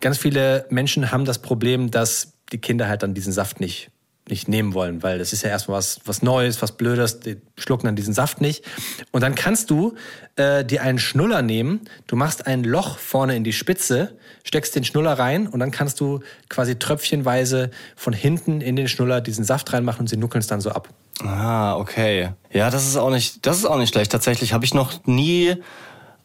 Ganz 0.00 0.18
viele 0.18 0.66
Menschen 0.70 1.12
haben 1.12 1.24
das 1.24 1.38
Problem, 1.38 1.90
dass 1.90 2.32
die 2.52 2.58
Kinder 2.58 2.88
halt 2.88 3.02
dann 3.02 3.14
diesen 3.14 3.32
Saft 3.32 3.60
nicht 3.60 3.90
nicht 4.28 4.48
nehmen 4.48 4.74
wollen, 4.74 5.02
weil 5.02 5.18
das 5.18 5.32
ist 5.32 5.42
ja 5.42 5.50
erstmal 5.50 5.78
was, 5.78 6.00
was 6.04 6.22
Neues, 6.22 6.60
was 6.60 6.72
Blödes, 6.72 7.20
die 7.20 7.36
schlucken 7.56 7.86
dann 7.86 7.96
diesen 7.96 8.12
Saft 8.12 8.40
nicht. 8.40 8.64
Und 9.12 9.20
dann 9.20 9.34
kannst 9.34 9.70
du 9.70 9.94
äh, 10.34 10.64
dir 10.64 10.82
einen 10.82 10.98
Schnuller 10.98 11.42
nehmen, 11.42 11.82
du 12.06 12.16
machst 12.16 12.46
ein 12.46 12.64
Loch 12.64 12.98
vorne 12.98 13.36
in 13.36 13.44
die 13.44 13.52
Spitze, 13.52 14.16
steckst 14.42 14.74
den 14.74 14.84
Schnuller 14.84 15.12
rein 15.12 15.46
und 15.46 15.60
dann 15.60 15.70
kannst 15.70 16.00
du 16.00 16.20
quasi 16.48 16.76
tröpfchenweise 16.78 17.70
von 17.94 18.12
hinten 18.12 18.60
in 18.60 18.74
den 18.74 18.88
Schnuller 18.88 19.20
diesen 19.20 19.44
Saft 19.44 19.72
reinmachen 19.72 20.00
und 20.00 20.08
sie 20.08 20.16
nuckeln 20.16 20.40
es 20.40 20.48
dann 20.48 20.60
so 20.60 20.70
ab. 20.70 20.88
Ah, 21.22 21.76
okay. 21.76 22.30
Ja, 22.52 22.70
das 22.70 22.86
ist 22.86 22.96
auch 22.96 23.10
nicht, 23.10 23.46
das 23.46 23.58
ist 23.58 23.64
auch 23.64 23.78
nicht 23.78 23.92
schlecht. 23.92 24.10
Tatsächlich 24.10 24.52
habe 24.52 24.64
ich 24.64 24.74
noch 24.74 25.06
nie 25.06 25.56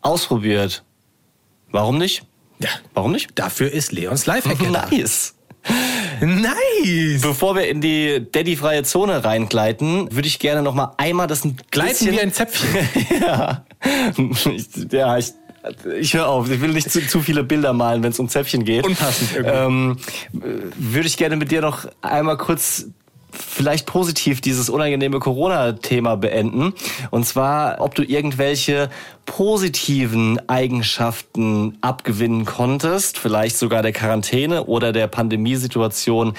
ausprobiert. 0.02 0.84
Warum 1.70 1.98
nicht? 1.98 2.24
Ja, 2.60 2.70
warum 2.94 3.12
nicht? 3.12 3.30
Dafür 3.36 3.72
ist 3.72 3.92
Leons 3.92 4.26
Lifehack 4.26 4.60
nice. 4.92 5.36
Nice! 6.22 7.22
Bevor 7.22 7.56
wir 7.56 7.68
in 7.68 7.82
die 7.82 8.28
Daddy-freie 8.32 8.84
Zone 8.84 9.24
reingleiten, 9.24 10.08
würde 10.16 10.28
ich 10.28 10.40
gerne 10.40 10.62
noch 10.62 10.74
mal 10.74 10.94
einmal 10.98 11.28
das 11.28 11.44
ein 11.44 11.58
Gleiten 11.72 12.12
wie 12.12 12.20
ein 12.20 12.32
Zäpfchen. 12.32 12.70
ja. 13.22 13.66
Ich, 14.46 14.92
ja, 14.92 15.18
ich 15.18 15.34
ich 16.00 16.14
höre 16.16 16.28
auf, 16.28 16.50
ich 16.50 16.60
will 16.60 16.72
nicht 16.72 16.90
zu, 16.90 17.06
zu 17.06 17.22
viele 17.22 17.44
Bilder 17.44 17.74
malen, 17.74 18.02
wenn 18.02 18.12
es 18.12 18.20
um 18.20 18.28
Zäpfchen 18.28 18.66
geht. 18.66 18.84
Unpassend 18.84 19.32
irgendwie. 19.36 19.56
Ähm, 19.56 19.98
würde 20.34 21.08
ich 21.08 21.18
gerne 21.18 21.36
mit 21.36 21.52
dir 21.52 21.62
noch 21.62 21.86
einmal 22.02 22.38
kurz 22.38 22.88
vielleicht 23.32 23.86
positiv 23.86 24.42
dieses 24.42 24.70
unangenehme 24.70 25.20
Corona-Thema 25.20 26.18
beenden. 26.18 26.74
Und 27.10 27.26
zwar, 27.26 27.80
ob 27.80 27.96
du 27.96 28.04
irgendwelche 28.04 28.90
positiven 29.26 30.40
Eigenschaften 30.50 31.78
abgewinnen 31.82 32.46
konntest, 32.46 33.18
vielleicht 33.18 33.58
sogar 33.58 33.82
der 33.82 33.94
Quarantäne 33.94 34.66
oder 34.66 34.92
der 34.92 35.08
Pandemiesituation 35.08 36.34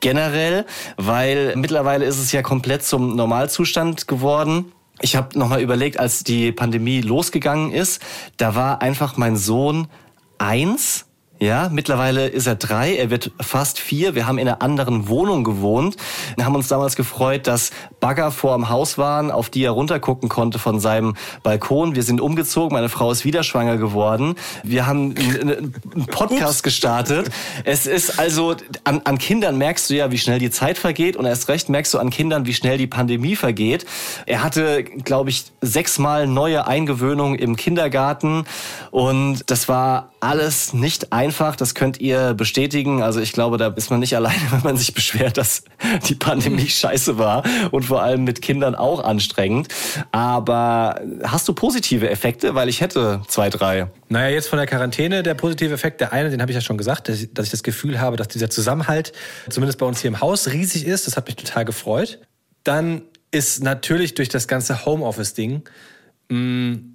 generell, 0.00 0.66
weil 0.96 1.54
mittlerweile 1.56 2.04
ist 2.04 2.18
es 2.18 2.32
ja 2.32 2.42
komplett 2.42 2.84
zum 2.84 3.16
Normalzustand 3.16 4.06
geworden. 4.06 4.72
Ich 5.00 5.16
habe 5.16 5.38
nochmal 5.38 5.60
überlegt, 5.60 5.98
als 5.98 6.24
die 6.24 6.52
Pandemie 6.52 7.00
losgegangen 7.00 7.72
ist, 7.72 8.00
da 8.36 8.54
war 8.54 8.80
einfach 8.80 9.16
mein 9.16 9.36
Sohn 9.36 9.88
eins 10.38 11.05
ja, 11.38 11.68
mittlerweile 11.70 12.28
ist 12.28 12.46
er 12.46 12.54
drei, 12.54 12.96
er 12.96 13.10
wird 13.10 13.30
fast 13.40 13.78
vier. 13.78 14.14
Wir 14.14 14.26
haben 14.26 14.38
in 14.38 14.48
einer 14.48 14.62
anderen 14.62 15.08
Wohnung 15.08 15.44
gewohnt. 15.44 15.96
Wir 16.36 16.46
haben 16.46 16.54
uns 16.54 16.68
damals 16.68 16.96
gefreut, 16.96 17.46
dass 17.46 17.70
Bagger 18.00 18.30
vor 18.30 18.56
dem 18.56 18.70
Haus 18.70 18.96
waren, 18.96 19.30
auf 19.30 19.50
die 19.50 19.62
er 19.62 19.72
runtergucken 19.72 20.28
konnte 20.28 20.58
von 20.58 20.80
seinem 20.80 21.14
Balkon. 21.42 21.94
Wir 21.94 22.04
sind 22.04 22.20
umgezogen, 22.20 22.74
meine 22.74 22.88
Frau 22.88 23.10
ist 23.10 23.24
wieder 23.24 23.42
schwanger 23.42 23.76
geworden. 23.76 24.36
Wir 24.62 24.86
haben 24.86 25.14
einen 25.16 25.74
Podcast 26.06 26.62
gestartet. 26.62 27.30
Es 27.64 27.86
ist 27.86 28.18
also, 28.18 28.56
an, 28.84 29.02
an 29.04 29.18
Kindern 29.18 29.58
merkst 29.58 29.90
du 29.90 29.94
ja, 29.94 30.10
wie 30.10 30.18
schnell 30.18 30.38
die 30.38 30.50
Zeit 30.50 30.78
vergeht 30.78 31.16
und 31.16 31.26
erst 31.26 31.48
recht 31.48 31.68
merkst 31.68 31.92
du 31.92 31.98
an 31.98 32.10
Kindern, 32.10 32.46
wie 32.46 32.54
schnell 32.54 32.78
die 32.78 32.86
Pandemie 32.86 33.36
vergeht. 33.36 33.84
Er 34.24 34.42
hatte, 34.42 34.84
glaube 34.84 35.30
ich, 35.30 35.44
sechsmal 35.60 36.26
neue 36.26 36.66
Eingewöhnungen 36.66 37.38
im 37.38 37.56
Kindergarten 37.56 38.44
und 38.90 39.42
das 39.50 39.68
war 39.68 40.12
alles 40.20 40.72
nicht 40.72 41.12
einfach, 41.12 41.25
das 41.32 41.74
könnt 41.74 42.00
ihr 42.00 42.34
bestätigen. 42.34 43.02
Also 43.02 43.20
ich 43.20 43.32
glaube, 43.32 43.58
da 43.58 43.68
ist 43.68 43.90
man 43.90 44.00
nicht 44.00 44.16
alleine, 44.16 44.40
wenn 44.50 44.62
man 44.62 44.76
sich 44.76 44.94
beschwert, 44.94 45.36
dass 45.36 45.64
die 46.08 46.14
Pandemie 46.14 46.68
scheiße 46.68 47.18
war 47.18 47.44
und 47.70 47.84
vor 47.84 48.02
allem 48.02 48.24
mit 48.24 48.42
Kindern 48.42 48.74
auch 48.74 49.02
anstrengend. 49.02 49.68
Aber 50.12 51.00
hast 51.22 51.48
du 51.48 51.54
positive 51.54 52.08
Effekte? 52.10 52.54
Weil 52.54 52.68
ich 52.68 52.80
hätte 52.80 53.22
zwei, 53.28 53.50
drei. 53.50 53.88
Naja, 54.08 54.28
jetzt 54.28 54.48
von 54.48 54.58
der 54.58 54.66
Quarantäne, 54.66 55.22
der 55.22 55.34
positive 55.34 55.72
Effekt, 55.72 56.00
der 56.00 56.12
eine, 56.12 56.30
den 56.30 56.40
habe 56.40 56.50
ich 56.50 56.54
ja 56.54 56.60
schon 56.60 56.78
gesagt, 56.78 57.08
dass 57.08 57.22
ich, 57.22 57.34
dass 57.34 57.46
ich 57.46 57.50
das 57.50 57.62
Gefühl 57.62 58.00
habe, 58.00 58.16
dass 58.16 58.28
dieser 58.28 58.50
Zusammenhalt, 58.50 59.12
zumindest 59.48 59.78
bei 59.78 59.86
uns 59.86 60.00
hier 60.00 60.08
im 60.08 60.20
Haus, 60.20 60.48
riesig 60.48 60.86
ist. 60.86 61.06
Das 61.06 61.16
hat 61.16 61.26
mich 61.26 61.36
total 61.36 61.64
gefreut. 61.64 62.20
Dann 62.64 63.02
ist 63.30 63.62
natürlich 63.62 64.14
durch 64.14 64.28
das 64.28 64.48
ganze 64.48 64.86
Homeoffice-Ding 64.86 65.62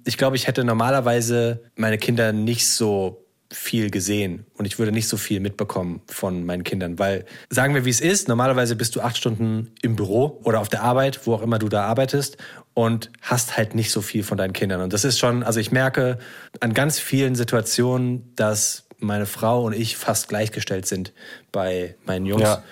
Ich 0.04 0.16
glaube, 0.18 0.36
ich 0.36 0.46
hätte 0.46 0.64
normalerweise 0.64 1.62
meine 1.76 1.98
Kinder 1.98 2.32
nicht 2.32 2.66
so 2.66 3.21
viel 3.52 3.90
gesehen 3.90 4.46
und 4.54 4.64
ich 4.64 4.78
würde 4.78 4.92
nicht 4.92 5.08
so 5.08 5.16
viel 5.16 5.40
mitbekommen 5.40 6.00
von 6.06 6.44
meinen 6.44 6.64
Kindern, 6.64 6.98
weil 6.98 7.24
sagen 7.50 7.74
wir, 7.74 7.84
wie 7.84 7.90
es 7.90 8.00
ist, 8.00 8.28
normalerweise 8.28 8.76
bist 8.76 8.96
du 8.96 9.00
acht 9.00 9.16
Stunden 9.16 9.70
im 9.82 9.96
Büro 9.96 10.40
oder 10.42 10.60
auf 10.60 10.68
der 10.68 10.82
Arbeit, 10.82 11.26
wo 11.26 11.34
auch 11.34 11.42
immer 11.42 11.58
du 11.58 11.68
da 11.68 11.84
arbeitest 11.84 12.38
und 12.74 13.10
hast 13.20 13.56
halt 13.56 13.74
nicht 13.74 13.90
so 13.90 14.00
viel 14.00 14.22
von 14.22 14.38
deinen 14.38 14.52
Kindern. 14.52 14.80
Und 14.80 14.92
das 14.92 15.04
ist 15.04 15.18
schon, 15.18 15.42
also 15.42 15.60
ich 15.60 15.72
merke 15.72 16.18
an 16.60 16.74
ganz 16.74 16.98
vielen 16.98 17.34
Situationen, 17.34 18.32
dass 18.36 18.84
meine 19.02 19.26
Frau 19.26 19.64
und 19.64 19.74
ich 19.74 19.96
fast 19.96 20.28
gleichgestellt 20.28 20.86
sind 20.86 21.12
bei 21.50 21.96
meinen 22.04 22.24
Jungs. 22.24 22.42
Ja. 22.42 22.62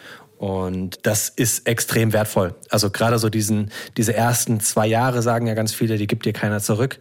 Und 0.41 1.01
das 1.03 1.28
ist 1.28 1.68
extrem 1.68 2.14
wertvoll. 2.14 2.55
Also 2.70 2.88
gerade 2.88 3.18
so 3.18 3.28
diesen, 3.28 3.70
diese 3.99 4.14
ersten 4.14 4.59
zwei 4.61 4.86
Jahre 4.86 5.20
sagen 5.20 5.47
ja 5.47 5.53
ganz 5.53 5.74
viele, 5.74 5.99
die 5.99 6.07
gibt 6.07 6.24
dir 6.24 6.32
keiner 6.32 6.61
zurück. 6.61 6.99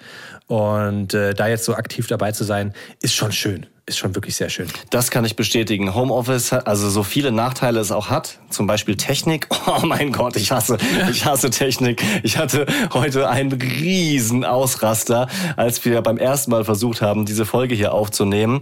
Und 0.47 1.13
äh, 1.13 1.33
da 1.33 1.47
jetzt 1.47 1.63
so 1.63 1.73
aktiv 1.73 2.07
dabei 2.07 2.33
zu 2.33 2.43
sein, 2.43 2.73
ist 3.01 3.15
schon 3.15 3.31
schön. 3.31 3.65
Ist 3.89 3.97
schon 3.97 4.13
wirklich 4.13 4.35
sehr 4.35 4.49
schön. 4.49 4.67
Das 4.91 5.09
kann 5.09 5.25
ich 5.25 5.35
bestätigen. 5.35 5.95
Homeoffice, 5.95 6.51
hat- 6.51 6.67
also 6.67 6.91
so 6.91 7.01
viele 7.01 7.31
Nachteile 7.31 7.79
es 7.79 7.91
auch 7.91 8.11
hat, 8.11 8.37
zum 8.51 8.67
Beispiel 8.67 8.95
Technik. 8.95 9.47
Oh 9.65 9.85
mein 9.85 10.11
Gott, 10.11 10.35
ich 10.35 10.51
hasse, 10.51 10.77
ich 11.11 11.25
hasse 11.25 11.49
Technik. 11.51 12.03
Ich 12.23 12.37
hatte 12.37 12.65
heute 12.93 13.29
einen 13.29 13.51
riesen 13.51 14.43
Ausraster, 14.43 15.27
als 15.57 15.85
wir 15.85 16.01
beim 16.01 16.17
ersten 16.17 16.49
Mal 16.51 16.63
versucht 16.65 17.01
haben, 17.03 17.25
diese 17.25 17.45
Folge 17.45 17.75
hier 17.75 17.93
aufzunehmen. 17.93 18.61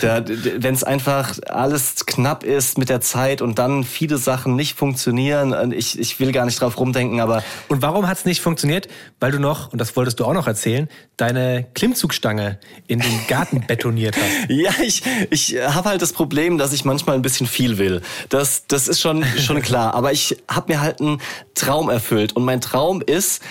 Wenn 0.00 0.74
es 0.74 0.82
einfach 0.84 1.38
alles 1.48 2.06
knapp 2.06 2.42
ist 2.44 2.76
mit 2.78 2.88
der 2.88 3.00
Zeit 3.00 3.40
und 3.40 3.58
dann 3.58 3.84
viele 3.84 4.18
Sachen 4.18 4.56
nicht 4.56 4.76
funktionieren, 4.76 5.52
und 5.54 5.72
ich, 5.72 5.98
ich 5.98 6.18
will 6.20 6.32
gar 6.32 6.44
nicht 6.44 6.60
drauf 6.60 6.78
rumdenken, 6.78 7.20
aber 7.20 7.42
Und 7.68 7.82
warum 7.82 8.08
hat 8.08 8.18
es 8.18 8.24
nicht 8.24 8.40
funktioniert? 8.40 8.88
Weil 9.20 9.30
du 9.32 9.38
noch, 9.38 9.72
und 9.72 9.80
das 9.80 9.94
wolltest 9.96 10.18
du 10.20 10.24
auch 10.24 10.34
noch 10.34 10.46
erzählen, 10.48 10.88
deine 11.16 11.66
Klimmzugstange 11.74 12.58
in 12.88 12.98
den 12.98 13.26
Garten 13.28 13.64
betoniert 13.66 14.16
hast. 14.16 14.50
Ja, 14.52 14.72
ich, 14.82 15.02
ich 15.30 15.56
habe 15.56 15.88
halt 15.88 16.02
das 16.02 16.12
Problem, 16.12 16.58
dass 16.58 16.72
ich 16.72 16.84
manchmal 16.84 17.16
ein 17.16 17.22
bisschen 17.22 17.46
viel 17.46 17.78
will. 17.78 18.02
Das, 18.28 18.66
das 18.66 18.86
ist 18.86 19.00
schon, 19.00 19.24
schon 19.38 19.62
klar. 19.62 19.94
Aber 19.94 20.12
ich 20.12 20.36
habe 20.48 20.72
mir 20.72 20.80
halt 20.80 21.00
einen 21.00 21.20
Traum 21.54 21.88
erfüllt. 21.88 22.36
Und 22.36 22.44
mein 22.44 22.60
Traum 22.60 23.00
ist, 23.00 23.42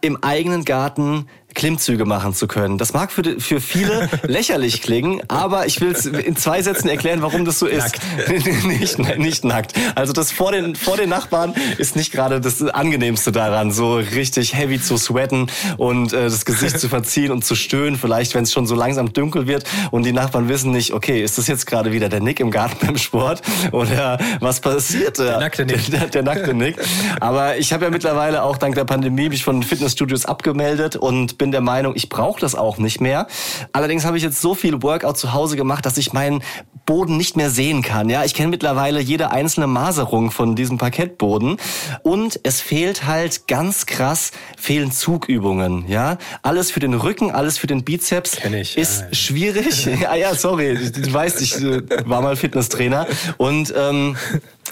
im 0.00 0.22
eigenen 0.22 0.64
Garten 0.64 1.28
Klimmzüge 1.54 2.04
machen 2.04 2.34
zu 2.34 2.46
können. 2.46 2.78
Das 2.78 2.92
mag 2.92 3.12
für, 3.12 3.40
für 3.40 3.60
viele 3.60 4.08
lächerlich 4.24 4.82
klingen, 4.82 5.22
aber 5.28 5.66
ich 5.66 5.80
will 5.80 5.92
es 5.92 6.06
in 6.06 6.36
zwei 6.36 6.62
Sätzen 6.62 6.88
erklären, 6.88 7.22
warum 7.22 7.44
das 7.44 7.58
so 7.58 7.66
ist. 7.66 7.96
nicht, 8.66 8.98
nicht 9.18 9.44
nackt. 9.44 9.72
Also 9.94 10.12
das 10.12 10.32
vor 10.32 10.52
den, 10.52 10.74
vor 10.76 10.96
den 10.96 11.08
Nachbarn 11.08 11.54
ist 11.78 11.96
nicht 11.96 12.12
gerade 12.12 12.40
das 12.40 12.62
Angenehmste 12.62 13.32
daran, 13.32 13.72
so 13.72 13.96
richtig 13.96 14.54
heavy 14.54 14.80
zu 14.80 14.96
sweaten 14.96 15.46
und 15.76 16.12
äh, 16.12 16.24
das 16.24 16.44
Gesicht 16.44 16.78
zu 16.78 16.88
verziehen 16.88 17.30
und 17.30 17.44
zu 17.44 17.54
stöhnen, 17.54 17.98
vielleicht 17.98 18.34
wenn 18.34 18.44
es 18.44 18.52
schon 18.52 18.66
so 18.66 18.74
langsam 18.74 19.12
dunkel 19.12 19.46
wird 19.46 19.64
und 19.90 20.04
die 20.04 20.12
Nachbarn 20.12 20.48
wissen 20.48 20.72
nicht, 20.72 20.92
okay, 20.92 21.22
ist 21.22 21.38
das 21.38 21.46
jetzt 21.46 21.66
gerade 21.66 21.92
wieder 21.92 22.08
der 22.08 22.20
Nick 22.20 22.40
im 22.40 22.50
Garten 22.50 22.86
beim 22.86 22.98
Sport 22.98 23.42
oder 23.72 24.18
was 24.40 24.60
passiert? 24.60 25.18
Der 25.18 25.38
nackte 25.38 25.64
Nick. 25.64 25.90
Der, 25.90 26.06
der 26.06 26.22
nackte 26.22 26.54
Nick. 26.54 26.76
Aber 27.20 27.56
ich 27.56 27.72
habe 27.72 27.84
ja 27.84 27.90
mittlerweile 27.90 28.42
auch 28.42 28.56
dank 28.56 28.74
der 28.74 28.84
Pandemie 28.84 29.28
mich 29.28 29.44
von 29.44 29.62
Fitnessstudios 29.62 30.26
abgemeldet 30.26 30.96
und 30.96 31.38
bin 31.38 31.43
der 31.52 31.60
Meinung, 31.60 31.94
ich 31.96 32.08
brauche 32.08 32.40
das 32.40 32.54
auch 32.54 32.78
nicht 32.78 33.00
mehr. 33.00 33.26
Allerdings 33.72 34.04
habe 34.04 34.16
ich 34.16 34.22
jetzt 34.22 34.40
so 34.40 34.54
viel 34.54 34.82
Workout 34.82 35.18
zu 35.18 35.32
Hause 35.32 35.56
gemacht, 35.56 35.86
dass 35.86 35.96
ich 35.96 36.12
meinen 36.12 36.42
Boden 36.86 37.16
nicht 37.16 37.36
mehr 37.36 37.50
sehen 37.50 37.82
kann. 37.82 38.08
Ja, 38.08 38.24
ich 38.24 38.34
kenne 38.34 38.48
mittlerweile 38.48 39.00
jede 39.00 39.30
einzelne 39.30 39.66
Maserung 39.66 40.30
von 40.30 40.56
diesem 40.56 40.78
Parkettboden 40.78 41.56
und 42.02 42.40
es 42.42 42.60
fehlt 42.60 43.06
halt 43.06 43.48
ganz 43.48 43.86
krass 43.86 44.32
fehlen 44.56 44.92
Zugübungen. 44.92 45.86
Ja, 45.88 46.18
alles 46.42 46.70
für 46.70 46.80
den 46.80 46.94
Rücken, 46.94 47.30
alles 47.30 47.58
für 47.58 47.66
den 47.66 47.84
Bizeps 47.84 48.38
ich, 48.44 48.76
ist 48.76 49.00
ja. 49.00 49.14
schwierig. 49.14 49.86
ja, 50.00 50.14
ja, 50.14 50.34
sorry, 50.34 50.74
du 50.90 51.12
weißt, 51.12 51.40
ich 51.40 51.56
äh, 51.56 51.82
war 52.08 52.20
mal 52.20 52.36
Fitnesstrainer 52.36 53.06
und 53.38 53.72
ähm, 53.76 54.16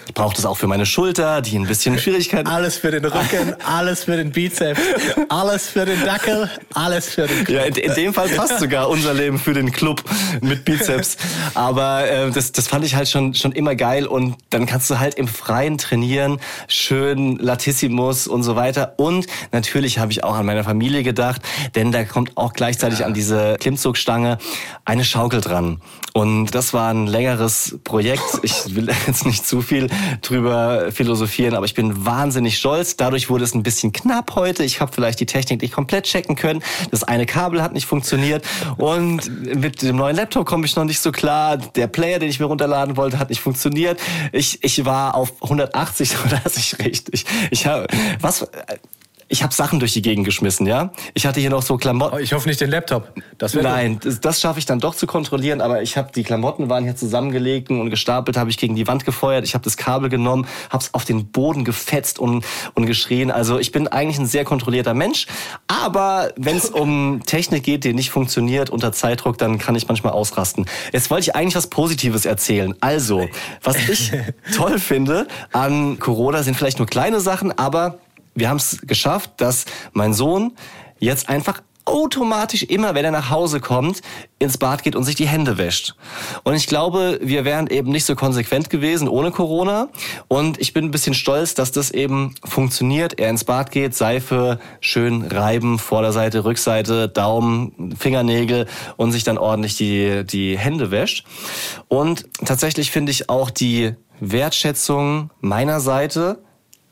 ich 0.06 0.14
brauche 0.14 0.34
das 0.34 0.44
auch 0.44 0.56
für 0.56 0.66
meine 0.66 0.84
Schulter, 0.84 1.42
die 1.42 1.56
ein 1.56 1.66
bisschen 1.66 1.98
Schwierigkeiten 1.98 2.48
Alles 2.48 2.76
für 2.76 2.90
den 2.90 3.04
Rücken, 3.04 3.54
alles 3.64 4.04
für 4.04 4.16
den 4.16 4.32
Bizeps, 4.32 4.80
alles 5.28 5.68
für 5.68 5.84
den 5.84 6.04
Dackel, 6.04 6.50
alles 6.74 7.08
für 7.08 7.26
den 7.26 7.46
Ja, 7.48 7.62
in, 7.62 7.74
in 7.74 7.94
dem 7.94 8.14
Fall 8.14 8.28
passt 8.28 8.58
sogar 8.58 8.88
unser 8.88 9.14
Leben 9.14 9.38
für 9.38 9.54
den 9.54 9.70
Club 9.70 10.02
mit 10.40 10.64
Bizeps. 10.64 11.16
Aber 11.54 12.01
äh, 12.06 12.30
das, 12.30 12.52
das 12.52 12.68
fand 12.68 12.84
ich 12.84 12.94
halt 12.94 13.08
schon, 13.08 13.34
schon 13.34 13.52
immer 13.52 13.74
geil. 13.74 14.06
Und 14.06 14.36
dann 14.50 14.66
kannst 14.66 14.90
du 14.90 14.98
halt 14.98 15.14
im 15.14 15.28
Freien 15.28 15.78
trainieren, 15.78 16.40
schön 16.68 17.36
Latissimus 17.38 18.26
und 18.26 18.42
so 18.42 18.56
weiter. 18.56 18.94
Und 18.96 19.26
natürlich 19.52 19.98
habe 19.98 20.12
ich 20.12 20.24
auch 20.24 20.34
an 20.34 20.46
meine 20.46 20.64
Familie 20.64 21.02
gedacht, 21.02 21.42
denn 21.74 21.92
da 21.92 22.04
kommt 22.04 22.36
auch 22.36 22.52
gleichzeitig 22.52 23.04
an 23.04 23.14
diese 23.14 23.56
Klimmzugstange 23.60 24.38
eine 24.84 25.04
Schaukel 25.04 25.40
dran. 25.40 25.80
Und 26.14 26.50
das 26.50 26.74
war 26.74 26.90
ein 26.90 27.06
längeres 27.06 27.78
Projekt. 27.84 28.22
Ich 28.42 28.74
will 28.74 28.90
jetzt 29.06 29.24
nicht 29.24 29.46
zu 29.46 29.62
viel 29.62 29.88
drüber 30.20 30.92
philosophieren, 30.92 31.54
aber 31.54 31.64
ich 31.64 31.74
bin 31.74 32.04
wahnsinnig 32.04 32.58
stolz. 32.58 32.96
Dadurch 32.96 33.30
wurde 33.30 33.44
es 33.44 33.54
ein 33.54 33.62
bisschen 33.62 33.92
knapp 33.92 34.34
heute. 34.34 34.62
Ich 34.62 34.80
habe 34.80 34.92
vielleicht 34.92 35.20
die 35.20 35.26
Technik 35.26 35.62
nicht 35.62 35.72
komplett 35.72 36.04
checken 36.04 36.36
können. 36.36 36.62
Das 36.90 37.02
eine 37.02 37.24
Kabel 37.24 37.62
hat 37.62 37.72
nicht 37.72 37.86
funktioniert. 37.86 38.44
Und 38.76 39.56
mit 39.56 39.82
dem 39.82 39.96
neuen 39.96 40.16
Laptop 40.16 40.46
komme 40.46 40.66
ich 40.66 40.76
noch 40.76 40.84
nicht 40.84 41.00
so 41.00 41.12
klar. 41.12 41.56
Der 41.56 41.86
Player, 41.92 42.18
den 42.18 42.28
ich 42.28 42.40
mir 42.40 42.46
runterladen 42.46 42.96
wollte, 42.96 43.18
hat 43.18 43.28
nicht 43.28 43.40
funktioniert. 43.40 44.00
Ich, 44.32 44.62
ich 44.64 44.84
war 44.84 45.14
auf 45.14 45.42
180, 45.42 46.10
so 46.10 46.16
dass 46.42 46.56
ich 46.56 46.78
richtig. 46.78 47.24
Ich 47.50 47.66
habe 47.66 47.86
was. 48.20 48.46
Ich 49.32 49.42
habe 49.42 49.54
Sachen 49.54 49.80
durch 49.80 49.94
die 49.94 50.02
Gegend 50.02 50.26
geschmissen, 50.26 50.66
ja. 50.66 50.92
Ich 51.14 51.24
hatte 51.24 51.40
hier 51.40 51.48
noch 51.48 51.62
so 51.62 51.78
Klamotten. 51.78 52.16
Oh, 52.16 52.18
ich 52.18 52.34
hoffe 52.34 52.46
nicht 52.46 52.60
den 52.60 52.68
Laptop. 52.68 53.14
Das 53.38 53.54
Nein, 53.54 53.98
das, 53.98 54.20
das 54.20 54.42
schaffe 54.42 54.58
ich 54.58 54.66
dann 54.66 54.78
doch 54.78 54.94
zu 54.94 55.06
kontrollieren, 55.06 55.62
aber 55.62 55.80
ich 55.80 55.96
habe 55.96 56.12
die 56.14 56.22
Klamotten 56.22 56.68
waren 56.68 56.84
hier 56.84 56.96
zusammengelegt 56.96 57.70
und 57.70 57.88
gestapelt, 57.88 58.36
habe 58.36 58.50
ich 58.50 58.58
gegen 58.58 58.76
die 58.76 58.86
Wand 58.86 59.06
gefeuert, 59.06 59.46
ich 59.46 59.54
habe 59.54 59.64
das 59.64 59.78
Kabel 59.78 60.10
genommen, 60.10 60.46
habe 60.68 60.84
es 60.84 60.92
auf 60.92 61.06
den 61.06 61.32
Boden 61.32 61.64
gefetzt 61.64 62.18
und, 62.18 62.44
und 62.74 62.84
geschrien. 62.84 63.30
Also 63.30 63.58
ich 63.58 63.72
bin 63.72 63.88
eigentlich 63.88 64.18
ein 64.18 64.26
sehr 64.26 64.44
kontrollierter 64.44 64.92
Mensch, 64.92 65.26
aber 65.66 66.34
wenn 66.36 66.58
es 66.58 66.68
um 66.70 67.22
Technik 67.24 67.62
geht, 67.62 67.84
die 67.84 67.94
nicht 67.94 68.10
funktioniert 68.10 68.68
unter 68.68 68.92
Zeitdruck, 68.92 69.38
dann 69.38 69.56
kann 69.56 69.74
ich 69.76 69.88
manchmal 69.88 70.12
ausrasten. 70.12 70.66
Jetzt 70.92 71.10
wollte 71.10 71.22
ich 71.22 71.34
eigentlich 71.34 71.56
was 71.56 71.68
Positives 71.68 72.26
erzählen. 72.26 72.74
Also, 72.80 73.26
was 73.62 73.76
ich 73.88 74.12
toll 74.54 74.78
finde 74.78 75.26
an 75.52 75.98
Corona 75.98 76.42
sind 76.42 76.54
vielleicht 76.54 76.76
nur 76.76 76.86
kleine 76.86 77.20
Sachen, 77.20 77.50
aber 77.56 77.98
wir 78.34 78.48
haben 78.48 78.56
es 78.56 78.78
geschafft, 78.82 79.32
dass 79.38 79.64
mein 79.92 80.14
Sohn 80.14 80.52
jetzt 80.98 81.28
einfach 81.28 81.62
automatisch 81.84 82.62
immer, 82.62 82.94
wenn 82.94 83.04
er 83.04 83.10
nach 83.10 83.30
Hause 83.30 83.60
kommt, 83.60 84.02
ins 84.38 84.58
Bad 84.58 84.82
geht 84.82 84.94
und 84.94 85.04
sich 85.04 85.14
die 85.14 85.26
Hände 85.26 85.58
wäscht. 85.58 85.94
Und 86.44 86.54
ich 86.54 86.66
glaube, 86.66 87.18
wir 87.22 87.44
wären 87.44 87.66
eben 87.66 87.90
nicht 87.90 88.04
so 88.04 88.14
konsequent 88.14 88.70
gewesen 88.70 89.08
ohne 89.08 89.30
Corona. 89.30 89.88
Und 90.28 90.60
ich 90.60 90.72
bin 90.72 90.86
ein 90.86 90.90
bisschen 90.90 91.14
stolz, 91.14 91.54
dass 91.54 91.72
das 91.72 91.90
eben 91.90 92.34
funktioniert. 92.44 93.18
Er 93.18 93.30
ins 93.30 93.44
Bad 93.44 93.70
geht, 93.70 93.94
Seife, 93.94 94.60
schön 94.80 95.22
reiben, 95.22 95.78
Vorderseite, 95.78 96.44
Rückseite, 96.44 97.08
Daumen, 97.08 97.94
Fingernägel 97.98 98.66
und 98.96 99.12
sich 99.12 99.24
dann 99.24 99.38
ordentlich 99.38 99.76
die, 99.76 100.24
die 100.24 100.56
Hände 100.56 100.90
wäscht. 100.90 101.26
Und 101.88 102.26
tatsächlich 102.44 102.90
finde 102.90 103.10
ich 103.10 103.28
auch 103.28 103.50
die 103.50 103.94
Wertschätzung 104.20 105.30
meiner 105.40 105.80
Seite 105.80 106.38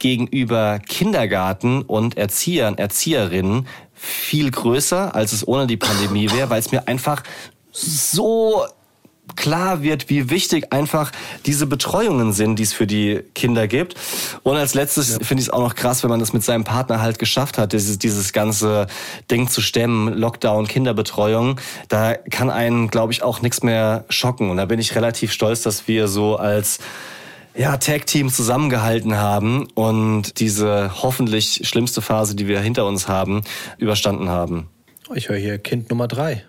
gegenüber 0.00 0.80
Kindergarten 0.80 1.82
und 1.82 2.16
Erziehern, 2.16 2.76
Erzieherinnen 2.76 3.68
viel 3.94 4.50
größer, 4.50 5.14
als 5.14 5.32
es 5.32 5.46
ohne 5.46 5.68
die 5.68 5.76
Pandemie 5.76 6.30
wäre, 6.32 6.50
weil 6.50 6.58
es 6.58 6.72
mir 6.72 6.88
einfach 6.88 7.22
so 7.70 8.64
klar 9.36 9.82
wird, 9.82 10.10
wie 10.10 10.30
wichtig 10.30 10.72
einfach 10.72 11.12
diese 11.46 11.66
Betreuungen 11.66 12.32
sind, 12.32 12.58
die 12.58 12.62
es 12.62 12.72
für 12.72 12.86
die 12.86 13.20
Kinder 13.34 13.68
gibt. 13.68 13.94
Und 14.42 14.56
als 14.56 14.74
letztes 14.74 15.18
finde 15.22 15.42
ich 15.42 15.48
es 15.48 15.50
auch 15.50 15.60
noch 15.60 15.74
krass, 15.74 16.02
wenn 16.02 16.10
man 16.10 16.18
das 16.18 16.32
mit 16.32 16.42
seinem 16.42 16.64
Partner 16.64 17.00
halt 17.00 17.18
geschafft 17.18 17.58
hat, 17.58 17.72
dieses, 17.72 17.98
dieses 17.98 18.32
ganze 18.32 18.86
Ding 19.30 19.48
zu 19.48 19.60
stemmen, 19.60 20.12
Lockdown, 20.18 20.66
Kinderbetreuung. 20.66 21.60
Da 21.88 22.14
kann 22.14 22.50
einen, 22.50 22.88
glaube 22.88 23.12
ich, 23.12 23.22
auch 23.22 23.42
nichts 23.42 23.62
mehr 23.62 24.04
schocken. 24.08 24.50
Und 24.50 24.56
da 24.56 24.64
bin 24.64 24.80
ich 24.80 24.94
relativ 24.94 25.32
stolz, 25.32 25.62
dass 25.62 25.86
wir 25.86 26.08
so 26.08 26.36
als 26.36 26.78
ja, 27.60 27.76
Tag-Team 27.76 28.30
zusammengehalten 28.30 29.18
haben 29.18 29.68
und 29.74 30.40
diese 30.40 31.02
hoffentlich 31.02 31.60
schlimmste 31.64 32.00
Phase, 32.00 32.34
die 32.34 32.48
wir 32.48 32.58
hinter 32.58 32.86
uns 32.86 33.06
haben, 33.06 33.42
überstanden 33.76 34.30
haben. 34.30 34.70
Ich 35.14 35.28
höre 35.28 35.36
hier 35.36 35.58
Kind 35.58 35.90
Nummer 35.90 36.08
drei. 36.08 36.42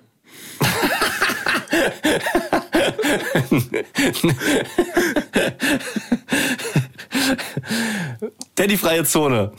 Daddy 8.55 8.77
freie 8.77 9.03
Zone. 9.03 9.51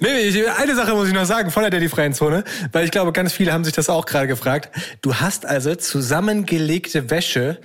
Nee, 0.00 0.22
ich, 0.22 0.50
eine 0.58 0.74
Sache 0.74 0.92
muss 0.94 1.06
ich 1.06 1.14
noch 1.14 1.24
sagen 1.24 1.52
von 1.52 1.62
der 1.62 1.70
Daddy-freien 1.70 2.14
Zone, 2.14 2.42
weil 2.72 2.84
ich 2.84 2.90
glaube, 2.90 3.12
ganz 3.12 3.32
viele 3.32 3.52
haben 3.52 3.62
sich 3.62 3.74
das 3.74 3.88
auch 3.88 4.06
gerade 4.06 4.26
gefragt. 4.26 4.70
Du 5.02 5.14
hast 5.14 5.46
also 5.46 5.76
zusammengelegte 5.76 7.10
Wäsche 7.10 7.60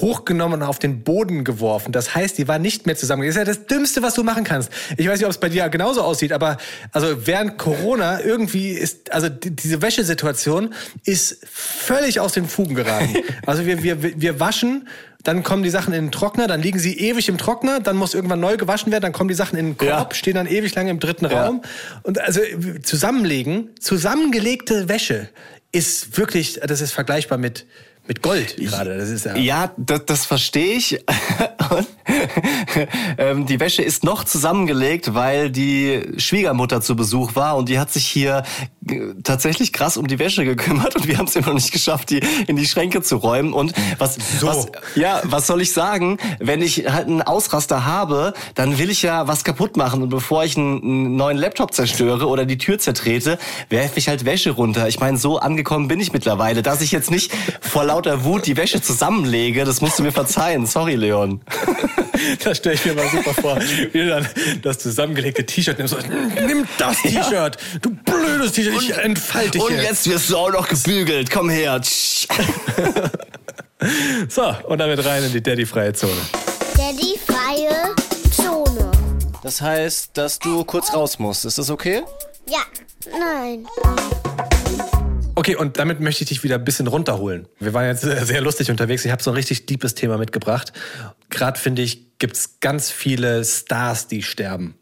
hochgenommen 0.00 0.62
und 0.62 0.68
auf 0.68 0.78
den 0.78 1.02
Boden 1.02 1.44
geworfen. 1.44 1.92
Das 1.92 2.14
heißt, 2.14 2.38
die 2.38 2.48
war 2.48 2.58
nicht 2.58 2.86
mehr 2.86 2.96
zusammen. 2.96 3.22
Das 3.22 3.30
ist 3.30 3.36
ja 3.36 3.44
das 3.44 3.66
Dümmste, 3.66 4.02
was 4.02 4.14
du 4.14 4.22
machen 4.22 4.44
kannst. 4.44 4.70
Ich 4.96 5.06
weiß 5.08 5.18
nicht, 5.18 5.26
ob 5.26 5.32
es 5.32 5.38
bei 5.38 5.48
dir 5.48 5.68
genauso 5.68 6.02
aussieht, 6.02 6.32
aber 6.32 6.56
also 6.92 7.26
während 7.26 7.58
Corona 7.58 8.20
irgendwie 8.20 8.70
ist, 8.70 9.12
also 9.12 9.28
die, 9.28 9.50
diese 9.54 9.82
Wäschesituation 9.82 10.74
ist 11.04 11.38
völlig 11.50 12.20
aus 12.20 12.32
den 12.32 12.46
Fugen 12.46 12.74
geraten. 12.74 13.16
Also 13.44 13.66
wir, 13.66 13.82
wir, 13.82 14.20
wir 14.20 14.40
waschen 14.40 14.88
dann 15.24 15.42
kommen 15.42 15.62
die 15.62 15.70
Sachen 15.70 15.94
in 15.94 16.06
den 16.06 16.12
Trockner, 16.12 16.48
dann 16.48 16.60
liegen 16.62 16.78
sie 16.78 16.98
ewig 16.98 17.28
im 17.28 17.38
Trockner, 17.38 17.80
dann 17.80 17.96
muss 17.96 18.14
irgendwann 18.14 18.40
neu 18.40 18.56
gewaschen 18.56 18.90
werden, 18.90 19.02
dann 19.02 19.12
kommen 19.12 19.28
die 19.28 19.34
Sachen 19.34 19.56
in 19.58 19.66
den 19.66 19.76
Korb, 19.76 19.88
Ja. 19.88 20.08
stehen 20.14 20.34
dann 20.34 20.46
ewig 20.46 20.74
lange 20.74 20.90
im 20.90 20.98
dritten 20.98 21.26
Ja. 21.26 21.44
Raum. 21.46 21.62
Und 22.02 22.20
also 22.20 22.40
zusammenlegen, 22.82 23.70
zusammengelegte 23.78 24.88
Wäsche 24.88 25.28
ist 25.70 26.18
wirklich, 26.18 26.60
das 26.66 26.80
ist 26.80 26.92
vergleichbar 26.92 27.38
mit, 27.38 27.66
mit 28.06 28.22
Gold 28.22 28.56
gerade. 28.56 28.96
Das 28.98 29.08
ist 29.08 29.24
ja, 29.24 29.36
Ja, 29.36 29.72
das, 29.76 30.06
das 30.06 30.26
verstehe 30.26 30.76
ich. 30.76 31.04
Und, 31.72 31.86
ähm, 33.18 33.46
die 33.46 33.60
Wäsche 33.60 33.82
ist 33.82 34.04
noch 34.04 34.24
zusammengelegt, 34.24 35.14
weil 35.14 35.50
die 35.50 36.02
Schwiegermutter 36.18 36.80
zu 36.80 36.96
Besuch 36.96 37.34
war 37.34 37.56
und 37.56 37.68
die 37.68 37.78
hat 37.78 37.92
sich 37.92 38.06
hier 38.06 38.42
äh, 38.88 39.00
tatsächlich 39.22 39.72
krass 39.72 39.96
um 39.96 40.06
die 40.06 40.18
Wäsche 40.18 40.44
gekümmert 40.44 40.96
und 40.96 41.06
wir 41.06 41.18
haben 41.18 41.26
es 41.26 41.36
immer 41.36 41.48
noch 41.48 41.54
nicht 41.54 41.72
geschafft, 41.72 42.10
die 42.10 42.20
in 42.46 42.56
die 42.56 42.66
Schränke 42.66 43.02
zu 43.02 43.16
räumen. 43.16 43.52
Und 43.52 43.72
was, 43.98 44.16
So. 44.40 44.46
was, 44.46 44.66
ja, 44.94 45.20
was 45.24 45.46
soll 45.46 45.62
ich 45.62 45.72
sagen? 45.72 46.18
Wenn 46.38 46.62
ich 46.62 46.90
halt 46.92 47.08
einen 47.08 47.22
Ausraster 47.22 47.84
habe, 47.84 48.34
dann 48.54 48.78
will 48.78 48.90
ich 48.90 49.02
ja 49.02 49.26
was 49.28 49.44
kaputt 49.44 49.76
machen 49.76 50.02
und 50.02 50.08
bevor 50.08 50.44
ich 50.44 50.56
einen, 50.56 50.82
einen 50.82 51.16
neuen 51.16 51.38
Laptop 51.38 51.72
zerstöre 51.72 52.26
oder 52.28 52.44
die 52.44 52.58
Tür 52.58 52.78
zertrete, 52.78 53.38
werfe 53.68 53.98
ich 53.98 54.08
halt 54.08 54.24
Wäsche 54.24 54.50
runter. 54.50 54.88
Ich 54.88 55.00
meine, 55.00 55.16
so 55.16 55.38
angekommen 55.38 55.88
bin 55.88 56.00
ich 56.00 56.12
mittlerweile, 56.12 56.62
dass 56.62 56.80
ich 56.80 56.92
jetzt 56.92 57.10
nicht 57.10 57.32
vor 57.60 57.84
lauter 57.84 58.24
Wut 58.24 58.46
die 58.46 58.56
Wäsche 58.56 58.82
zusammenlege. 58.82 59.64
Das 59.64 59.80
musst 59.80 59.98
du 59.98 60.02
mir 60.02 60.12
verzeihen. 60.12 60.66
Sorry, 60.66 60.96
Leon. 60.96 61.40
Das 62.44 62.58
stelle 62.58 62.76
ich 62.76 62.84
mir 62.84 62.94
mal 62.94 63.08
super 63.08 63.34
vor. 63.34 63.58
Wie 63.60 63.98
du 63.98 64.08
dann 64.08 64.26
das 64.62 64.78
zusammengelegte 64.78 65.44
T-Shirt 65.44 65.76
nimmst. 65.78 65.94
und, 65.94 66.08
Nimm 66.46 66.66
das 66.78 67.02
T-Shirt! 67.02 67.56
Du 67.80 67.90
blödes 67.90 68.52
T-Shirt, 68.52 68.74
ich 68.80 68.96
entfalte 68.96 69.52
dich 69.52 69.62
Und 69.62 69.72
hier. 69.74 69.82
jetzt 69.82 70.08
wirst 70.08 70.30
du 70.30 70.36
auch 70.36 70.52
noch 70.52 70.68
gebügelt. 70.68 71.30
Komm 71.30 71.50
her. 71.50 71.80
Tsch. 71.82 72.26
So, 74.28 74.54
und 74.68 74.78
damit 74.78 75.04
rein 75.04 75.24
in 75.24 75.32
die 75.32 75.42
Daddy-freie 75.42 75.92
Zone. 75.92 76.12
Daddy 76.76 77.18
freie 77.26 77.92
Zone. 78.30 78.90
Das 79.42 79.60
heißt, 79.60 80.10
dass 80.14 80.38
du 80.38 80.62
kurz 80.64 80.94
raus 80.94 81.18
musst. 81.18 81.44
Ist 81.44 81.58
das 81.58 81.68
okay? 81.68 82.02
Ja, 82.48 82.60
nein. 83.18 83.66
Okay, 85.34 85.56
und 85.56 85.78
damit 85.78 86.00
möchte 86.00 86.24
ich 86.24 86.28
dich 86.28 86.44
wieder 86.44 86.56
ein 86.56 86.64
bisschen 86.64 86.86
runterholen. 86.86 87.48
Wir 87.58 87.72
waren 87.72 87.86
jetzt 87.86 88.02
sehr, 88.02 88.26
sehr 88.26 88.40
lustig 88.42 88.70
unterwegs. 88.70 89.04
Ich 89.04 89.12
habe 89.12 89.22
so 89.22 89.30
ein 89.30 89.34
richtig 89.34 89.66
deepes 89.66 89.94
Thema 89.94 90.18
mitgebracht. 90.18 90.72
Gerade 91.30 91.58
finde 91.58 91.82
ich, 91.82 92.18
gibt's 92.18 92.60
ganz 92.60 92.90
viele 92.90 93.42
Stars, 93.44 94.08
die 94.08 94.22
sterben. 94.22 94.74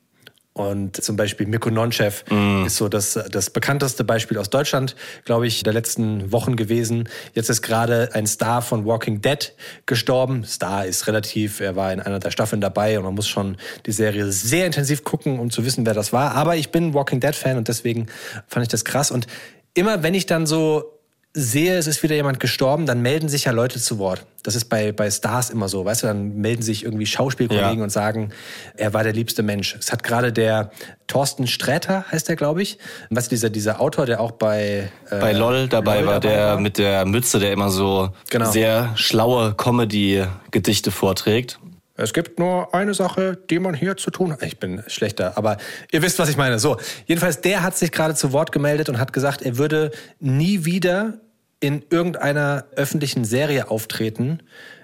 Und 0.53 1.03
zum 1.03 1.17
Beispiel 1.17 1.47
Mirko 1.47 1.71
Nonchev 1.71 2.25
ist 2.67 2.77
so 2.77 2.89
das, 2.89 3.19
das 3.31 3.51
bekannteste 3.51 4.03
Beispiel 4.03 4.37
aus 4.37 4.51
Deutschland, 4.51 4.97
glaube 5.25 5.47
ich, 5.47 5.63
der 5.63 5.73
letzten 5.73 6.33
Wochen 6.33 6.57
gewesen. 6.57 7.09
Jetzt 7.35 7.49
ist 7.49 7.63
gerade 7.63 8.11
ein 8.15 8.27
Star 8.27 8.61
von 8.61 8.85
Walking 8.85 9.23
Dead 9.23 9.55
gestorben. 9.87 10.45
Star 10.45 10.85
ist 10.85 11.07
relativ, 11.07 11.61
er 11.61 11.77
war 11.77 11.93
in 11.93 12.01
einer 12.01 12.19
der 12.19 12.33
Staffeln 12.33 12.61
dabei 12.61 12.99
und 12.99 13.05
man 13.05 13.15
muss 13.15 13.29
schon 13.29 13.57
die 13.87 13.93
Serie 13.93 14.31
sehr 14.33 14.67
intensiv 14.67 15.05
gucken, 15.05 15.39
um 15.39 15.51
zu 15.51 15.65
wissen, 15.65 15.87
wer 15.87 15.95
das 15.95 16.13
war. 16.13 16.33
Aber 16.33 16.57
ich 16.57 16.71
bin 16.71 16.93
Walking 16.93 17.21
Dead-Fan 17.21 17.57
und 17.57 17.69
deswegen 17.69 18.09
fand 18.49 18.65
ich 18.65 18.69
das 18.69 18.85
krass. 18.85 19.13
Und 19.13 19.29
immer 19.75 20.03
wenn 20.03 20.15
ich 20.15 20.27
dann 20.27 20.47
so 20.47 20.85
sehe, 21.33 21.77
es 21.77 21.87
ist 21.87 22.03
wieder 22.03 22.17
jemand 22.17 22.41
gestorben, 22.41 22.87
dann 22.87 23.03
melden 23.03 23.29
sich 23.29 23.45
ja 23.45 23.53
Leute 23.53 23.79
zu 23.79 23.99
Wort. 24.01 24.27
Das 24.43 24.57
ist 24.57 24.65
bei, 24.65 24.91
bei 24.91 25.09
Stars 25.09 25.51
immer 25.51 25.69
so, 25.69 25.85
weißt 25.85 26.03
du, 26.03 26.09
dann 26.09 26.39
melden 26.39 26.63
sich 26.63 26.83
irgendwie 26.85 27.07
Schauspielkollegen 27.07 27.79
Ja. 27.79 27.85
und 27.85 27.91
sagen, 27.91 28.33
er 28.77 28.93
war 28.95 29.05
der 29.05 29.13
liebste 29.13 29.45
Mensch. 29.45 29.77
Es 29.79 29.93
hat 29.93 30.03
gerade 30.03 30.33
der 30.33 30.73
Thorsten 31.07 31.47
Sträter, 31.47 32.05
heißt 32.11 32.29
der, 32.29 32.35
glaube 32.35 32.63
ich, 32.63 32.79
was 33.11 33.29
dieser, 33.29 33.49
dieser 33.49 33.81
Autor, 33.81 34.07
der 34.07 34.21
auch 34.21 34.33
bei... 34.33 34.91
äh, 35.09 35.21
Bei 35.21 35.31
LOL 35.33 35.69
dabei 35.69 36.01
LOL 36.01 36.07
war, 36.09 36.21
der 36.21 36.47
war. 36.47 36.61
mit 36.61 36.79
der 36.79 37.05
Mütze, 37.07 37.39
der 37.39 37.53
immer 37.53 37.71
so 37.71 38.09
Genau. 38.29 38.51
sehr 38.51 38.91
schlaue 38.97 39.55
Comedy-Gedichte 39.55 40.91
vorträgt. 40.91 41.61
Es 42.03 42.13
gibt 42.13 42.39
nur 42.39 42.75
eine 42.75 42.95
Sache, 42.95 43.39
die 43.51 43.59
man 43.59 43.75
hier 43.75 43.97
zu 43.97 44.11
tun 44.11 44.33
hat. 44.33 44.43
Ich 44.43 44.59
bin 44.59 44.83
schlechter, 44.87 45.37
aber 45.37 45.57
ihr 45.93 46.03
wisst, 46.03 46.19
was 46.19 46.29
ich 46.29 46.37
meine. 46.37 46.59
So, 46.59 46.77
jedenfalls, 47.07 47.41
der 47.41 47.63
hat 47.63 47.77
sich 47.77 47.93
gerade 47.93 48.15
zu 48.15 48.33
Wort 48.33 48.53
gemeldet 48.53 48.89
und 48.89 48.99
hat 48.99 49.13
gesagt, 49.13 49.43
er 49.43 49.59
würde 49.59 49.91
nie 50.19 50.65
wieder 50.65 51.15
in 51.61 51.85
irgendeiner 51.91 52.65
öffentlichen 52.75 53.25
Serie 53.25 53.71
auftreten, 53.71 54.43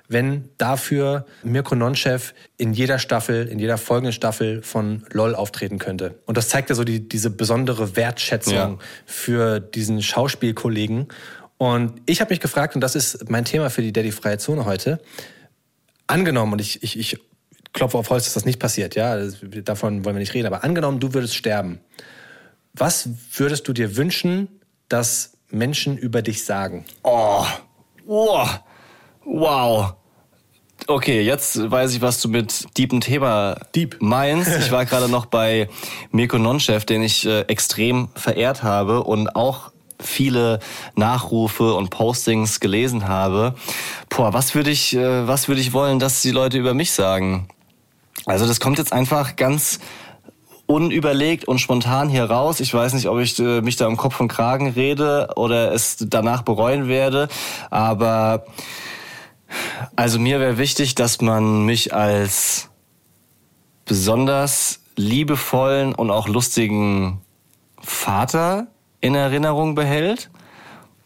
wenn 0.09 0.51
dafür 0.59 1.27
Mirko 1.43 1.75
Nonchev 1.75 2.33
in 2.59 2.73
jeder 2.75 2.99
Staffel, 2.99 3.49
in 3.49 3.59
jeder 3.59 3.77
folgenden 3.79 4.13
Staffel 4.13 4.63
von 4.63 5.05
LOL 5.11 5.35
auftreten 5.35 5.79
könnte. 5.79 6.15
Und 6.27 6.37
das 6.37 6.49
zeigt 6.49 6.69
ja 6.69 6.77
so 6.77 6.85
die, 6.85 7.09
diese 7.09 7.31
besondere 7.31 7.97
Wertschätzung 7.97 8.55
Ja. 8.55 8.79
für 9.05 9.59
diesen 9.59 10.03
Schauspielkollegen. 10.03 11.09
Und 11.59 12.03
ich 12.07 12.21
habe 12.21 12.31
mich 12.31 12.41
gefragt, 12.41 12.75
und 12.75 12.83
das 12.83 12.95
ist 12.95 13.31
mein 13.31 13.45
Thema 13.45 13.71
für 13.71 13.83
die 13.83 13.93
Daddy-freie 13.93 14.39
Zone 14.39 14.65
heute, 14.67 15.01
angenommen, 16.07 16.55
und 16.55 16.61
ich, 16.61 16.83
ich, 16.83 16.99
ich 16.99 17.19
klopfe 17.73 17.99
auf 17.99 18.11
Holz, 18.11 18.25
dass 18.25 18.35
das 18.35 18.45
nicht 18.45 18.59
passiert, 18.59 18.95
ja, 18.95 19.17
davon 19.65 20.05
wollen 20.05 20.17
wir 20.17 20.21
nicht 20.21 20.35
reden, 20.35 20.47
aber 20.47 20.65
angenommen, 20.65 21.01
du 21.01 21.15
würdest 21.15 21.35
sterben, 21.35 21.81
was 22.75 23.09
würdest 23.33 23.69
du 23.69 23.73
dir 23.73 23.97
wünschen, 23.97 24.61
dass 24.89 25.33
Menschen 25.51 25.97
über 25.97 26.23
dich 26.23 26.45
sagen? 26.45 26.85
Oh, 27.03 27.45
oh, 28.07 28.47
wow. 29.25 29.95
Okay, 30.87 31.23
jetzt 31.23 31.71
weiß 31.71 31.95
ich, 31.95 32.03
was 32.03 32.21
du 32.21 32.29
mit 32.29 32.67
deepem 32.77 33.01
Thema 33.01 33.57
Deep. 33.75 33.97
meinst. 34.01 34.51
Ich 34.59 34.71
war 34.71 34.85
gerade 34.87 35.09
noch 35.09 35.27
bei 35.27 35.69
Mirko 36.13 36.39
Nonchev, 36.39 36.85
den 36.85 37.03
ich 37.03 37.27
äh, 37.27 37.41
extrem 37.43 38.09
verehrt 38.15 38.63
habe 38.63 39.03
und 39.03 39.35
auch 39.35 39.73
viele 40.01 40.61
Nachrufe 40.95 41.75
und 41.75 41.91
Postings 41.91 42.61
gelesen 42.61 43.09
habe. 43.09 43.55
Boah, 44.09 44.33
was 44.33 44.55
würde 44.55 44.71
ich, 44.71 44.95
äh, 44.95 45.27
was 45.27 45.49
würde 45.49 45.61
ich 45.61 45.73
wollen, 45.73 45.99
dass 45.99 46.23
die 46.23 46.31
Leute 46.31 46.59
über 46.59 46.75
mich 46.75 46.93
sagen? 46.93 47.49
Also 48.25 48.47
das 48.47 48.61
kommt 48.61 48.79
jetzt 48.79 48.93
einfach 48.93 49.37
ganz 49.37 49.79
unüberlegt 50.67 51.47
und 51.47 51.61
spontan 51.61 52.09
hier 52.09 52.25
raus. 52.25 52.61
Ich 52.61 52.75
weiß 52.75 52.95
nicht, 52.95 53.09
ob 53.09 53.19
ich 53.21 53.39
äh, 53.39 53.61
mich 53.61 53.77
da 53.77 53.87
im 53.87 53.97
Kopf 53.97 54.21
und 54.21 54.29
Kragen 54.29 54.71
rede 54.71 55.29
oder 55.37 55.73
es 55.73 55.97
danach 55.99 56.43
bereuen 56.43 56.89
werde, 56.89 57.29
aber 57.71 58.47
also 59.95 60.19
mir 60.19 60.41
wäre 60.41 60.59
wichtig, 60.59 60.97
dass 60.97 61.21
man 61.21 61.65
mich 61.65 61.95
als 61.95 62.69
besonders 63.85 64.81
liebevollen 64.97 65.95
und 65.95 66.11
auch 66.11 66.27
lustigen 66.27 67.21
Vater 67.81 68.67
in 69.01 69.15
Erinnerung 69.15 69.75
behält, 69.75 70.31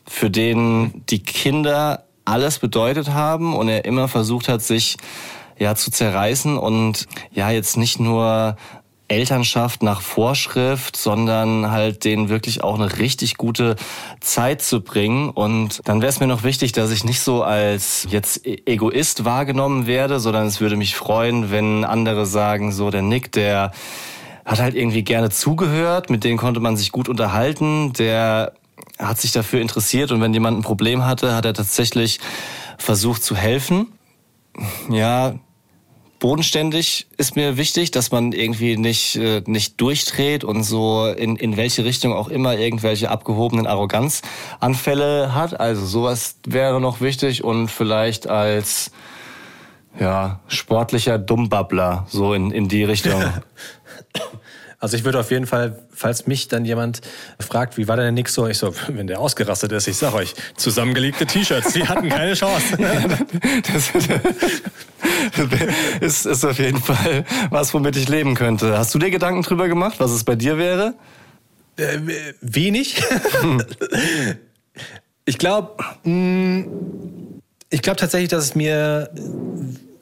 für 0.07 0.31
den 0.31 1.05
die 1.09 1.23
Kinder 1.23 2.05
alles 2.25 2.59
bedeutet 2.59 3.11
haben 3.11 3.55
und 3.55 3.69
er 3.69 3.85
immer 3.85 4.09
versucht 4.09 4.49
hat, 4.49 4.63
sich 4.63 4.97
ja 5.59 5.75
zu 5.75 5.91
zerreißen 5.91 6.57
und 6.57 7.07
ja 7.33 7.51
jetzt 7.51 7.77
nicht 7.77 8.01
nur 8.01 8.57
Elternschaft 9.11 9.83
nach 9.83 10.01
Vorschrift, 10.01 10.97
sondern 10.97 11.71
halt 11.73 12.05
denen 12.05 12.29
wirklich 12.29 12.63
auch 12.63 12.77
eine 12.77 12.99
richtig 12.99 13.37
gute 13.37 13.75
Zeit 14.21 14.63
zu 14.63 14.83
bringen. 14.83 15.31
Und 15.31 15.81
dann 15.85 16.01
wäre 16.01 16.11
es 16.11 16.21
mir 16.21 16.29
noch 16.29 16.45
wichtig, 16.45 16.71
dass 16.73 16.93
ich 16.93 17.03
nicht 17.03 17.21
so 17.21 17.43
als 17.43 18.07
jetzt 18.09 18.47
E- 18.47 18.63
Egoist 18.67 19.25
wahrgenommen 19.25 19.89
werde, 19.89 20.21
sondern 20.21 20.47
es 20.47 20.61
würde 20.61 20.77
mich 20.77 20.95
freuen, 20.95 21.51
wenn 21.51 21.85
andere 21.85 22.25
sagen, 22.25 22.71
so 22.71 22.91
der 22.91 23.03
Nick, 23.03 23.33
der 23.33 23.73
hat 24.51 24.59
halt 24.59 24.75
irgendwie 24.75 25.05
gerne 25.05 25.31
zugehört, 25.31 26.11
mit 26.11 26.25
denen 26.25 26.37
konnte 26.37 26.59
man 26.59 26.77
sich 26.77 26.91
gut 26.91 27.09
unterhalten, 27.09 27.93
der 27.93 28.53
hat 28.99 29.21
sich 29.21 29.31
dafür 29.31 29.61
interessiert 29.61 30.11
und 30.11 30.21
wenn 30.21 30.35
jemand 30.35 30.59
ein 30.59 30.63
Problem 30.63 31.05
hatte, 31.07 31.37
hat 31.37 31.45
er 31.45 31.55
tatsächlich 31.55 32.19
versucht 32.77 33.23
zu 33.23 33.37
helfen. 33.37 33.93
Ja, 34.91 35.35
bodenständig 36.19 37.07
ist 37.17 37.37
mir 37.37 37.57
wichtig, 37.57 37.93
dass 37.93 38.11
man 38.11 38.33
irgendwie 38.33 38.77
nicht, 38.77 39.15
äh, 39.15 39.45
nicht 39.47 39.81
durchdreht 39.81 40.43
und 40.43 40.65
so 40.65 41.07
in, 41.07 41.37
in 41.37 41.57
welche 41.57 41.85
Richtung 41.85 42.13
auch 42.13 42.27
immer 42.27 42.59
irgendwelche 42.59 43.09
abgehobenen 43.09 43.69
Arroganzanfälle 43.69 45.33
hat. 45.33 45.61
Also 45.61 45.87
sowas 45.87 46.41
wäre 46.45 46.81
noch 46.81 47.01
wichtig 47.01 47.45
und 47.45 47.69
vielleicht 47.69 48.27
als 48.27 48.91
ja, 49.99 50.41
sportlicher 50.49 51.19
Dummbabbler, 51.19 52.07
so 52.09 52.35
in, 52.35 52.51
in 52.51 52.69
die 52.69 52.83
Richtung. 52.83 53.23
Also 54.81 54.97
ich 54.97 55.05
würde 55.05 55.21
auf 55.21 55.31
jeden 55.31 55.47
Fall, 55.47 55.79
falls 55.95 56.27
mich 56.27 56.49
dann 56.49 56.65
jemand 56.65 57.03
fragt, 57.39 57.77
wie 57.77 57.87
war 57.87 57.97
denn 57.97 58.07
der 58.07 58.13
Nick 58.13 58.31
so? 58.31 58.49
Ich 58.49 58.57
so, 58.57 58.75
wenn 58.89 59.07
der 59.07 59.21
ausgerastet 59.21 59.71
ist, 59.73 59.87
ich 59.87 59.99
sag 59.99 60.15
euch, 60.15 60.35
zusammengelegte 60.57 61.27
T-Shirts, 61.27 61.75
die 61.75 61.87
hatten 61.87 62.09
keine 62.09 62.35
Chance. 62.35 62.79
Das 63.73 63.91
ist, 66.01 66.27
ist 66.27 66.45
auf 66.45 66.59
jeden 66.59 66.81
Fall 66.81 67.25
was, 67.51 67.73
womit 67.73 67.97
ich 67.97 68.09
leben 68.09 68.35
könnte. 68.35 68.77
Hast 68.77 68.95
du 68.95 68.99
dir 68.99 69.11
Gedanken 69.11 69.43
drüber 69.43 69.69
gemacht, 69.69 69.95
was 69.99 70.11
es 70.11 70.25
bei 70.25 70.35
dir 70.35 70.59
wäre? 70.59 70.95
Äh, 71.77 71.99
wenig. 72.41 73.03
ich 75.25 75.39
glaube, 75.39 75.77
Ich 77.71 77.83
glaube 77.83 77.99
tatsächlich, 77.99 78.29
dass 78.29 78.45
es 78.45 78.55
mir, 78.55 79.11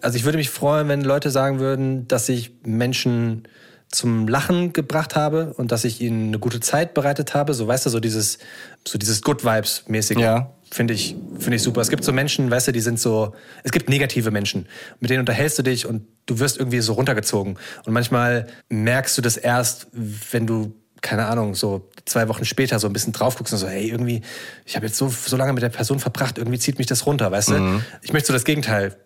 also 0.00 0.16
ich 0.16 0.24
würde 0.24 0.38
mich 0.38 0.50
freuen, 0.50 0.88
wenn 0.88 1.02
Leute 1.02 1.30
sagen 1.30 1.58
würden, 1.60 2.08
dass 2.08 2.28
ich 2.28 2.52
Menschen 2.64 3.46
zum 3.90 4.28
Lachen 4.28 4.72
gebracht 4.72 5.16
habe 5.16 5.54
und 5.56 5.72
dass 5.72 5.84
ich 5.84 6.00
ihnen 6.00 6.28
eine 6.28 6.38
gute 6.38 6.60
Zeit 6.60 6.94
bereitet 6.94 7.34
habe. 7.34 7.54
So, 7.54 7.66
weißt 7.66 7.86
du, 7.86 7.90
so 7.90 8.00
dieses, 8.00 8.38
so 8.86 8.98
dieses 8.98 9.22
Good 9.22 9.44
Vibes 9.44 9.84
mäßig. 9.86 10.18
Ja. 10.18 10.50
Finde 10.70 10.92
ich, 10.92 11.16
finde 11.38 11.56
ich 11.56 11.62
super. 11.62 11.80
Es 11.80 11.88
gibt 11.88 12.04
so 12.04 12.12
Menschen, 12.12 12.50
weißt 12.50 12.68
du, 12.68 12.72
die 12.72 12.80
sind 12.80 13.00
so, 13.00 13.34
es 13.64 13.72
gibt 13.72 13.88
negative 13.88 14.30
Menschen. 14.30 14.66
Mit 15.00 15.08
denen 15.08 15.20
unterhältst 15.20 15.58
du 15.58 15.62
dich 15.62 15.86
und 15.86 16.06
du 16.26 16.38
wirst 16.40 16.58
irgendwie 16.58 16.80
so 16.80 16.92
runtergezogen. 16.92 17.58
Und 17.86 17.92
manchmal 17.94 18.48
merkst 18.68 19.16
du 19.16 19.22
das 19.22 19.38
erst, 19.38 19.86
wenn 19.92 20.46
du 20.46 20.74
keine 21.00 21.26
Ahnung, 21.26 21.54
so 21.54 21.88
zwei 22.06 22.28
Wochen 22.28 22.44
später 22.44 22.78
so 22.80 22.88
ein 22.88 22.92
bisschen 22.92 23.12
drauf 23.12 23.36
guckst 23.36 23.52
und 23.52 23.60
so, 23.60 23.68
hey, 23.68 23.88
irgendwie, 23.88 24.20
ich 24.66 24.74
habe 24.76 24.86
jetzt 24.86 24.98
so, 24.98 25.08
so 25.08 25.36
lange 25.36 25.52
mit 25.52 25.62
der 25.62 25.68
Person 25.68 26.00
verbracht, 26.00 26.38
irgendwie 26.38 26.58
zieht 26.58 26.78
mich 26.78 26.88
das 26.88 27.06
runter, 27.06 27.30
weißt 27.30 27.50
du? 27.50 27.80
Ich 28.02 28.12
möchte 28.12 28.26
so 28.26 28.32
das 28.32 28.44
Gegenteil 28.44 28.96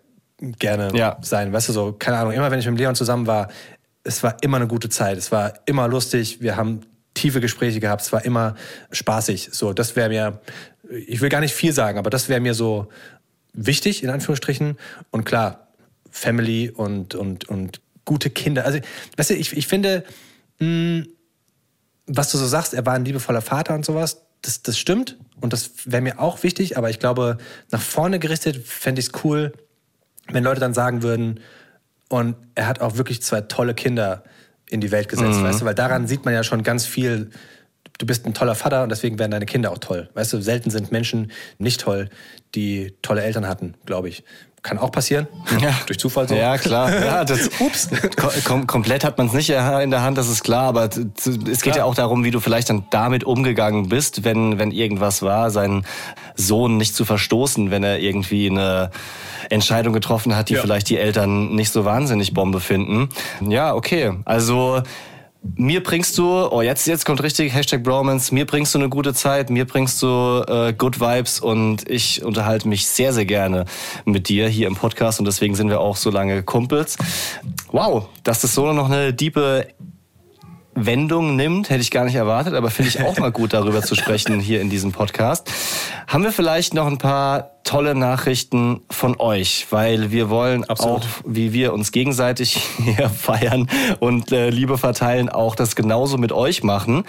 gerne 0.59 0.91
Ja. 0.95 1.17
sein, 1.21 1.53
weißt 1.53 1.69
du, 1.69 1.73
so, 1.73 1.93
keine 1.93 2.17
Ahnung, 2.17 2.33
immer 2.33 2.49
wenn 2.51 2.59
ich 2.59 2.65
mit 2.65 2.77
Leon 2.77 2.95
zusammen 2.95 3.27
war, 3.27 3.49
es 4.03 4.23
war 4.23 4.37
immer 4.41 4.57
eine 4.57 4.67
gute 4.67 4.89
Zeit, 4.89 5.17
es 5.17 5.31
war 5.31 5.53
immer 5.65 5.87
lustig, 5.87 6.41
wir 6.41 6.55
haben 6.55 6.81
tiefe 7.13 7.41
Gespräche 7.41 7.79
gehabt, 7.79 8.01
es 8.01 8.11
war 8.11 8.25
immer 8.25 8.55
spaßig, 8.91 9.49
so, 9.51 9.73
das 9.73 9.95
wäre 9.95 10.09
mir, 10.09 10.41
ich 10.89 11.21
will 11.21 11.29
gar 11.29 11.41
nicht 11.41 11.53
viel 11.53 11.73
sagen, 11.73 11.97
aber 11.97 12.09
das 12.09 12.27
wäre 12.27 12.41
mir 12.41 12.53
so 12.53 12.87
wichtig, 13.53 14.03
in 14.03 14.09
Anführungsstrichen, 14.09 14.77
und 15.11 15.25
klar, 15.25 15.67
Family 16.09 16.69
und, 16.69 17.15
und, 17.15 17.47
und 17.49 17.81
gute 18.05 18.29
Kinder, 18.29 18.65
also, 18.65 18.79
weißt 19.17 19.29
du, 19.29 19.35
ich, 19.35 19.55
ich 19.55 19.67
finde, 19.67 20.03
was 20.59 22.31
du 22.31 22.37
so 22.37 22.47
sagst, 22.47 22.73
er 22.73 22.85
war 22.85 22.93
ein 22.93 23.05
liebevoller 23.05 23.41
Vater 23.41 23.75
und 23.75 23.85
sowas, 23.85 24.21
das, 24.43 24.61
das 24.61 24.77
stimmt. 24.77 25.17
Und 25.41 25.53
das 25.53 25.71
wäre 25.85 26.01
mir 26.01 26.19
auch 26.19 26.43
wichtig, 26.43 26.77
aber 26.77 26.89
ich 26.89 26.99
glaube, 26.99 27.37
nach 27.71 27.81
vorne 27.81 28.19
gerichtet 28.19 28.65
fände 28.65 28.99
ich 28.99 29.07
es 29.07 29.23
cool, 29.23 29.53
wenn 30.29 30.43
Leute 30.43 30.59
dann 30.59 30.73
sagen 30.73 31.01
würden, 31.01 31.39
und 32.13 32.35
er 32.53 32.67
hat 32.67 32.79
auch 32.79 32.97
wirklich 32.97 33.23
zwei 33.23 33.41
tolle 33.41 33.73
Kinder 33.73 34.23
in 34.69 34.81
die 34.81 34.91
Welt 34.91 35.09
gesetzt, 35.09 35.41
weißt 35.41 35.61
du, 35.61 35.65
weil 35.65 35.73
daran 35.73 36.05
sieht 36.05 36.25
man 36.25 36.33
ja 36.35 36.43
schon 36.43 36.61
ganz 36.61 36.85
viel, 36.85 37.31
du 37.97 38.05
bist 38.05 38.27
ein 38.27 38.35
toller 38.35 38.53
Vater 38.53 38.83
und 38.83 38.89
deswegen 38.89 39.17
werden 39.17 39.31
deine 39.31 39.47
Kinder 39.47 39.71
auch 39.71 39.79
toll. 39.79 40.09
Weißt 40.13 40.31
du, 40.31 40.39
selten 40.39 40.69
sind 40.69 40.91
Menschen 40.91 41.31
nicht 41.57 41.81
toll, 41.81 42.09
die 42.53 42.93
tolle 43.01 43.23
Eltern 43.23 43.47
hatten, 43.47 43.73
glaube 43.87 44.09
ich. 44.09 44.23
Kann 44.63 44.77
auch 44.79 44.91
passieren. 44.91 45.27
Durch 45.87 45.99
Zufall 45.99 46.27
so. 46.27 46.35
Ja, 46.35 46.57
klar. 46.57 46.89
Ja, 47.03 47.25
das, 47.25 47.49
Ups. 47.59 47.89
Kom 48.45 48.65
komplett 48.65 49.03
hat 49.03 49.17
man 49.17 49.27
es 49.27 49.33
nicht 49.33 49.49
in 49.49 49.91
der 49.91 50.01
Hand, 50.01 50.17
das 50.17 50.29
ist 50.29 50.41
klar, 50.41 50.63
aber 50.69 50.85
es 50.85 51.23
geht 51.25 51.61
Klar. 51.61 51.77
ja 51.77 51.83
auch 51.83 51.95
darum, 51.95 52.23
wie 52.23 52.31
du 52.31 52.39
vielleicht 52.39 52.69
dann 52.69 52.85
damit 52.89 53.25
umgegangen 53.25 53.89
bist, 53.89 54.23
wenn, 54.23 54.59
wenn 54.59 54.71
irgendwas 54.71 55.21
war, 55.21 55.51
seinen 55.51 55.85
Sohn 56.35 56.77
nicht 56.77 56.95
zu 56.95 57.03
verstoßen, 57.03 57.71
wenn 57.71 57.83
er 57.83 57.99
irgendwie 57.99 58.49
eine 58.49 58.89
Entscheidung 59.49 59.91
getroffen 59.91 60.33
hat, 60.35 60.47
die 60.47 60.53
Ja. 60.53 60.61
vielleicht 60.61 60.89
die 60.89 60.97
Eltern 60.97 61.53
nicht 61.55 61.71
so 61.73 61.83
wahnsinnig 61.83 62.33
Bombe 62.33 62.61
finden. 62.61 63.09
Ja, 63.41 63.73
okay. 63.75 64.13
Also 64.23 64.81
mir 65.55 65.83
bringst 65.83 66.17
du, 66.17 66.23
oh 66.51 66.61
jetzt, 66.61 66.87
jetzt 66.87 67.05
kommt 67.05 67.21
richtig 67.21 67.53
Hashtag 67.53 67.83
Bromance, 67.83 68.33
mir 68.33 68.45
bringst 68.45 68.73
du 68.73 68.79
eine 68.79 68.89
gute 68.89 69.13
Zeit, 69.13 69.49
mir 69.49 69.65
bringst 69.65 70.01
du 70.01 70.43
äh, 70.47 70.73
Good 70.73 70.99
Vibes 70.99 71.39
und 71.39 71.89
ich 71.89 72.23
unterhalte 72.23 72.67
mich 72.67 72.87
sehr, 72.87 73.13
sehr 73.13 73.25
gerne 73.25 73.65
mit 74.05 74.29
dir 74.29 74.47
hier 74.47 74.67
im 74.67 74.75
Podcast 74.75 75.19
und 75.19 75.25
deswegen 75.25 75.55
sind 75.55 75.69
wir 75.69 75.79
auch 75.79 75.97
so 75.97 76.09
lange 76.09 76.43
Kumpels. 76.43 76.97
Wow, 77.71 78.07
dass 78.23 78.41
das 78.41 78.55
so 78.55 78.71
noch 78.71 78.89
eine 78.89 79.13
diepe 79.13 79.67
Wendung 80.75 81.35
nimmt, 81.35 81.69
hätte 81.69 81.81
ich 81.81 81.91
gar 81.91 82.05
nicht 82.05 82.15
erwartet, 82.15 82.53
aber 82.53 82.69
finde 82.69 82.89
ich 82.89 83.01
auch 83.01 83.17
mal 83.17 83.31
gut, 83.31 83.53
darüber 83.53 83.81
zu 83.81 83.95
sprechen 83.95 84.39
hier 84.39 84.61
in 84.61 84.69
diesem 84.69 84.91
Podcast. 84.91 85.51
Haben 86.07 86.23
wir 86.23 86.31
vielleicht 86.31 86.73
noch 86.73 86.87
ein 86.87 86.97
paar 86.97 87.51
tolle 87.63 87.95
Nachrichten 87.95 88.81
von 88.89 89.19
euch, 89.19 89.67
weil 89.69 90.11
wir 90.11 90.29
wollen 90.29 90.63
Absolut. 90.65 91.01
auch, 91.01 91.05
wie 91.25 91.53
wir 91.53 91.73
uns 91.73 91.91
gegenseitig 91.91 92.55
hier 92.83 93.09
feiern 93.09 93.69
und 93.99 94.31
äh, 94.31 94.49
Liebe 94.49 94.77
verteilen, 94.77 95.29
auch 95.29 95.55
das 95.55 95.75
genauso 95.75 96.17
mit 96.17 96.31
euch 96.31 96.63
machen. 96.63 97.03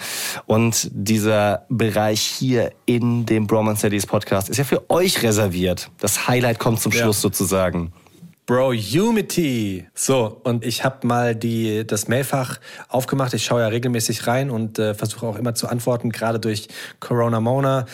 Und 0.45 0.89
dieser 0.91 1.65
Bereich 1.69 2.21
hier 2.21 2.71
in 2.85 3.25
dem 3.25 3.47
Bromance 3.47 3.81
Daddies 3.83 4.05
Podcast 4.05 4.49
ist 4.49 4.57
ja 4.57 4.63
für 4.63 4.89
euch 4.89 5.23
reserviert. 5.23 5.89
Das 5.99 6.27
Highlight 6.27 6.59
kommt 6.59 6.79
zum 6.79 6.91
Ja. 6.91 7.01
Schluss 7.01 7.21
sozusagen. 7.21 7.91
Bro, 8.47 8.73
Unity. 8.73 9.87
So, 9.95 10.39
und 10.43 10.63
ich 10.63 10.83
habe 10.83 11.07
mal 11.07 11.35
die, 11.35 11.85
das 11.87 12.07
Mailfach 12.07 12.59
aufgemacht. 12.89 13.33
Ich 13.33 13.43
schaue 13.43 13.61
ja 13.61 13.67
regelmäßig 13.67 14.27
rein 14.27 14.51
und 14.51 14.77
äh, 14.77 14.93
versuche 14.93 15.25
auch 15.25 15.35
immer 15.35 15.55
zu 15.55 15.67
antworten, 15.67 16.11
gerade 16.11 16.39
durch 16.39 16.67
Corona 16.99 17.39
Mona. 17.39 17.87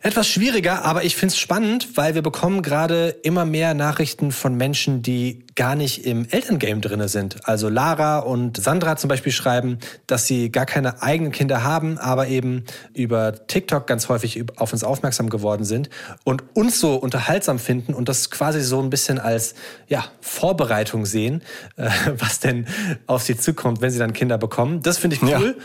Etwas 0.00 0.28
schwieriger, 0.28 0.84
aber 0.84 1.04
ich 1.04 1.16
find's 1.16 1.38
spannend, 1.38 1.96
weil 1.96 2.14
wir 2.14 2.22
bekommen 2.22 2.62
gerade 2.62 3.08
immer 3.22 3.44
mehr 3.44 3.74
Nachrichten 3.74 4.30
von 4.30 4.54
Menschen, 4.54 5.02
die 5.02 5.44
gar 5.56 5.74
nicht 5.74 6.06
im 6.06 6.26
Elterngame 6.30 6.80
drinne 6.80 7.08
sind. 7.08 7.48
Also 7.48 7.68
Lara 7.68 8.20
und 8.20 8.56
Sandra 8.62 8.96
zum 8.96 9.08
Beispiel 9.08 9.32
schreiben, 9.32 9.78
dass 10.06 10.26
sie 10.26 10.52
gar 10.52 10.66
keine 10.66 11.02
eigenen 11.02 11.32
Kinder 11.32 11.64
haben, 11.64 11.98
aber 11.98 12.28
eben 12.28 12.64
über 12.94 13.46
TikTok 13.48 13.88
ganz 13.88 14.08
häufig 14.08 14.44
auf 14.56 14.72
uns 14.72 14.84
aufmerksam 14.84 15.30
geworden 15.30 15.64
sind 15.64 15.90
und 16.22 16.44
uns 16.54 16.78
so 16.78 16.94
unterhaltsam 16.94 17.58
finden 17.58 17.92
und 17.92 18.08
das 18.08 18.30
quasi 18.30 18.60
so 18.60 18.80
ein 18.80 18.90
bisschen 18.90 19.18
als 19.18 19.54
ja, 19.88 20.04
Vorbereitung 20.20 21.06
sehen, 21.06 21.42
äh, 21.76 21.90
was 22.18 22.38
denn 22.38 22.66
auf 23.08 23.22
sie 23.22 23.36
zukommt, 23.36 23.80
wenn 23.80 23.90
sie 23.90 23.98
dann 23.98 24.12
Kinder 24.12 24.38
bekommen. 24.38 24.82
Das 24.82 24.98
finde 24.98 25.16
ich 25.16 25.22
cool. 25.22 25.56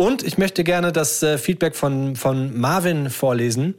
Und 0.00 0.22
ich 0.22 0.38
möchte 0.38 0.64
gerne 0.64 0.92
das 0.92 1.22
äh, 1.22 1.36
Feedback 1.36 1.76
von, 1.76 2.16
von 2.16 2.58
Marvin 2.58 3.10
vorlesen. 3.10 3.74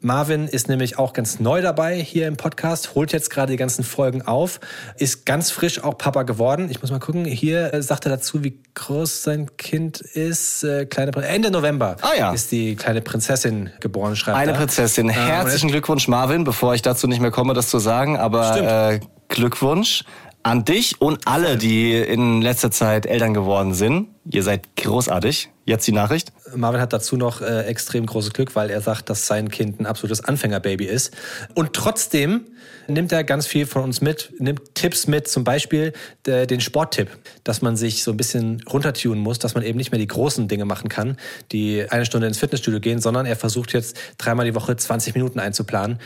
Marvin 0.00 0.48
ist 0.48 0.68
nämlich 0.68 0.98
auch 0.98 1.12
ganz 1.12 1.38
neu 1.38 1.62
dabei 1.62 1.94
hier 1.94 2.26
im 2.26 2.36
Podcast, 2.36 2.96
holt 2.96 3.12
jetzt 3.12 3.30
gerade 3.30 3.52
die 3.52 3.56
ganzen 3.56 3.84
Folgen 3.84 4.22
auf, 4.22 4.58
ist 4.96 5.26
ganz 5.26 5.52
frisch 5.52 5.80
auch 5.84 5.96
Papa 5.96 6.24
geworden. 6.24 6.66
Ich 6.72 6.82
muss 6.82 6.90
mal 6.90 6.98
gucken, 6.98 7.24
hier 7.24 7.72
äh, 7.72 7.82
sagt 7.84 8.04
er 8.04 8.10
dazu, 8.10 8.42
wie 8.42 8.58
groß 8.74 9.22
sein 9.22 9.56
Kind 9.58 10.00
ist. 10.00 10.64
Äh, 10.64 10.86
kleine 10.86 11.12
Prin- 11.12 11.22
Ende 11.22 11.52
November 11.52 11.96
Ah 12.00 12.18
ja. 12.18 12.32
ist 12.32 12.50
die 12.50 12.74
kleine 12.74 13.00
Prinzessin 13.00 13.70
geboren, 13.78 14.16
schreibt 14.16 14.38
Eine 14.38 14.50
er. 14.50 14.56
Prinzessin. 14.58 15.06
Äh, 15.08 15.12
und 15.12 15.18
Herzlichen 15.18 15.70
Glückwunsch, 15.70 16.08
Marvin, 16.08 16.42
bevor 16.42 16.74
ich 16.74 16.82
dazu 16.82 17.06
nicht 17.06 17.20
mehr 17.20 17.30
komme, 17.30 17.54
das 17.54 17.68
zu 17.70 17.78
sagen. 17.78 18.16
Aber 18.16 18.98
Glückwunsch 19.28 20.02
an 20.42 20.64
dich 20.64 21.00
und 21.00 21.26
alle, 21.26 21.56
die 21.56 21.94
in 21.94 22.40
letzter 22.40 22.70
Zeit 22.70 23.06
Eltern 23.06 23.34
geworden 23.34 23.74
sind. 23.74 24.08
Ihr 24.30 24.42
seid 24.42 24.74
großartig. 24.76 25.50
Jetzt 25.66 25.86
die 25.86 25.92
Nachricht. 25.92 26.32
Marvin 26.54 26.80
hat 26.80 26.92
dazu 26.92 27.16
noch 27.16 27.42
äh, 27.42 27.62
extrem 27.64 28.06
großes 28.06 28.32
Glück, 28.32 28.56
weil 28.56 28.70
er 28.70 28.80
sagt, 28.80 29.10
dass 29.10 29.26
sein 29.26 29.50
Kind 29.50 29.80
ein 29.80 29.86
absolutes 29.86 30.24
Anfängerbaby 30.24 30.86
ist. 30.86 31.14
Und 31.54 31.74
trotzdem 31.74 32.46
nimmt 32.88 33.12
er 33.12 33.22
ganz 33.22 33.46
viel 33.46 33.66
von 33.66 33.84
uns 33.84 34.00
mit, 34.00 34.32
nimmt 34.38 34.74
Tipps 34.74 35.06
mit, 35.06 35.28
zum 35.28 35.44
Beispiel 35.44 35.92
äh, 36.26 36.46
den 36.46 36.60
Sporttipp, 36.60 37.08
dass 37.44 37.62
man 37.62 37.76
sich 37.76 38.02
so 38.02 38.10
ein 38.10 38.16
bisschen 38.16 38.62
runtertunen 38.68 39.22
muss, 39.22 39.38
dass 39.38 39.54
man 39.54 39.62
eben 39.62 39.76
nicht 39.76 39.92
mehr 39.92 40.00
die 40.00 40.08
großen 40.08 40.48
Dinge 40.48 40.64
machen 40.64 40.88
kann, 40.88 41.16
die 41.52 41.84
eine 41.88 42.04
Stunde 42.04 42.26
ins 42.26 42.38
Fitnessstudio 42.38 42.80
gehen, 42.80 43.00
sondern 43.00 43.26
er 43.26 43.36
versucht 43.36 43.72
jetzt 43.72 43.96
dreimal 44.18 44.46
die 44.46 44.54
Woche 44.54 44.76
20 44.76 45.14
Minuten 45.14 45.38
einzuplanen. 45.38 45.98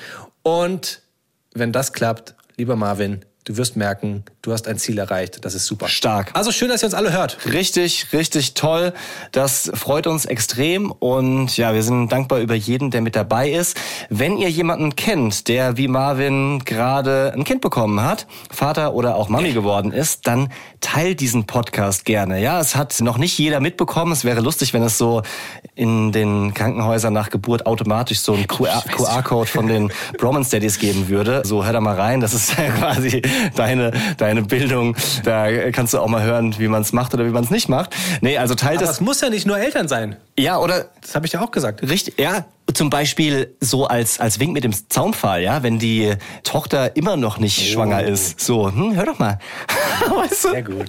Und 0.42 1.02
wenn 1.54 1.72
das 1.72 1.92
klappt, 1.92 2.34
lieber 2.56 2.76
Marvin, 2.76 3.24
du 3.44 3.58
wirst 3.58 3.76
merken, 3.76 4.24
du 4.40 4.52
hast 4.52 4.66
ein 4.68 4.78
Ziel 4.78 4.98
erreicht. 4.98 5.44
Das 5.44 5.54
ist 5.54 5.66
super. 5.66 5.88
Stark. 5.88 6.30
Also 6.32 6.50
schön, 6.50 6.68
dass 6.68 6.82
ihr 6.82 6.86
uns 6.86 6.94
alle 6.94 7.12
hört. 7.12 7.38
Richtig, 7.52 8.12
richtig 8.12 8.54
toll. 8.54 8.94
Das 9.32 9.70
freut 9.74 10.06
uns 10.06 10.24
extrem 10.24 10.90
und 10.90 11.56
ja, 11.56 11.74
wir 11.74 11.82
sind 11.82 12.10
dankbar 12.10 12.40
über 12.40 12.54
jeden, 12.54 12.90
der 12.90 13.02
mit 13.02 13.16
dabei 13.16 13.50
ist. 13.50 13.76
Wenn 14.08 14.38
ihr 14.38 14.48
jemanden 14.50 14.96
kennt, 14.96 15.48
der 15.48 15.76
wie 15.76 15.88
Marvin 15.88 16.60
gerade 16.64 17.32
ein 17.34 17.44
Kind 17.44 17.60
bekommen 17.60 18.02
hat, 18.02 18.26
Vater 18.50 18.94
oder 18.94 19.16
auch 19.16 19.28
Mami 19.28 19.52
geworden 19.52 19.92
ist, 19.92 20.26
dann 20.26 20.50
teilt 20.80 21.20
diesen 21.20 21.44
Podcast 21.44 22.06
gerne. 22.06 22.40
Ja, 22.40 22.60
es 22.60 22.76
hat 22.76 23.00
noch 23.00 23.18
nicht 23.18 23.38
jeder 23.38 23.60
mitbekommen. 23.60 24.12
Es 24.12 24.24
wäre 24.24 24.40
lustig, 24.40 24.72
wenn 24.72 24.82
es 24.82 24.96
so 24.96 25.22
in 25.74 26.12
den 26.12 26.54
Krankenhäusern 26.54 27.12
nach 27.12 27.30
Geburt 27.30 27.66
automatisch 27.66 28.20
so 28.20 28.34
einen 28.34 28.46
QR-Code 28.46 29.50
von 29.50 29.66
den 29.66 29.92
Bromance 30.18 30.50
Daddies 30.50 30.78
geben 30.78 31.08
würde. 31.08 31.42
So, 31.44 31.64
hör 31.64 31.72
da 31.72 31.80
mal 31.80 31.94
rein. 31.94 32.20
Das 32.20 32.32
ist 32.32 32.54
quasi 32.78 33.22
deine, 33.56 33.92
deine 34.18 34.42
Bildung. 34.42 34.96
Da 35.24 35.70
kannst 35.70 35.94
du 35.94 35.98
auch 35.98 36.08
mal 36.08 36.22
hören, 36.22 36.54
wie 36.58 36.68
man 36.68 36.82
es 36.82 36.92
macht 36.92 37.14
oder 37.14 37.24
wie 37.26 37.30
man 37.30 37.44
es 37.44 37.50
nicht 37.50 37.68
macht. 37.68 37.94
Nee, 38.20 38.38
also 38.38 38.54
teilt 38.54 38.78
Aber 38.78 38.86
das. 38.86 38.96
es 38.96 39.00
muss 39.00 39.20
ja 39.20 39.30
nicht 39.30 39.46
nur 39.46 39.58
Eltern 39.58 39.88
sein. 39.88 40.16
Ja, 40.38 40.58
oder 40.58 40.86
Das 41.00 41.14
habe 41.14 41.26
ich 41.26 41.32
ja 41.32 41.40
auch 41.40 41.50
gesagt. 41.50 41.82
Richtig, 41.82 42.18
ja. 42.18 42.44
Zum 42.72 42.88
Beispiel 42.90 43.54
so 43.60 43.86
als, 43.86 44.18
als 44.20 44.40
Wink 44.40 44.52
mit 44.54 44.64
dem 44.64 44.72
Zaunpfahl, 44.88 45.42
ja, 45.42 45.62
wenn 45.62 45.78
die 45.78 46.14
Tochter 46.42 46.96
immer 46.96 47.16
noch 47.16 47.38
nicht 47.38 47.70
schwanger 47.70 48.02
ist. 48.02 48.40
So, 48.40 48.72
hm, 48.72 48.96
hör 48.96 49.04
doch 49.04 49.18
mal. 49.18 49.38
weißt 50.16 50.44
du? 50.44 50.50
Sehr 50.50 50.62
gut. 50.62 50.86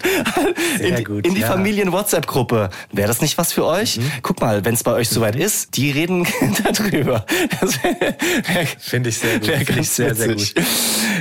in, 0.80 0.96
Sehr 0.96 1.04
gut, 1.04 1.28
in 1.28 1.36
die 1.36 1.42
ja. 1.42 1.48
Mhm. 1.48 1.52
Familien-WhatsApp-Gruppe. 1.52 2.70
Wäre 2.92 3.08
das 3.08 3.22
nicht 3.22 3.38
was 3.38 3.52
für 3.52 3.66
euch? 3.66 4.00
Guck 4.22 4.42
mal, 4.42 4.64
wenn 4.64 4.74
es 4.74 4.84
bei 4.84 4.94
euch 4.94 5.10
soweit 5.10 5.36
ist, 5.36 5.76
die 5.76 5.92
reden 5.92 6.26
darüber. 6.64 7.26
Finde 8.80 9.10
ich 9.10 9.18
sehr 9.18 9.40
gut. 9.40 9.50
Finde 9.50 9.82
ich 9.82 9.90
sehr, 9.90 10.16
sehr 10.16 10.30
witzig. 10.30 10.56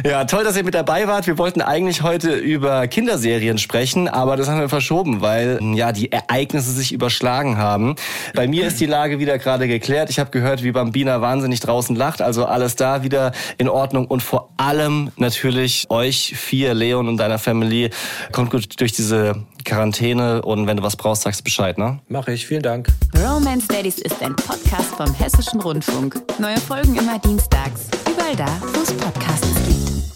Ja, 0.04 0.24
toll, 0.24 0.44
dass 0.44 0.56
ihr 0.56 0.64
mit 0.64 0.74
dabei 0.74 1.08
wart. 1.08 1.26
Wir 1.26 1.36
wollten 1.36 1.62
eigentlich 1.62 2.02
heute 2.02 2.32
über 2.34 2.86
Kinderserien 2.86 3.58
sprechen, 3.58 4.08
aber 4.08 4.36
das 4.36 4.48
haben 4.48 4.60
wir 4.60 4.68
verschoben, 4.68 5.20
weil 5.20 5.58
ja 5.74 5.92
die 5.92 6.12
Ereignisse 6.12 6.70
sich 6.70 6.92
überschlagen 6.92 7.58
haben. 7.58 7.96
Bei 8.34 8.46
mir 8.46 8.66
ist 8.66 8.80
die 8.80 8.86
Lage 8.86 9.18
wieder 9.18 9.38
gerade 9.38 9.68
geklärt. 9.68 10.10
Ich 10.10 10.18
habe 10.18 10.30
gehört, 10.30 10.43
gehört, 10.44 10.62
wie 10.62 10.72
Bambina 10.72 11.20
wahnsinnig 11.20 11.60
draußen 11.60 11.96
lacht. 11.96 12.20
Also 12.20 12.44
alles 12.44 12.76
da 12.76 13.02
wieder 13.02 13.32
in 13.58 13.68
Ordnung 13.68 14.06
und 14.06 14.22
vor 14.22 14.50
allem 14.58 15.10
natürlich 15.16 15.86
euch 15.88 16.34
vier, 16.36 16.74
Leon 16.74 17.08
und 17.08 17.16
deiner 17.16 17.38
Family, 17.38 17.90
kommt 18.30 18.50
gut 18.50 18.80
durch 18.80 18.92
diese 18.92 19.42
Quarantäne 19.64 20.42
und 20.42 20.66
wenn 20.66 20.76
du 20.76 20.82
was 20.82 20.96
brauchst, 20.96 21.22
sagst 21.22 21.42
Bescheid, 21.44 21.78
ne? 21.78 22.00
Mache 22.08 22.32
ich, 22.32 22.46
vielen 22.46 22.62
Dank. 22.62 22.88
Romance 23.16 23.66
Daddies 23.68 23.98
ist 23.98 24.22
ein 24.22 24.36
Podcast 24.36 24.94
vom 24.96 25.12
Hessischen 25.14 25.60
Rundfunk. 25.60 26.20
Neue 26.38 26.58
Folgen 26.58 26.94
immer 26.96 27.18
dienstags. 27.18 27.88
Überall 28.10 28.36
da, 28.36 28.46
wo 28.74 28.82
es 28.82 28.92
Podcasts 28.92 29.54
gibt. 29.66 30.13